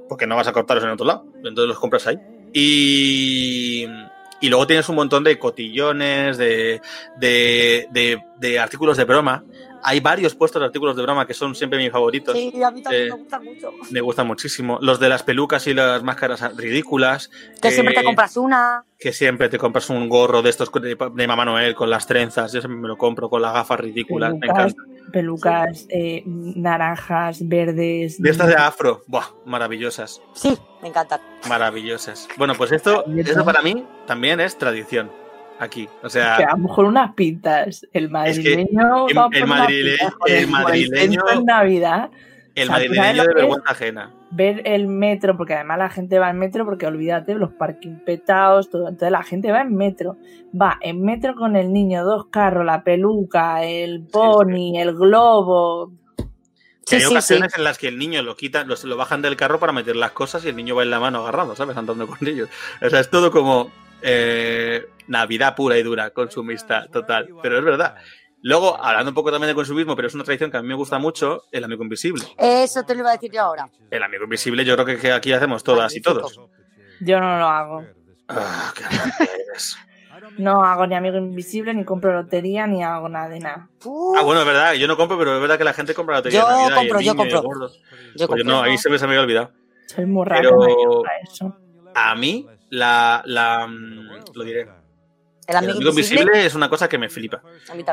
[0.08, 2.16] porque no vas a cortarlos en otro lado, entonces los compras ahí.
[2.58, 3.86] Y,
[4.40, 6.80] y luego tienes un montón de cotillones, de,
[7.18, 9.44] de, de- de artículos de broma.
[9.82, 12.34] Hay varios puestos de artículos de broma que son siempre mis favoritos.
[12.36, 13.70] Sí, a mí también Eh, me gustan mucho.
[13.90, 14.78] Me gustan muchísimo.
[14.80, 17.30] Los de las pelucas y las máscaras ridículas.
[17.60, 18.84] Que siempre eh, te compras una.
[18.98, 22.52] Que siempre te compras un gorro de estos de, de Mamá Noel con las trenzas.
[22.52, 24.32] Yo siempre me lo compro con las gafas ridículas.
[24.34, 25.10] Me Pelucas, encanta.
[25.12, 28.20] pelucas eh, naranjas, verdes...
[28.20, 29.02] De estas de afro.
[29.06, 30.20] Buah, maravillosas.
[30.34, 31.20] Sí, me encantan.
[31.48, 32.28] Maravillosas.
[32.36, 35.10] Bueno, pues esto, eso para mí también es tradición.
[35.58, 35.88] Aquí.
[36.02, 37.86] O sea, Que a lo mejor unas pintas.
[37.92, 39.08] El madrileño.
[39.08, 42.10] el- va por el unas madrile- pintas, joder, el madrileño- centro en Navidad.
[42.54, 43.34] el o sea, ¿tú sabes madrileño de que es?
[43.36, 44.10] vergüenza ajena.
[44.30, 48.70] Ver el metro, porque además la gente va en metro, porque olvídate, los parking petados,
[48.70, 48.88] todo.
[48.88, 50.16] Entonces la gente va en metro.
[50.60, 55.92] Va en metro con el niño, dos carros, la peluca, el pony, el globo.
[56.88, 59.58] Que hay ocasiones en las que el niño lo quitan, lo, lo bajan del carro
[59.58, 61.76] para meter las cosas y el niño va en la mano agarrando, ¿sabes?
[61.76, 62.48] Andando con ellos.
[62.80, 63.70] O sea, es todo como
[64.08, 67.28] eh, Navidad pura y dura, consumista total.
[67.42, 67.96] Pero es verdad.
[68.42, 70.74] Luego, hablando un poco también de consumismo, pero es una tradición que a mí me
[70.74, 72.22] gusta mucho, el amigo invisible.
[72.38, 73.68] Eso te lo iba a decir yo ahora.
[73.90, 76.40] El amigo invisible yo creo que, aquí hacemos todas y todos.
[77.00, 77.84] Yo no lo hago.
[78.28, 79.76] Ah, qué arrogante eres.
[80.38, 83.68] No hago ni amigo invisible, ni compro lotería, ni hago nada de nada.
[84.16, 86.40] Ah, bueno, es verdad, yo no compro, pero es verdad que la gente compra lotería
[86.40, 87.42] Yo Navidad compro, yo y compro.
[87.42, 87.68] Yo
[88.14, 88.44] Pues compro.
[88.44, 89.50] no, ahí se me, se me había olvidado.
[89.86, 91.56] Soy muy rara Pero- para eso.
[91.94, 94.68] A mí, la, la mm, lo diré.
[95.48, 96.22] El amigo invisible?
[96.22, 96.44] invisible.
[96.46, 97.40] es una cosa que me flipa.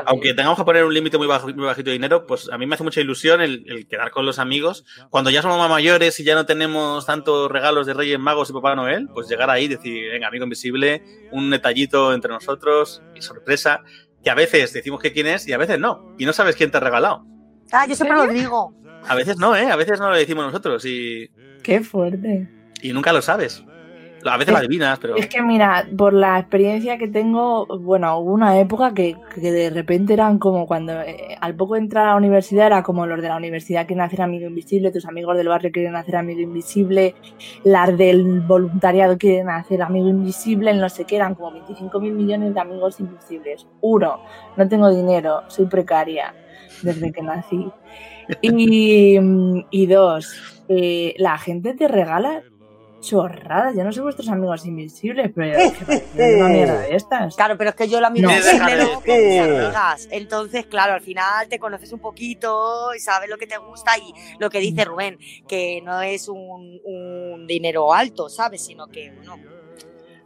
[0.06, 2.66] Aunque tengamos que poner un límite muy, bajo- muy bajito de dinero, pues a mí
[2.66, 4.84] me hace mucha ilusión el, el quedar con los amigos.
[5.08, 8.54] Cuando ya somos más mayores y ya no tenemos tantos regalos de Reyes Magos y
[8.54, 13.22] Papá Noel, pues llegar ahí y decir, venga, amigo invisible, un detallito entre nosotros y
[13.22, 13.82] sorpresa,
[14.24, 16.12] que a veces decimos que quién es y a veces no.
[16.18, 17.24] Y no sabes quién te ha regalado.
[17.70, 18.74] Ah, yo siempre lo digo.
[19.06, 19.70] A veces no, ¿eh?
[19.70, 21.30] A veces no lo decimos nosotros y,
[21.62, 22.48] Qué fuerte.
[22.82, 23.62] y nunca lo sabes.
[24.24, 25.16] A veces lo adivinas, pero...
[25.16, 29.70] Es que mira, por la experiencia que tengo, bueno, hubo una época que, que de
[29.70, 33.20] repente eran como cuando eh, al poco de entrar a la universidad era como los
[33.20, 37.14] de la universidad quieren hacer amigo invisible, tus amigos del barrio quieren hacer amigo invisible,
[37.64, 42.54] las del voluntariado quieren hacer amigo invisible, no sé qué, eran como 25 mil millones
[42.54, 43.66] de amigos invisibles.
[43.80, 44.20] Uno,
[44.56, 46.34] no tengo dinero, soy precaria
[46.82, 47.70] desde que nací.
[48.40, 49.18] Y,
[49.70, 52.42] y dos, eh, la gente te regala
[53.06, 53.74] chorradas.
[53.76, 57.36] Yo no sé vuestros amigos invisibles, pero es que parece una mierda de estas.
[57.36, 58.34] Claro, pero es que yo el amigo No.
[58.36, 60.08] invisible con mis amigas.
[60.10, 64.12] Entonces, claro, al final te conoces un poquito y sabes lo que te gusta y
[64.38, 65.18] lo que dice Rubén,
[65.48, 68.64] que no es un, un dinero alto, ¿sabes?
[68.64, 69.36] Sino que, bueno,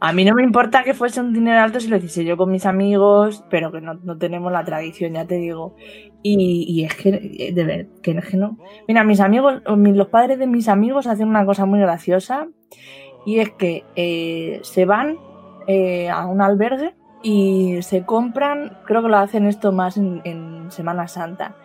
[0.01, 2.49] A mí no me importa que fuese un dinero alto si lo hiciese yo con
[2.49, 5.75] mis amigos, pero que no, no tenemos la tradición, ya te digo.
[6.23, 8.57] Y, y es que, de ver, que es que no.
[8.87, 12.47] Mira, mis amigos, los padres de mis amigos hacen una cosa muy graciosa
[13.25, 15.17] y es que eh, se van
[15.67, 21.09] eh, a un albergue y se compran, creo que lo hacen esto más en Semana
[21.09, 21.55] Santa.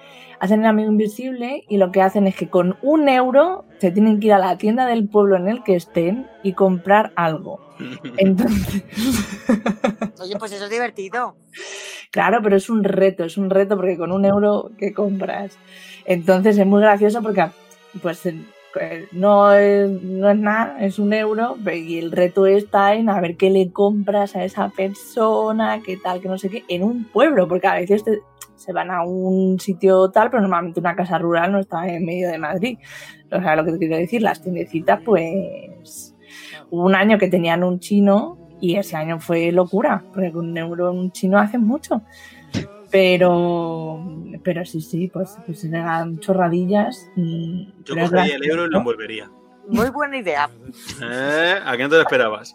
[0.44, 4.20] Hacen el amigo invisible y lo que hacen es que con un euro se tienen
[4.20, 7.60] que ir a la tienda del pueblo en el que estén y comprar algo.
[8.18, 8.84] Entonces,
[10.20, 11.34] oye, pues eso es divertido.
[12.10, 15.56] claro, pero es un reto, es un reto porque con un euro que compras.
[16.04, 17.46] Entonces es muy gracioso porque
[18.02, 23.08] pues eh, no es, no es nada, es un euro y el reto está en
[23.08, 26.82] a ver qué le compras a esa persona, qué tal, que no sé qué, en
[26.82, 28.20] un pueblo, porque a veces te-
[28.64, 32.28] se van a un sitio tal, pero normalmente una casa rural no está en medio
[32.28, 32.78] de Madrid.
[33.30, 36.14] O sea, lo que te quiero decir, las tiendecitas, pues
[36.70, 40.56] hubo un año que tenían un chino y ese año fue locura, porque con un
[40.56, 42.02] euro un chino hace mucho.
[42.90, 44.00] Pero,
[44.42, 47.74] pero sí, sí, pues, pues eran chorradillas y...
[47.84, 49.28] Yo cogería el euro y lo envolvería.
[49.68, 50.48] Muy buena idea.
[51.02, 51.54] ¿Eh?
[51.64, 52.54] ¿A qué no te lo esperabas?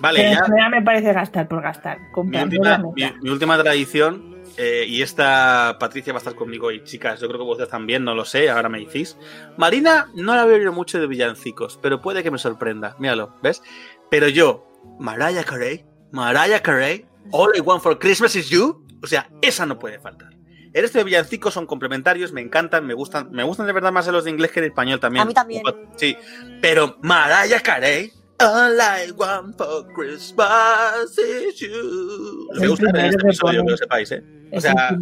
[0.00, 1.98] Vale, Pero ya me parece gastar por gastar.
[2.14, 2.82] última,
[3.22, 7.38] mi última tradición, eh, y esta Patricia va a estar conmigo y chicas, yo creo
[7.38, 9.16] que vosotras también, no lo sé, ahora me decís.
[9.56, 13.62] Marina no la veo mucho de villancicos, pero puede que me sorprenda, míralo, ¿ves?
[14.10, 14.66] Pero yo,
[14.98, 19.78] Mariah Carey, Mariah Carey, All I Want for Christmas is You, o sea, esa no
[19.78, 20.36] puede faltar.
[20.72, 24.06] El resto de villancicos son complementarios, me encantan, me gustan, me gustan de verdad más
[24.08, 25.22] los de inglés que en español también.
[25.22, 25.62] A mí también.
[25.96, 26.16] Sí,
[26.60, 32.48] pero Mariah Carey, All I want for Christmas is you.
[32.50, 34.22] Os voy a El gustar en primero este que episodio, que lo sepáis, ¿eh?
[34.52, 34.98] O Es sea,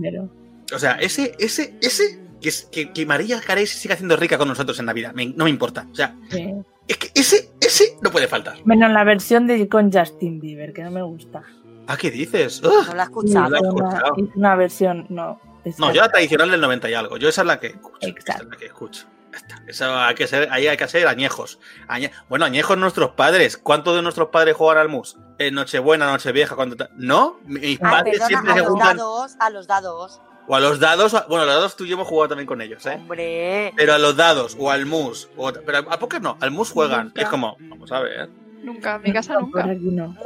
[0.74, 4.38] o sea, ese, ese, ese, que, es- que, que María Carey se siga haciendo rica
[4.38, 5.86] con nosotros en Navidad, me- no me importa.
[5.90, 6.54] O sea, Sí.
[6.86, 8.56] es que ese, ese no puede faltar.
[8.64, 11.42] Menos la versión de con Justin Bieber, que no me gusta.
[11.88, 12.62] ¿Ah, qué dices?
[12.64, 12.86] Ugh.
[12.86, 13.50] No la he escuchado.
[13.50, 15.40] la he hizo una, versión, no.
[15.64, 17.16] es No, yo la tradicional del 90 y algo.
[17.18, 17.96] Yo esa es la que escucho.
[18.00, 18.42] Esa Exacto.
[18.44, 19.06] es la que escucho.
[19.34, 19.62] Está.
[19.66, 21.58] Eso hay que ser, ahí hay que ser añejos.
[21.88, 23.56] Añe- bueno, añejos nuestros padres.
[23.56, 25.16] ¿Cuántos de nuestros padres juegan al mus?
[25.38, 27.38] En Nochebuena, Nochevieja, cuando ¿No?
[27.44, 28.96] Mis Ah, padres perdona, siempre a se los juntan.
[28.96, 30.20] dados, a los dados.
[30.46, 31.12] O a los dados.
[31.28, 32.94] Bueno, a los dados tú y yo hemos jugado también con ellos, ¿eh?
[32.96, 33.72] Hombre.
[33.76, 35.28] Pero a los dados o al mus.
[35.36, 37.06] o- pero al póker no, al mus juegan.
[37.06, 37.22] Nunca.
[37.22, 38.28] Es como, vamos a ver.
[38.62, 39.66] Nunca, en mi casa nunca.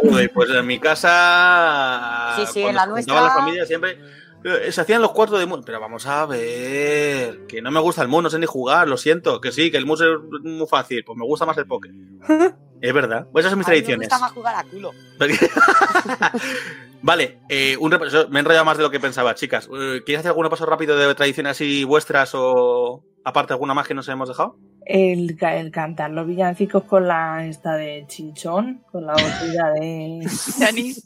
[0.00, 2.34] Joder, pues en mi casa.
[2.36, 3.98] Sí, sí, en la nuestra- las familias siempre.
[4.44, 5.60] Eh, Se hacían los cuartos de mus.
[5.64, 7.46] Pero vamos a ver.
[7.46, 9.40] Que no me gusta el mus, no sé ni jugar, lo siento.
[9.40, 10.08] Que sí, que el mus es
[10.42, 11.04] muy fácil.
[11.04, 11.90] Pues me gusta más el póker.
[12.80, 13.26] es verdad.
[13.32, 14.08] Pues esas son mis A mí me tradiciones.
[14.08, 14.92] gusta más jugar a culo.
[17.02, 18.28] vale, eh, un repaso.
[18.28, 19.68] Me he enrollado más de lo que pensaba, chicas.
[19.72, 23.94] Eh, ¿Quieres hacer algún repaso rápido de tradiciones así vuestras o aparte alguna más que
[23.94, 24.56] nos hemos dejado?
[24.90, 30.26] El, ca- el cantar los villancicos con la esta de chinchón, con la botella de.
[30.58, 31.04] De anís.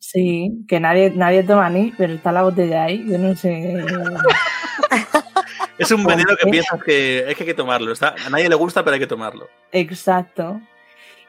[0.00, 3.04] Sí, que nadie, nadie toma anís, pero está la botella ahí.
[3.06, 3.84] Yo no sé.
[5.76, 7.92] Es un ¿Por veneno que piensas que es que hay que tomarlo.
[7.92, 9.46] Está, a nadie le gusta, pero hay que tomarlo.
[9.72, 10.60] Exacto.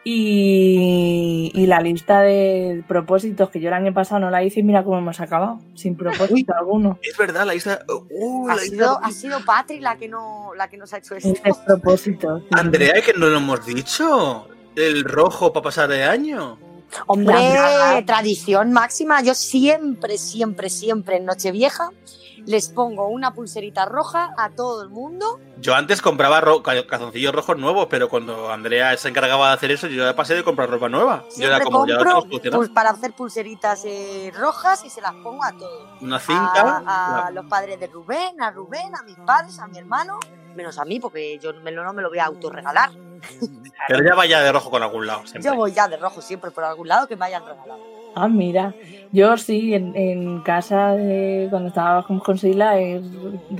[0.03, 4.63] Y, y la lista de propósitos que yo el año pasado no la hice y
[4.63, 6.97] mira cómo hemos acabado, sin propósito alguno.
[7.01, 7.83] Es verdad, la lista.
[7.87, 10.97] Uh, Ha la lista- sido, ha sido Patri la que, no, la que nos ha
[10.97, 11.33] hecho esto.
[11.43, 12.39] Despropósito.
[12.39, 12.45] sí.
[12.51, 14.47] Andrea, es que no lo hemos dicho.
[14.75, 16.57] El rojo para pasar de año.
[17.05, 17.35] Hombre,
[18.05, 19.21] tradición máxima.
[19.21, 21.91] Yo siempre, siempre, siempre en Nochevieja
[22.49, 25.39] les pongo una pulserita roja a todo el mundo.
[25.57, 29.69] Yo antes compraba ro- ca- calzoncillos rojos nuevos, pero cuando Andrea se encargaba de hacer
[29.69, 31.25] eso, yo ya pasé de comprar ropa nueva.
[31.25, 35.43] Yo Siempre era como, ya lo para hacer pulseritas eh, rojas y se las pongo
[35.43, 35.89] a todos.
[36.01, 36.81] Una cinta.
[36.87, 40.17] A, a los padres de Rubén, a Rubén, a mis padres, a mi hermano,
[40.55, 42.89] menos a mí, porque yo me lo- no me lo voy a autorregalar.
[43.87, 45.21] Pero ya vaya de rojo con algún lado.
[45.27, 45.43] Siempre.
[45.43, 47.98] Yo voy ya de rojo siempre por algún lado que me hayan regalado.
[48.19, 48.73] Ah, mira.
[49.11, 53.01] Yo sí, en, en casa, de- cuando estábamos con Sheila, es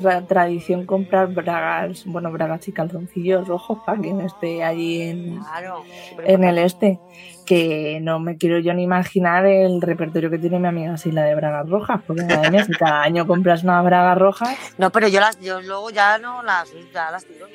[0.02, 5.38] ra- tradición comprar bragas, bueno, bragas y calzoncillos rojos para que no esté allí en,
[5.40, 5.84] Claro.
[6.24, 7.00] en el este.
[7.48, 11.34] Que no me quiero yo ni imaginar el repertorio que tiene mi amiga Sheila de
[11.34, 15.20] bragas rojas, porque madre mía, si cada año compras unas bragas rojas, No, pero yo
[15.20, 17.48] las, yo luego ya no las, ya las tiro,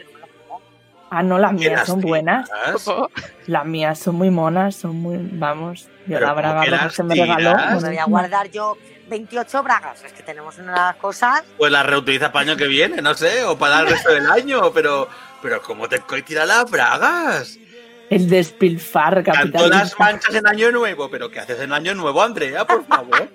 [1.19, 2.49] ah, no, las ¿Qué mías las son buenas.
[2.51, 2.85] tiras?
[3.47, 6.97] Las mías son muy monas, son muy, vamos, yo la ¿cómo braga que roja las
[6.97, 7.37] que me tiras?
[7.37, 7.81] regaló.
[7.83, 8.77] Me voy a guardar yo
[9.09, 10.03] 28 bragas.
[10.03, 11.43] Es que tenemos unas cosas.
[11.59, 14.27] Pues la reutiliza para el año que viene, no sé, o para el resto del
[14.31, 15.09] año, pero.
[15.43, 17.59] Pero ¿cómo te tiras las bragas?
[18.09, 19.79] El despilfarro Tanto capitalista.
[19.79, 22.67] las manchas en Año Nuevo, pero ¿qué haces en Año Nuevo, Andrea?
[22.67, 23.29] Por favor.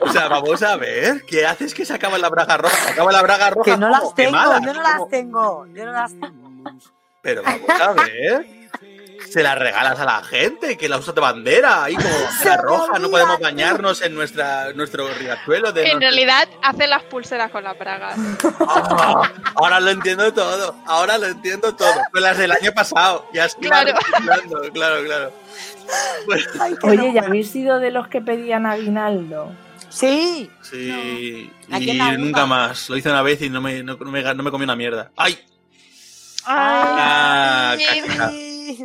[0.00, 2.74] O sea, vamos a ver, ¿qué haces que se acaba la braga roja?
[2.76, 3.70] Se acaba la braga roja.
[3.72, 5.66] Que no las tengo, quemada, yo no como- las tengo.
[5.74, 6.50] Yo no las tengo.
[7.24, 8.46] Pero vamos a ver.
[9.28, 12.08] Se las regalas a la gente, que la usa de bandera, ahí como
[12.44, 17.02] me roja, no podemos bañarnos en nuestra, nuestro riachuelo de En nuestro- realidad hace las
[17.04, 18.16] pulseras con las bragas.
[18.60, 21.94] Ah, ahora lo entiendo todo, ahora lo entiendo todo.
[22.12, 23.92] Fue las del año pasado, ya es Claro.
[24.24, 24.42] claro,
[24.72, 25.32] claro, claro.
[26.26, 29.50] Bueno, Ay, que Oye, ¿ya habéis sido de los que pedían aguinaldo?
[29.88, 30.48] Sí.
[30.62, 32.88] sí, y la nunca más.
[32.90, 35.10] Lo hice una vez y no me, no, no me, no me comí una mierda.
[35.16, 35.38] ¡Ay!
[36.46, 37.78] Ay.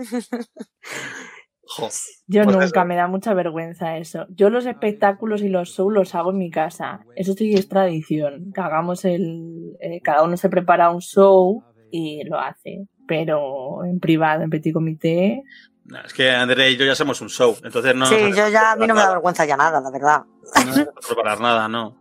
[1.71, 1.87] Jo.
[2.25, 2.85] Yo Pues nunca, eso.
[2.85, 4.25] me da mucha vergüenza eso.
[4.29, 7.01] Yo los espectáculos y los shows los hago en mi casa.
[7.15, 8.51] Eso sí es tradición.
[8.55, 9.75] Que hagamos el.
[9.79, 12.87] eh, cada uno se prepara un show y lo hace.
[13.07, 15.43] Pero en privado, en petit comité.
[15.85, 18.71] No, es que Andrea y yo ya somos un show, entonces no sí, yo ya
[18.71, 20.21] a mí no me da vergüenza ya nada, la verdad.
[20.65, 21.95] No hace preparar nada, no.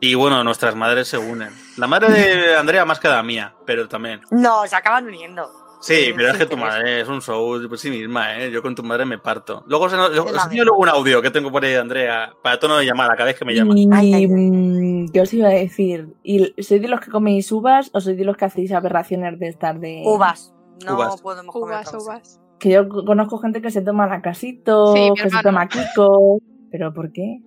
[0.00, 1.50] Y bueno, nuestras madres se unen.
[1.76, 4.20] La madre de Andrea más que la mía, pero también.
[4.30, 5.48] No, se acaban uniendo.
[5.80, 8.50] Sí, Sí, pero es que tu madre es un show por sí misma, ¿eh?
[8.50, 9.62] Yo con tu madre me parto.
[9.68, 12.84] Luego os, enseño luego un audio que tengo por ahí de Andrea, para tono de
[12.86, 13.74] llamada, cada vez que me llama.
[13.76, 13.88] Y.
[13.92, 14.26] Ay, ay, ay.
[14.28, 16.14] mm, ¿Qué os iba a decir?
[16.24, 19.48] ¿Y ¿Sois de los que coméis uvas o sois de los que hacéis aberraciones de
[19.48, 20.02] estar de.
[20.04, 20.52] Uvas.
[20.84, 21.20] No Uvas.
[21.20, 22.40] podemos comer uvas, uvas.
[22.58, 26.38] Que yo conozco gente que se toma la casito, Sí, que se toma Kiko.
[26.72, 27.38] ¿Pero por qué?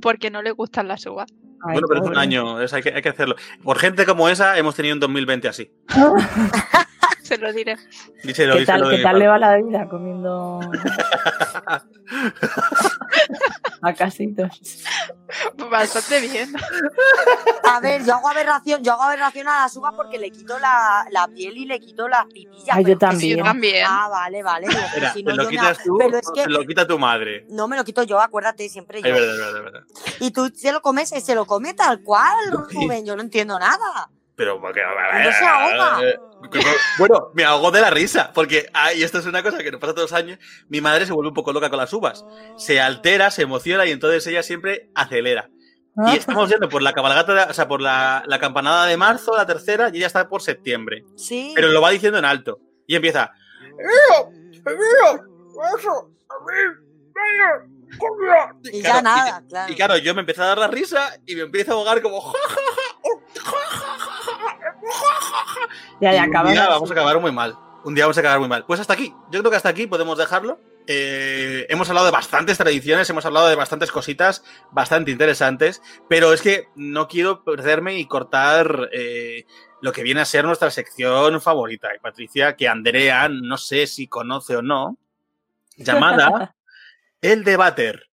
[0.00, 1.26] Porque no le gustan las uvas.
[1.62, 3.36] Ay, bueno, pero es un año, es- hay, que, hay que hacerlo.
[3.62, 5.70] Por gente como esa hemos tenido un 2020 así.
[7.24, 7.76] Se lo diré.
[8.22, 10.60] Díselo, ¿Qué tal, ¿qué tal le va la vida comiendo?
[13.82, 14.84] a casitos.
[15.70, 16.52] Bastante bien.
[17.64, 21.06] A ver, yo hago aberración, yo hago aberración a las uvas porque le quito la,
[21.10, 22.76] la piel y le quito las pipillas.
[22.76, 23.40] Ah, yo también.
[23.86, 24.66] Ah, vale, vale.
[24.66, 26.86] Espera, si ¿te no, lo me quitas tú Pero o es que te lo quita
[26.86, 27.46] tu madre?
[27.48, 29.08] no me lo quito yo, acuérdate, siempre yo.
[29.08, 29.82] Es verdad, es verdad, es verdad.
[30.20, 34.10] Y tú se lo comes, se lo come tal cual, Rubén, yo no entiendo nada.
[34.36, 34.80] Pero porque...
[34.82, 36.00] No se ahoga.
[36.98, 39.94] Bueno, me ahogó de la risa, porque, ay, esto es una cosa que nos pasa
[39.94, 40.38] todos los años,
[40.68, 42.24] mi madre se vuelve un poco loca con las uvas.
[42.56, 45.48] Se altera, se emociona y entonces ella siempre acelera.
[45.96, 46.12] Ah.
[46.12, 49.36] Y estamos yendo por la cabalgata, de- o sea, por la, la campanada de marzo,
[49.36, 51.04] la tercera, y ella está por septiembre.
[51.16, 51.52] Sí.
[51.54, 52.58] Pero lo va diciendo en alto.
[52.86, 53.30] Y empieza...
[58.72, 59.72] Y ya nada, y, claro.
[59.72, 62.20] y claro, yo me empecé a dar la risa y me empiezo a ahogar como...
[62.20, 63.73] "Ja, ja,
[66.00, 66.52] Ya, ya un acabas.
[66.52, 67.56] día vamos a acabar muy mal.
[67.84, 68.64] Un día vamos a acabar muy mal.
[68.66, 69.14] Pues hasta aquí.
[69.30, 70.58] Yo creo que hasta aquí podemos dejarlo.
[70.86, 75.80] Eh, hemos hablado de bastantes tradiciones, hemos hablado de bastantes cositas bastante interesantes,
[76.10, 79.46] pero es que no quiero perderme y cortar eh,
[79.80, 81.88] lo que viene a ser nuestra sección favorita.
[81.94, 84.98] Y Patricia, que Andrea no sé si conoce o no,
[85.76, 86.54] llamada
[87.22, 88.10] El Debater.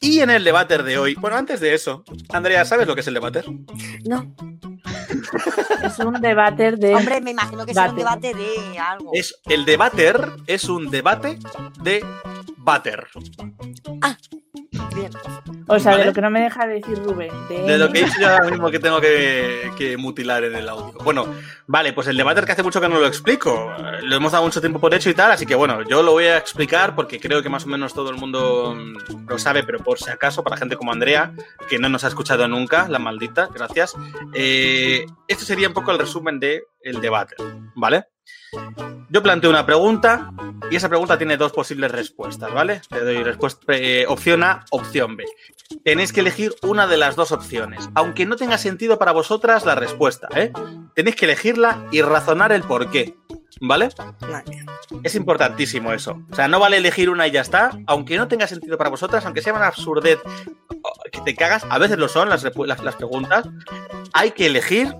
[0.00, 3.06] Y en el debater de hoy, bueno, antes de eso, Andrea, ¿sabes lo que es
[3.06, 3.44] el debater?
[4.04, 4.34] No,
[5.84, 6.94] Es un debate de.
[6.94, 8.28] hombre, me imagino que será un Debate.
[8.28, 9.10] debate de algo.
[9.14, 11.38] Es el debater es un debate
[11.82, 12.04] de
[12.62, 13.06] bater.
[14.94, 15.10] Bien.
[15.68, 16.02] o sea, ¿vale?
[16.02, 17.32] de lo que no me deja decir Rubén.
[17.48, 20.54] De, De lo que he dicho yo ahora mismo que tengo que, que mutilar en
[20.54, 20.98] el audio.
[21.02, 21.26] Bueno,
[21.66, 23.72] vale, pues el debater que hace mucho que no lo explico.
[24.02, 26.24] Lo hemos dado mucho tiempo por hecho y tal, así que bueno, yo lo voy
[26.24, 29.78] a explicar porque creo que más o menos todo el mundo mm, lo sabe, pero
[29.78, 31.32] por si acaso, para gente como Andrea,
[31.68, 33.94] que no nos ha escuchado nunca, la maldita, gracias.
[34.34, 37.36] Eh, esto sería un poco el resumen de el debate,
[37.74, 38.06] ¿vale?
[39.08, 40.32] Yo planteo una pregunta
[40.70, 42.80] y esa pregunta tiene dos posibles respuestas, ¿vale?
[42.88, 45.24] Te doy respuesta, eh, opción A, opción B.
[45.84, 49.74] Tenéis que elegir una de las dos opciones, aunque no tenga sentido para vosotras la
[49.74, 50.52] respuesta, ¿eh?
[50.94, 53.14] Tenéis que elegirla y razonar el por qué,
[53.62, 53.88] ¿vale?
[55.02, 56.20] Es importantísimo eso.
[56.30, 59.24] O sea, no vale elegir una y ya está, aunque no tenga sentido para vosotras,
[59.24, 60.18] aunque sea una absurdez
[61.12, 63.48] que te cagas, a veces lo son las, las preguntas,
[64.12, 64.94] hay que elegir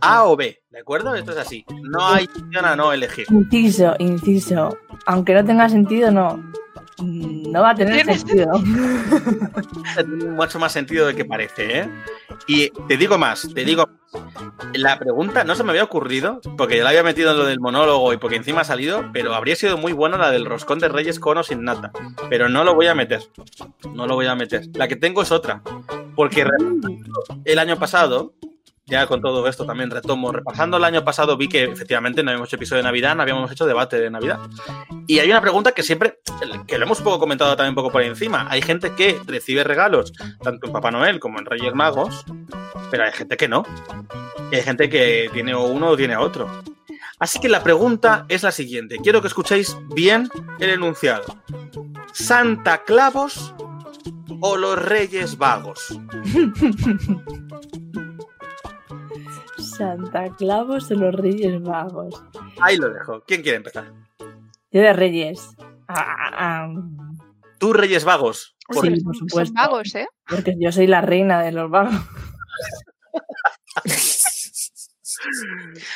[0.00, 1.14] A o B, ¿de acuerdo?
[1.14, 1.64] Esto es así.
[1.82, 3.26] No hay opción a no elegir.
[3.30, 4.78] Inciso, inciso.
[5.06, 6.42] Aunque no tenga sentido, no.
[6.98, 8.52] Mm, No va a tener Tiene sentido.
[9.96, 11.88] Tiene mucho más sentido de que parece, ¿eh?
[12.46, 13.88] Y te digo más, te digo
[14.74, 17.60] La pregunta no se me había ocurrido, porque yo la había metido en lo del
[17.60, 20.88] monólogo y porque encima ha salido, pero habría sido muy buena la del roscón de
[20.88, 21.90] Reyes con o sin nata.
[22.28, 23.22] Pero no lo voy a meter.
[23.92, 24.66] No lo voy a meter.
[24.74, 25.62] La que tengo es otra.
[26.14, 26.88] Porque repasando
[27.44, 28.34] el año pasado,
[28.86, 32.48] ya con todo esto también retomo, repasando el año pasado vi que efectivamente no habíamos
[32.48, 34.40] hecho episodio de Navidad, no habíamos hecho debate de Navidad.
[35.06, 36.18] Y hay una pregunta que siempre,
[36.66, 38.46] que lo hemos un poco comentado también un poco por encima.
[38.50, 40.12] Hay gente que recibe regalos,
[40.42, 42.24] tanto en Papá Noel como en Reyes Magos,
[42.90, 43.64] pero hay gente que no.
[44.50, 46.48] Y hay gente que tiene uno o tiene otro.
[47.18, 48.98] Así que la pregunta es la siguiente.
[49.02, 50.28] Quiero que escuchéis bien
[50.58, 51.24] el enunciado.
[52.12, 53.54] ¿Santa Clavos
[54.40, 55.98] o los Reyes Vagos?
[59.76, 62.22] Santa Clavos o los Reyes Vagos.
[62.60, 63.22] Ahí lo dejo.
[63.26, 63.92] ¿Quién quiere empezar?
[64.70, 65.50] Yo de Reyes.
[65.88, 66.30] Ah,
[66.66, 66.74] ah,
[67.58, 68.56] ¿Tú, Reyes Vagos?
[68.68, 69.54] ¿Por Sí, por Son supuesto.
[69.54, 70.06] magos, ¿eh?
[70.28, 71.94] Porque yo soy la reina de los vagos.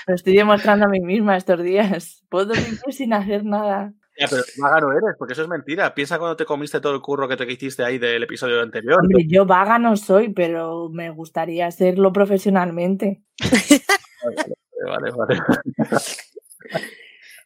[0.07, 2.25] Lo estoy demostrando a mí misma estos días.
[2.29, 3.93] Puedo vivir sin hacer nada.
[4.19, 5.95] Ya, pero vaga no eres, porque eso es mentira.
[5.95, 9.01] Piensa cuando te comiste todo el curro que te hiciste ahí del episodio anterior.
[9.01, 13.23] Hombre, yo vaga no soy, pero me gustaría hacerlo profesionalmente.
[14.85, 15.41] Vale, vale.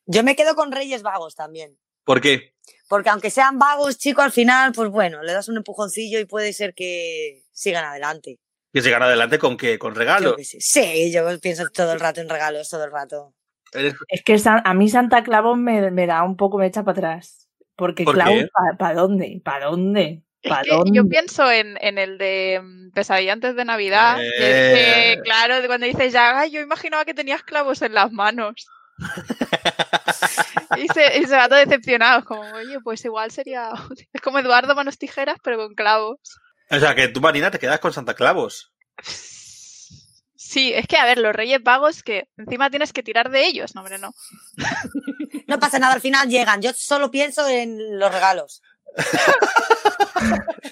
[0.06, 1.78] Yo me quedo con Reyes Vagos también.
[2.04, 2.54] ¿Por qué?
[2.88, 6.52] Porque aunque sean vagos, chicos, al final, pues bueno, le das un empujoncillo y puede
[6.52, 8.38] ser que sigan adelante.
[8.72, 9.78] Que llegar adelante con qué?
[9.78, 10.36] Con regalos.
[10.40, 13.34] Sí, yo pienso todo el rato en regalos, todo el rato.
[13.72, 16.98] Eres- Es que a mí Santa Claus me, me da un poco, me echa para
[16.98, 17.48] atrás.
[17.76, 18.16] Porque ¿Por?
[18.78, 19.40] ¿para dónde?
[19.44, 20.22] ¿Para dónde?
[20.42, 20.90] Es ¿Para que dónde?
[20.92, 24.16] yo pienso en, en el de mm, Pesadilla antes de Navidad.
[24.18, 25.14] que- Eh.
[25.16, 28.66] que, claro, cuando dices ya, "Ay, yo imaginaba que tenías clavos en las manos.
[30.76, 32.24] y, se, y se va todo decepcionado.
[32.24, 33.70] Como, oye, pues igual sería.
[34.12, 36.18] Es como Eduardo Manos Tijeras, pero con clavos.
[36.70, 38.72] O sea, que tú, Marina, te quedas con Santa Clavos.
[40.52, 43.74] Sí, es que, a ver, los Reyes Vagos que encima tienes que tirar de ellos.
[43.74, 44.12] No, hombre, no.
[45.48, 46.60] No pasa nada, al final llegan.
[46.62, 48.62] Yo solo pienso en los regalos.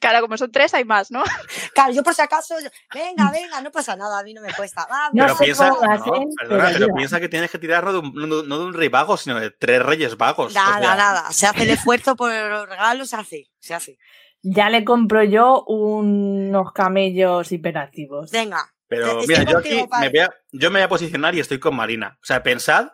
[0.00, 1.22] Claro, como son tres, hay más, ¿no?
[1.74, 4.52] Claro, yo por si acaso, yo- venga, venga, no pasa nada, a mí no me
[4.52, 4.86] cuesta.
[5.12, 6.26] No pero se piensa, no, ¿eh?
[6.38, 8.88] perdona, Pero pero piensa que tienes que tirarlo de un- no, no de un rey
[8.88, 10.52] vago, sino de tres reyes vagos.
[10.52, 11.32] o Nada, sea, nada.
[11.32, 13.98] Se hace el esfuerzo por los regalos, se hace, se hace.
[14.42, 18.30] Ya le compro yo unos camellos hiperactivos.
[18.30, 18.72] Venga.
[18.88, 21.58] Pero Estoy mira, yo aquí me voy, a, yo me voy a posicionar y estoy
[21.58, 22.18] con Marina.
[22.20, 22.88] O sea, pensad,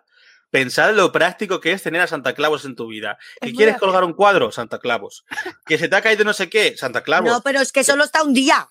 [0.51, 3.19] pensad lo práctico que es tener a Santa Claus en tu vida.
[3.41, 4.53] ¿Que Es quieres colgar un cuadro?
[4.53, 5.25] Santa Claus.
[5.67, 6.77] ¿Que se te ha caído no sé qué?
[6.77, 7.25] Santa Claus.
[7.25, 8.69] No, pero es que solo está un día.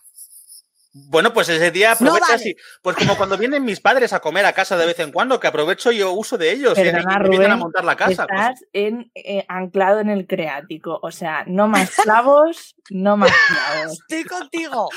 [1.09, 2.49] Bueno, pues ese día No aprovechas vale.
[2.49, 5.39] y- Pues como cuando vienen mis padres a comer a casa de vez en cuando,
[5.39, 7.85] que aprovecho y yo uso de ellos y- Perdona, y, me vienen a Rubén, montar
[7.85, 8.25] la casa.
[8.27, 8.39] pues.
[8.41, 10.99] Estás en, eh, anclado en el creático.
[11.01, 13.99] O sea, no más clavos, no más clavos.
[14.09, 14.89] Estoy contigo.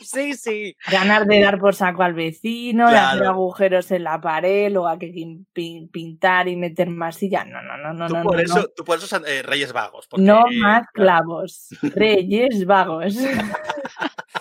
[0.00, 0.76] Sí, sí.
[0.90, 3.30] Ganar de dar por saco al vecino, de hacer Claro.
[3.32, 7.44] agujeros en la pared, luego hay que pin- pin- pintar y meter masilla.
[7.44, 8.22] No, no, no, no, tú, no.
[8.22, 8.66] por no, eso, no.
[8.76, 10.06] tú por eso son, eh, Reyes Vagos.
[10.08, 11.24] porque, No eh, más claro.
[11.24, 11.68] clavos.
[11.82, 13.14] Reyes vagos.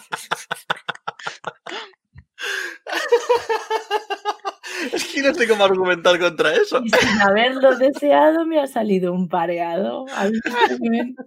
[4.93, 6.81] Es que no sé cómo argumentar contra eso.
[6.83, 10.05] Y sin haberlo deseado me ha salido un pareado.
[10.15, 11.15] ¿Habéis visto que me-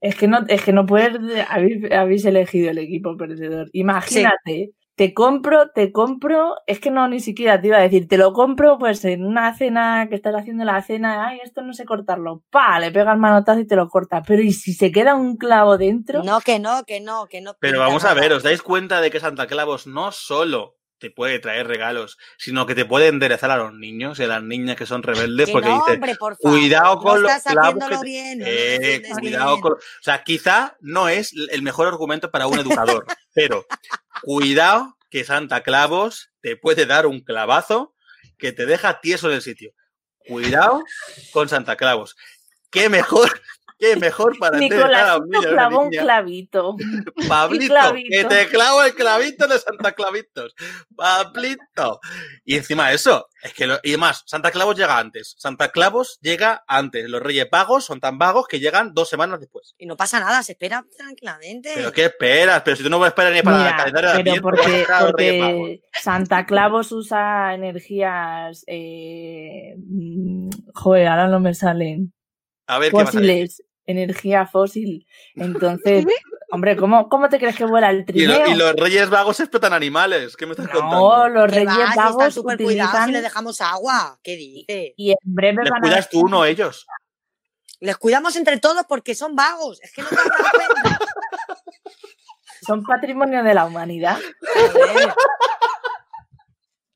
[0.00, 1.18] Es que no, es que no puedes.
[1.48, 3.68] Habéis, habéis elegido el equipo perdedor.
[3.72, 6.56] Imagínate, te compro, te compro.
[6.66, 9.56] Es que no, ni siquiera te iba a decir, te lo compro pues en una
[9.56, 11.28] cena que estás haciendo la cena.
[11.28, 12.42] Ay, esto no sé cortarlo.
[12.50, 14.24] Pa, le pegas manotazo y te lo cortas.
[14.26, 16.24] Pero ¿y si se queda un clavo dentro?
[16.24, 17.54] No, que no, que no, que no.
[17.60, 21.38] Pero vamos a ver, ¿os dais cuenta de que Santa Claus no solo te puede
[21.38, 24.86] traer regalos, sino que te puede enderezar a los niños y a las niñas que
[24.86, 25.46] son rebeldes?
[25.46, 26.58] Que porque no, dice, hombre, por favor.
[26.58, 28.42] cuidado con no los clavos que bien.
[28.44, 29.60] Eh, cuidado bien.
[29.60, 29.72] con...
[29.72, 33.66] O sea, quizá no es el mejor argumento para un educador, pero
[34.22, 37.94] cuidado que Santa Claus te puede dar un clavazo
[38.36, 39.72] que te deja tieso en el sitio.
[40.26, 40.84] Cuidado
[41.32, 42.16] con Santa Claus.
[42.70, 43.40] Qué mejor,
[43.78, 46.76] qué mejor para a Nicolás un niño y a una clavó un clavito.
[47.28, 48.08] Pablito, clavito.
[48.10, 50.54] que te clavo el clavito de Santa Clavitos.
[50.96, 52.00] Pablito.
[52.44, 55.34] Y encima de eso, es que lo- y además, Santa Claus llega antes.
[55.38, 57.08] Santa Claus llega antes.
[57.08, 59.74] Los Reyes Vagos son tan vagos que llegan dos semanas después.
[59.78, 61.70] Y no pasa nada, se espera tranquilamente.
[61.74, 62.62] ¿Pero qué esperas?
[62.64, 64.60] Pero si tú no esperas ni para Mira, el calendario de pero vas a porque,
[64.80, 68.64] esperar a porque Santa Claus usa energías.
[68.66, 72.12] Eh, mm, joder, ahora no me salen.
[72.66, 72.96] A ver qué
[73.88, 75.06] Energía fósil.
[75.34, 76.04] Entonces,
[76.50, 78.44] hombre, ¿cómo, ¿cómo te crees que vuela el Y, trineo?
[78.44, 80.36] lo- y los Reyes Vagos explotan animales.
[80.36, 81.28] ¿Qué me estás No, contando?
[81.30, 83.08] los Que reyes va, si están vagos súper cuidados utilizan.
[83.08, 84.20] y les dejamos agua.
[84.22, 84.92] ¿Qué dices?
[84.96, 85.80] Y en breve ¿Les van a.
[85.80, 86.86] cuidas tú uno ellos?
[87.80, 89.80] Les cuidamos entre todos porque son vagos.
[89.82, 90.98] Es que no te cuenta.
[92.66, 94.18] Son patrimonio de la humanidad.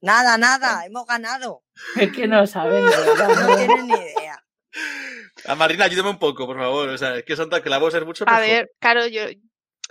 [0.00, 1.62] Nada, nada, hemos ganado.
[1.96, 2.84] Es que no saben.
[2.84, 3.56] No ¿no?
[3.56, 4.44] tienen ni idea.
[5.46, 6.88] A Marina, ayúdame un poco, por favor.
[6.88, 8.46] O sea, es que Santa Claus es mucho A mejor.
[8.46, 9.22] ver, claro, yo.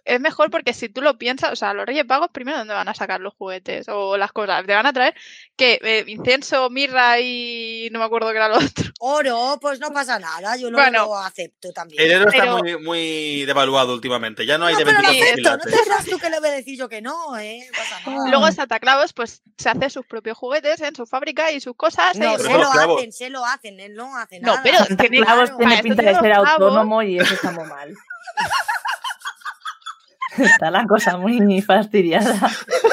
[0.03, 2.89] Es mejor porque si tú lo piensas, o sea, los Reyes Pagos primero dónde van
[2.89, 4.65] a sacar los juguetes o las cosas.
[4.65, 5.13] Te van a traer
[5.55, 8.91] que eh, incienso, mirra y no me acuerdo qué era lo otro.
[8.99, 10.55] Oro, pues no pasa nada.
[10.57, 11.05] Yo lo, Bueno.
[11.05, 12.01] lo acepto también.
[12.03, 14.45] El oro está Pero- muy, muy devaluado últimamente.
[14.45, 15.69] Ya no hay No, de pero lo 24 acepto.
[15.69, 17.67] No te creas tú que le voy a decir yo que no, ¿eh?
[17.71, 18.29] No pasa nada.
[18.29, 22.17] Luego Santa Claus, pues se hace sus propios juguetes en su fábrica y sus cosas.
[22.17, 22.31] No.
[22.37, 22.97] Pero se lo clavos.
[22.97, 23.79] hacen, se lo hacen.
[23.79, 24.61] Él no hace No, nada.
[24.63, 27.93] pero Santa tiene- Claus claro, tiene pinta de ser autónomo y eso está muy mal.
[30.45, 32.35] Está la cosa muy fastidiada.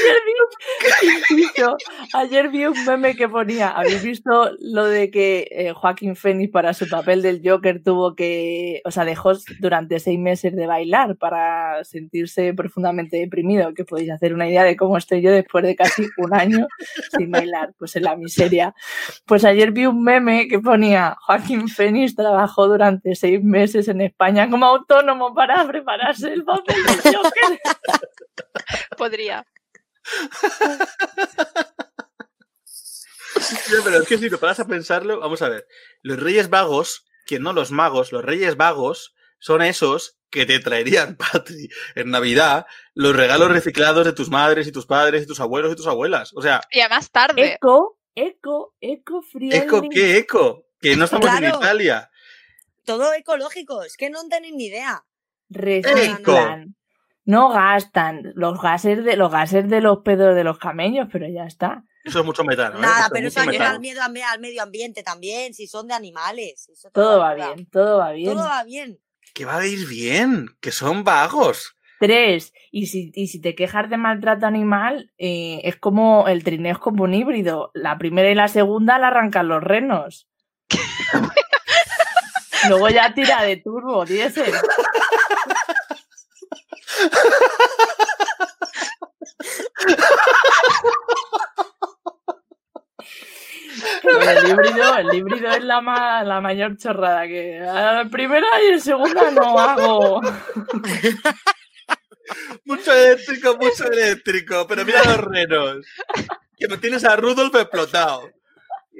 [2.14, 6.74] Ayer vi un meme que ponía, ¿habéis visto lo de que eh, Joaquín Phoenix para
[6.74, 11.84] su papel del Joker tuvo que, o sea, dejó durante seis meses de bailar para
[11.84, 13.74] sentirse profundamente deprimido?
[13.74, 16.66] Que podéis hacer una idea de cómo estoy yo después de casi un año
[17.16, 18.74] sin bailar, pues en la miseria.
[19.26, 24.48] Pues ayer vi un meme que ponía Joaquín Phoenix trabajó durante seis meses en España
[24.50, 27.60] como autónomo para prepararse el papel del Joker.
[28.96, 29.44] Podría.
[33.50, 35.66] Sí, pero es que si te paras a pensarlo, vamos a ver.
[36.02, 41.16] Los Reyes Vagos, que no los magos, los Reyes Vagos son esos que te traerían,
[41.32, 45.72] Patri, en Navidad, los regalos reciclados de tus madres y tus padres y tus abuelos
[45.72, 46.32] y tus abuelas.
[46.34, 47.54] O sea, Y además tarde.
[47.54, 49.58] Eco, eco, eco friendly.
[49.58, 50.66] ¿eco qué eco?
[50.80, 51.48] Que no estamos en.
[51.48, 52.10] Italia.
[52.84, 53.82] Todo ecológico.
[53.82, 55.04] Es que no tenéis ni idea.
[55.48, 56.74] Reciclan.
[57.30, 61.44] No gastan los gases de los gases de los pedos de los camellos, pero ya
[61.44, 61.84] está.
[62.02, 62.78] Eso es mucho metano.
[62.78, 62.82] ¿eh?
[62.82, 64.00] Nada, pero eso ayuda al, miedo,
[64.40, 66.68] medio ambiente también, si son de animales.
[66.68, 68.34] Eso Todo va bien, todo va bien.
[68.34, 68.98] Todo va bien.
[69.32, 71.76] Que va a ir bien, que son vagos.
[72.00, 72.52] Tres.
[72.72, 76.78] Y si, y si te quejas de maltrato animal, eh, es como el trineo es
[76.80, 77.70] como un híbrido.
[77.74, 80.26] La primera y la segunda la arrancan los renos.
[82.68, 84.52] Luego ya tira de turbo, diésel.
[94.02, 97.60] El híbrido, el híbrido es la, ma- la mayor chorrada que
[98.10, 100.20] primera y en segunda no hago.
[102.64, 104.64] Mucho eléctrico, mucho eléctrico.
[104.68, 105.78] Pero mira los renos.
[106.56, 108.30] Que me tienes a Rudolf explotado.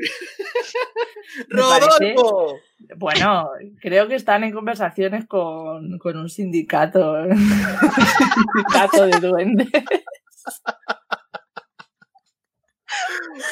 [1.51, 2.59] Parece- ¡Rodolfo!
[2.97, 3.51] Bueno,
[3.81, 7.12] creo que están en conversaciones con, con un sindicato.
[7.12, 9.68] un sindicato de duendes.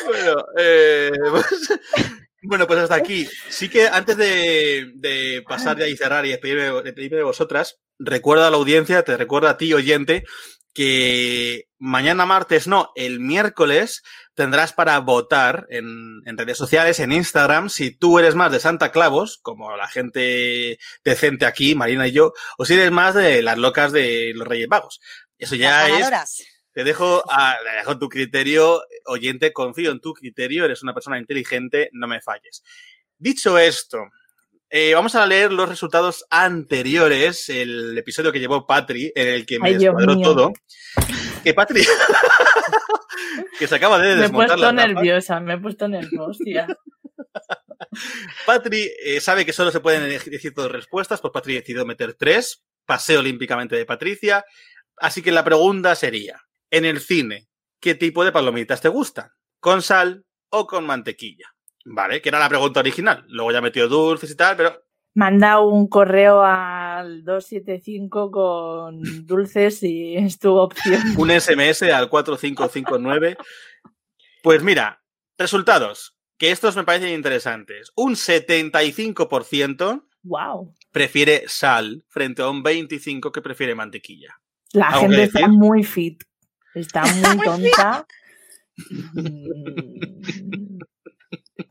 [0.06, 1.46] Bueno, eh, pues,
[2.42, 3.26] bueno, pues hasta aquí.
[3.48, 8.44] Sí que antes de, de pasar ya y cerrar y despedirme, despedirme de vosotras, recuerdo
[8.44, 10.24] a la audiencia, te recuerdo a ti, oyente,
[10.78, 17.68] que mañana martes, no, el miércoles tendrás para votar en, en redes sociales, en Instagram,
[17.68, 22.32] si tú eres más de Santa Clavos, como la gente decente aquí, Marina y yo,
[22.58, 25.00] o si eres más de las locas de los Reyes Vagos.
[25.36, 30.14] Eso ya Las es te dejo a le dejo tu criterio, oyente, confío en tu
[30.14, 32.62] criterio, eres una persona inteligente, no me falles.
[33.16, 33.98] Dicho esto,
[34.70, 39.58] eh, vamos a leer los resultados anteriores, el episodio que llevó Patri, en el que
[39.58, 40.52] me Ay, descuadró todo.
[41.42, 41.82] Que Patri,
[43.58, 46.66] que se acaba de Me he desmontar puesto nerviosa, me he puesto nerviosa.
[48.46, 52.62] Patri eh, sabe que solo se pueden decir dos respuestas, pues Patri decidió meter tres,
[52.84, 54.44] paseo olímpicamente de Patricia.
[54.98, 57.48] Así que la pregunta sería, en el cine,
[57.80, 59.30] ¿qué tipo de palomitas te gustan?
[59.60, 61.54] ¿Con sal o con mantequilla?
[61.90, 63.24] Vale, que era la pregunta original.
[63.28, 64.84] Luego ya metió dulces y tal, pero
[65.14, 71.00] Manda un correo al 275 con dulces y es tu opción.
[71.18, 73.36] un SMS al 4559.
[74.42, 75.02] Pues mira,
[75.36, 77.90] resultados, que estos me parecen interesantes.
[77.96, 80.74] Un 75% Wow.
[80.92, 84.38] prefiere sal frente a un 25% que prefiere mantequilla.
[84.72, 86.22] La ¿Algo gente que está muy fit.
[86.74, 88.06] Está muy tonta.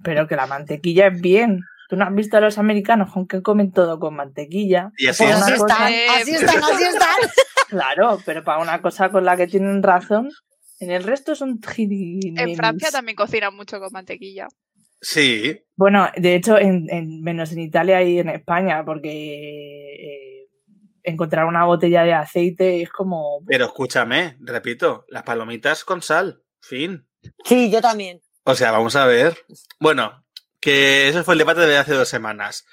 [0.03, 1.61] Pero que la mantequilla es bien.
[1.89, 4.91] ¿Tú no has visto a los americanos con que comen todo con mantequilla?
[4.97, 7.07] Y así cosa- están, así están, así están.
[7.69, 10.29] Claro, pero para una cosa con la que tienen razón,
[10.79, 14.47] en el resto son En Francia también cocinan mucho con mantequilla.
[15.01, 20.47] Sí, Bueno, de hecho, en, en- menos en Italia y en España, porque eh,
[21.03, 23.41] encontrar una botella de aceite es como...
[23.45, 27.05] pero escúchame, repito, las palomitas con sal, fin.
[27.43, 28.21] Sí, yo también.
[28.49, 29.37] O sea, vamos a ver.
[29.77, 30.23] Bueno,
[30.61, 32.65] que ese fue el debate de hace dos semanas.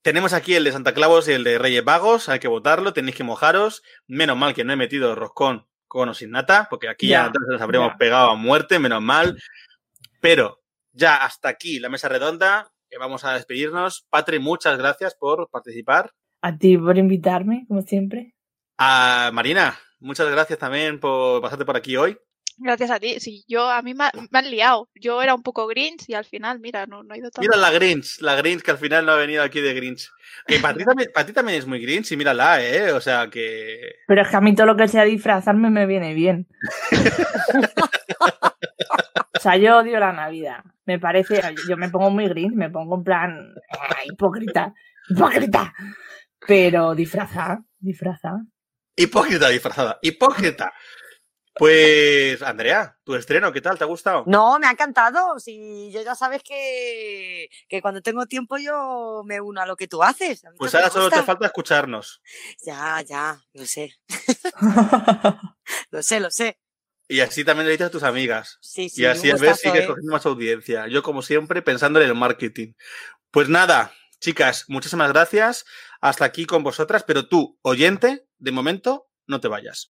[0.00, 3.14] Tenemos aquí el de Santa Claus y el de Reyes Vagos, hay que votarlo, tenéis
[3.14, 3.82] que mojaros.
[4.06, 7.26] Menos mal que no he metido roscón con o sin nata, porque aquí ya, Ya,
[7.26, 7.98] entonces nos habremos ya.
[7.98, 9.38] pegado a muerte, menos mal.
[10.20, 10.62] Pero
[10.92, 14.06] ya hasta aquí la mesa redonda, que vamos a despedirnos.
[14.08, 16.12] Patri, muchas gracias por participar.
[16.40, 18.34] A ti por invitarme, como siempre.
[18.78, 22.18] A Marina, muchas gracias también por pasarte por aquí hoy.
[22.58, 23.18] Gracias a ti.
[23.20, 24.88] Sí, yo a mí me, ha- me han liado.
[24.94, 27.56] Yo era un poco Grinch y al final, mira, no, no ha ido tan Mira
[27.56, 30.08] la Grinch, la Grinch que al final no ha venido aquí de Grinch.
[30.46, 32.92] Que para ti también, para ti también es muy Grinch y mírala, ¿eh?
[32.92, 33.96] O sea que...
[34.06, 36.46] Pero es que a mí todo lo que sea disfrazarme me viene bien.
[39.36, 40.64] o sea, yo odio la Navidad.
[40.86, 44.74] Me parece, yo me pongo muy gris, me pongo en plan "Ah, hipócrita,
[45.08, 45.72] hipócrita.
[46.46, 48.32] Pero disfraza, disfraza.
[48.96, 50.72] Hipócrita disfrazada, hipócrita.
[51.56, 53.78] Pues, Andrea, tu estreno, ¿qué tal?
[53.78, 54.24] ¿Te ha gustado?
[54.26, 55.38] No, me ha encantado.
[55.38, 59.86] Si yo ya sabes que, que cuando tengo tiempo yo me uno a lo que
[59.86, 60.42] tú haces.
[60.58, 62.20] Pues ahora solo te falta escucharnos.
[62.64, 63.94] Ya, ya, lo sé.
[65.90, 66.58] lo sé, lo sé.
[67.06, 68.58] Y así también le dices a tus amigas.
[68.60, 69.86] Sí, sí, y así a ver gustazo, sigues ¿eh?
[69.86, 70.88] cogiendo más audiencia.
[70.88, 72.72] Yo, como siempre, pensando en el marketing.
[73.30, 75.64] Pues nada, chicas, muchísimas gracias.
[76.00, 79.92] Hasta aquí con vosotras, pero tú, oyente, de momento, no te vayas.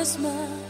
[0.00, 0.69] Christmas.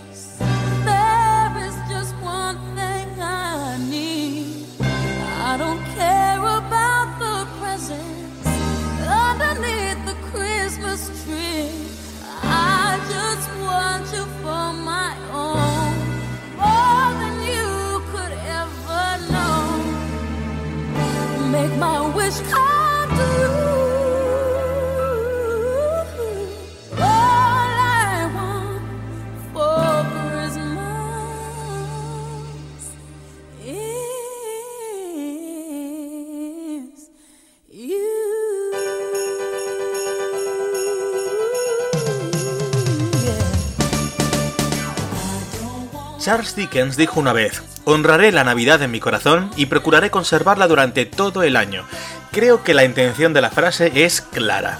[46.21, 51.07] Charles Dickens dijo una vez, honraré la Navidad en mi corazón y procuraré conservarla durante
[51.07, 51.87] todo el año.
[52.31, 54.79] Creo que la intención de la frase es clara.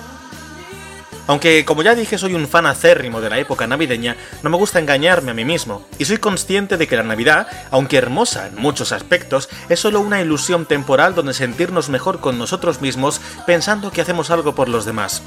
[1.27, 4.81] Aunque, como ya dije, soy un fan acérrimo de la época navideña, no me gusta
[4.81, 8.93] engañarme a mí mismo, y soy consciente de que la Navidad, aunque hermosa en muchos
[8.93, 14.31] aspectos, es solo una ilusión temporal donde sentirnos mejor con nosotros mismos pensando que hacemos
[14.31, 15.23] algo por los demás.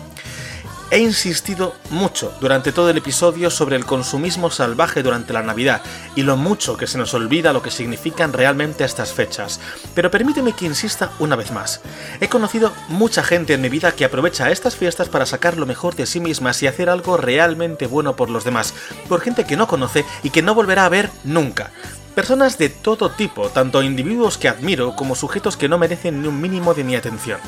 [0.94, 5.82] He insistido mucho durante todo el episodio sobre el consumismo salvaje durante la Navidad
[6.16, 9.60] y lo mucho que se nos olvida lo que significan realmente estas fechas.
[9.96, 11.82] Pero permíteme que insista una vez más.
[12.22, 15.96] He conocido mucha gente en mi vida que aprovecha estas fiestas para sacar lo mejor
[15.96, 18.76] de sí mismas y hacer algo realmente bueno por los demás,
[19.10, 21.72] por gente que no conoce y que no volverá a ver nunca.
[22.16, 26.40] Personas de todo tipo, tanto individuos que admiro como sujetos que no merecen ni un
[26.40, 27.40] mínimo de mi atención.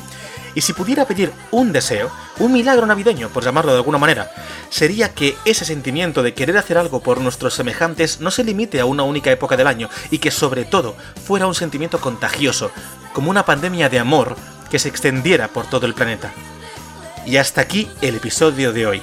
[0.56, 2.10] Y si pudiera pedir un deseo,
[2.40, 4.28] un milagro navideño, por llamarlo de alguna manera,
[4.68, 8.86] sería que ese sentimiento de querer hacer algo por nuestros semejantes no se limite a
[8.86, 12.72] una única época del año y que sobre todo fuera un sentimiento contagioso,
[13.12, 14.34] como una pandemia de amor
[14.68, 16.32] que se extendiera por todo el planeta.
[17.24, 19.02] Y hasta aquí el episodio de hoy.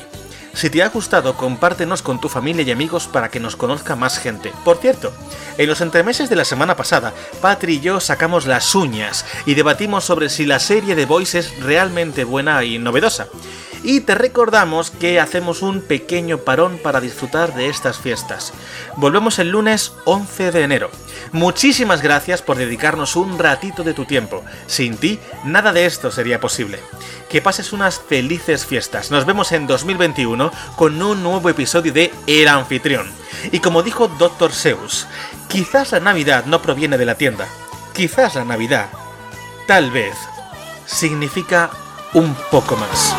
[0.53, 4.19] Si te ha gustado, compártenos con tu familia y amigos para que nos conozca más
[4.19, 4.53] gente.
[4.63, 5.11] Por cierto,
[5.57, 7.11] en los entremeses de la semana pasada,
[7.41, 11.59] Patri y yo sacamos las uñas y debatimos sobre si la serie de Boys es
[11.59, 13.27] realmente buena y novedosa.
[13.83, 18.53] Y te recordamos que hacemos un pequeño parón para disfrutar de estas fiestas.
[18.95, 20.89] Volvemos el lunes 11 de enero.
[21.33, 24.41] Muchísimas gracias por dedicarnos un ratito de tu tiempo.
[24.67, 26.79] Sin ti, nada de esto sería posible.
[27.33, 29.09] Que pases unas felices fiestas.
[29.09, 33.11] Nos vemos en 2021 con un nuevo episodio de El Anfitrión.
[33.51, 34.51] Y como dijo Dr.
[34.51, 35.07] Seuss,
[35.47, 37.47] quizás la Navidad no proviene de la tienda.
[37.91, 38.89] Quizás la Navidad,
[39.65, 40.15] tal vez,
[40.85, 41.71] significa
[42.13, 43.15] un poco más.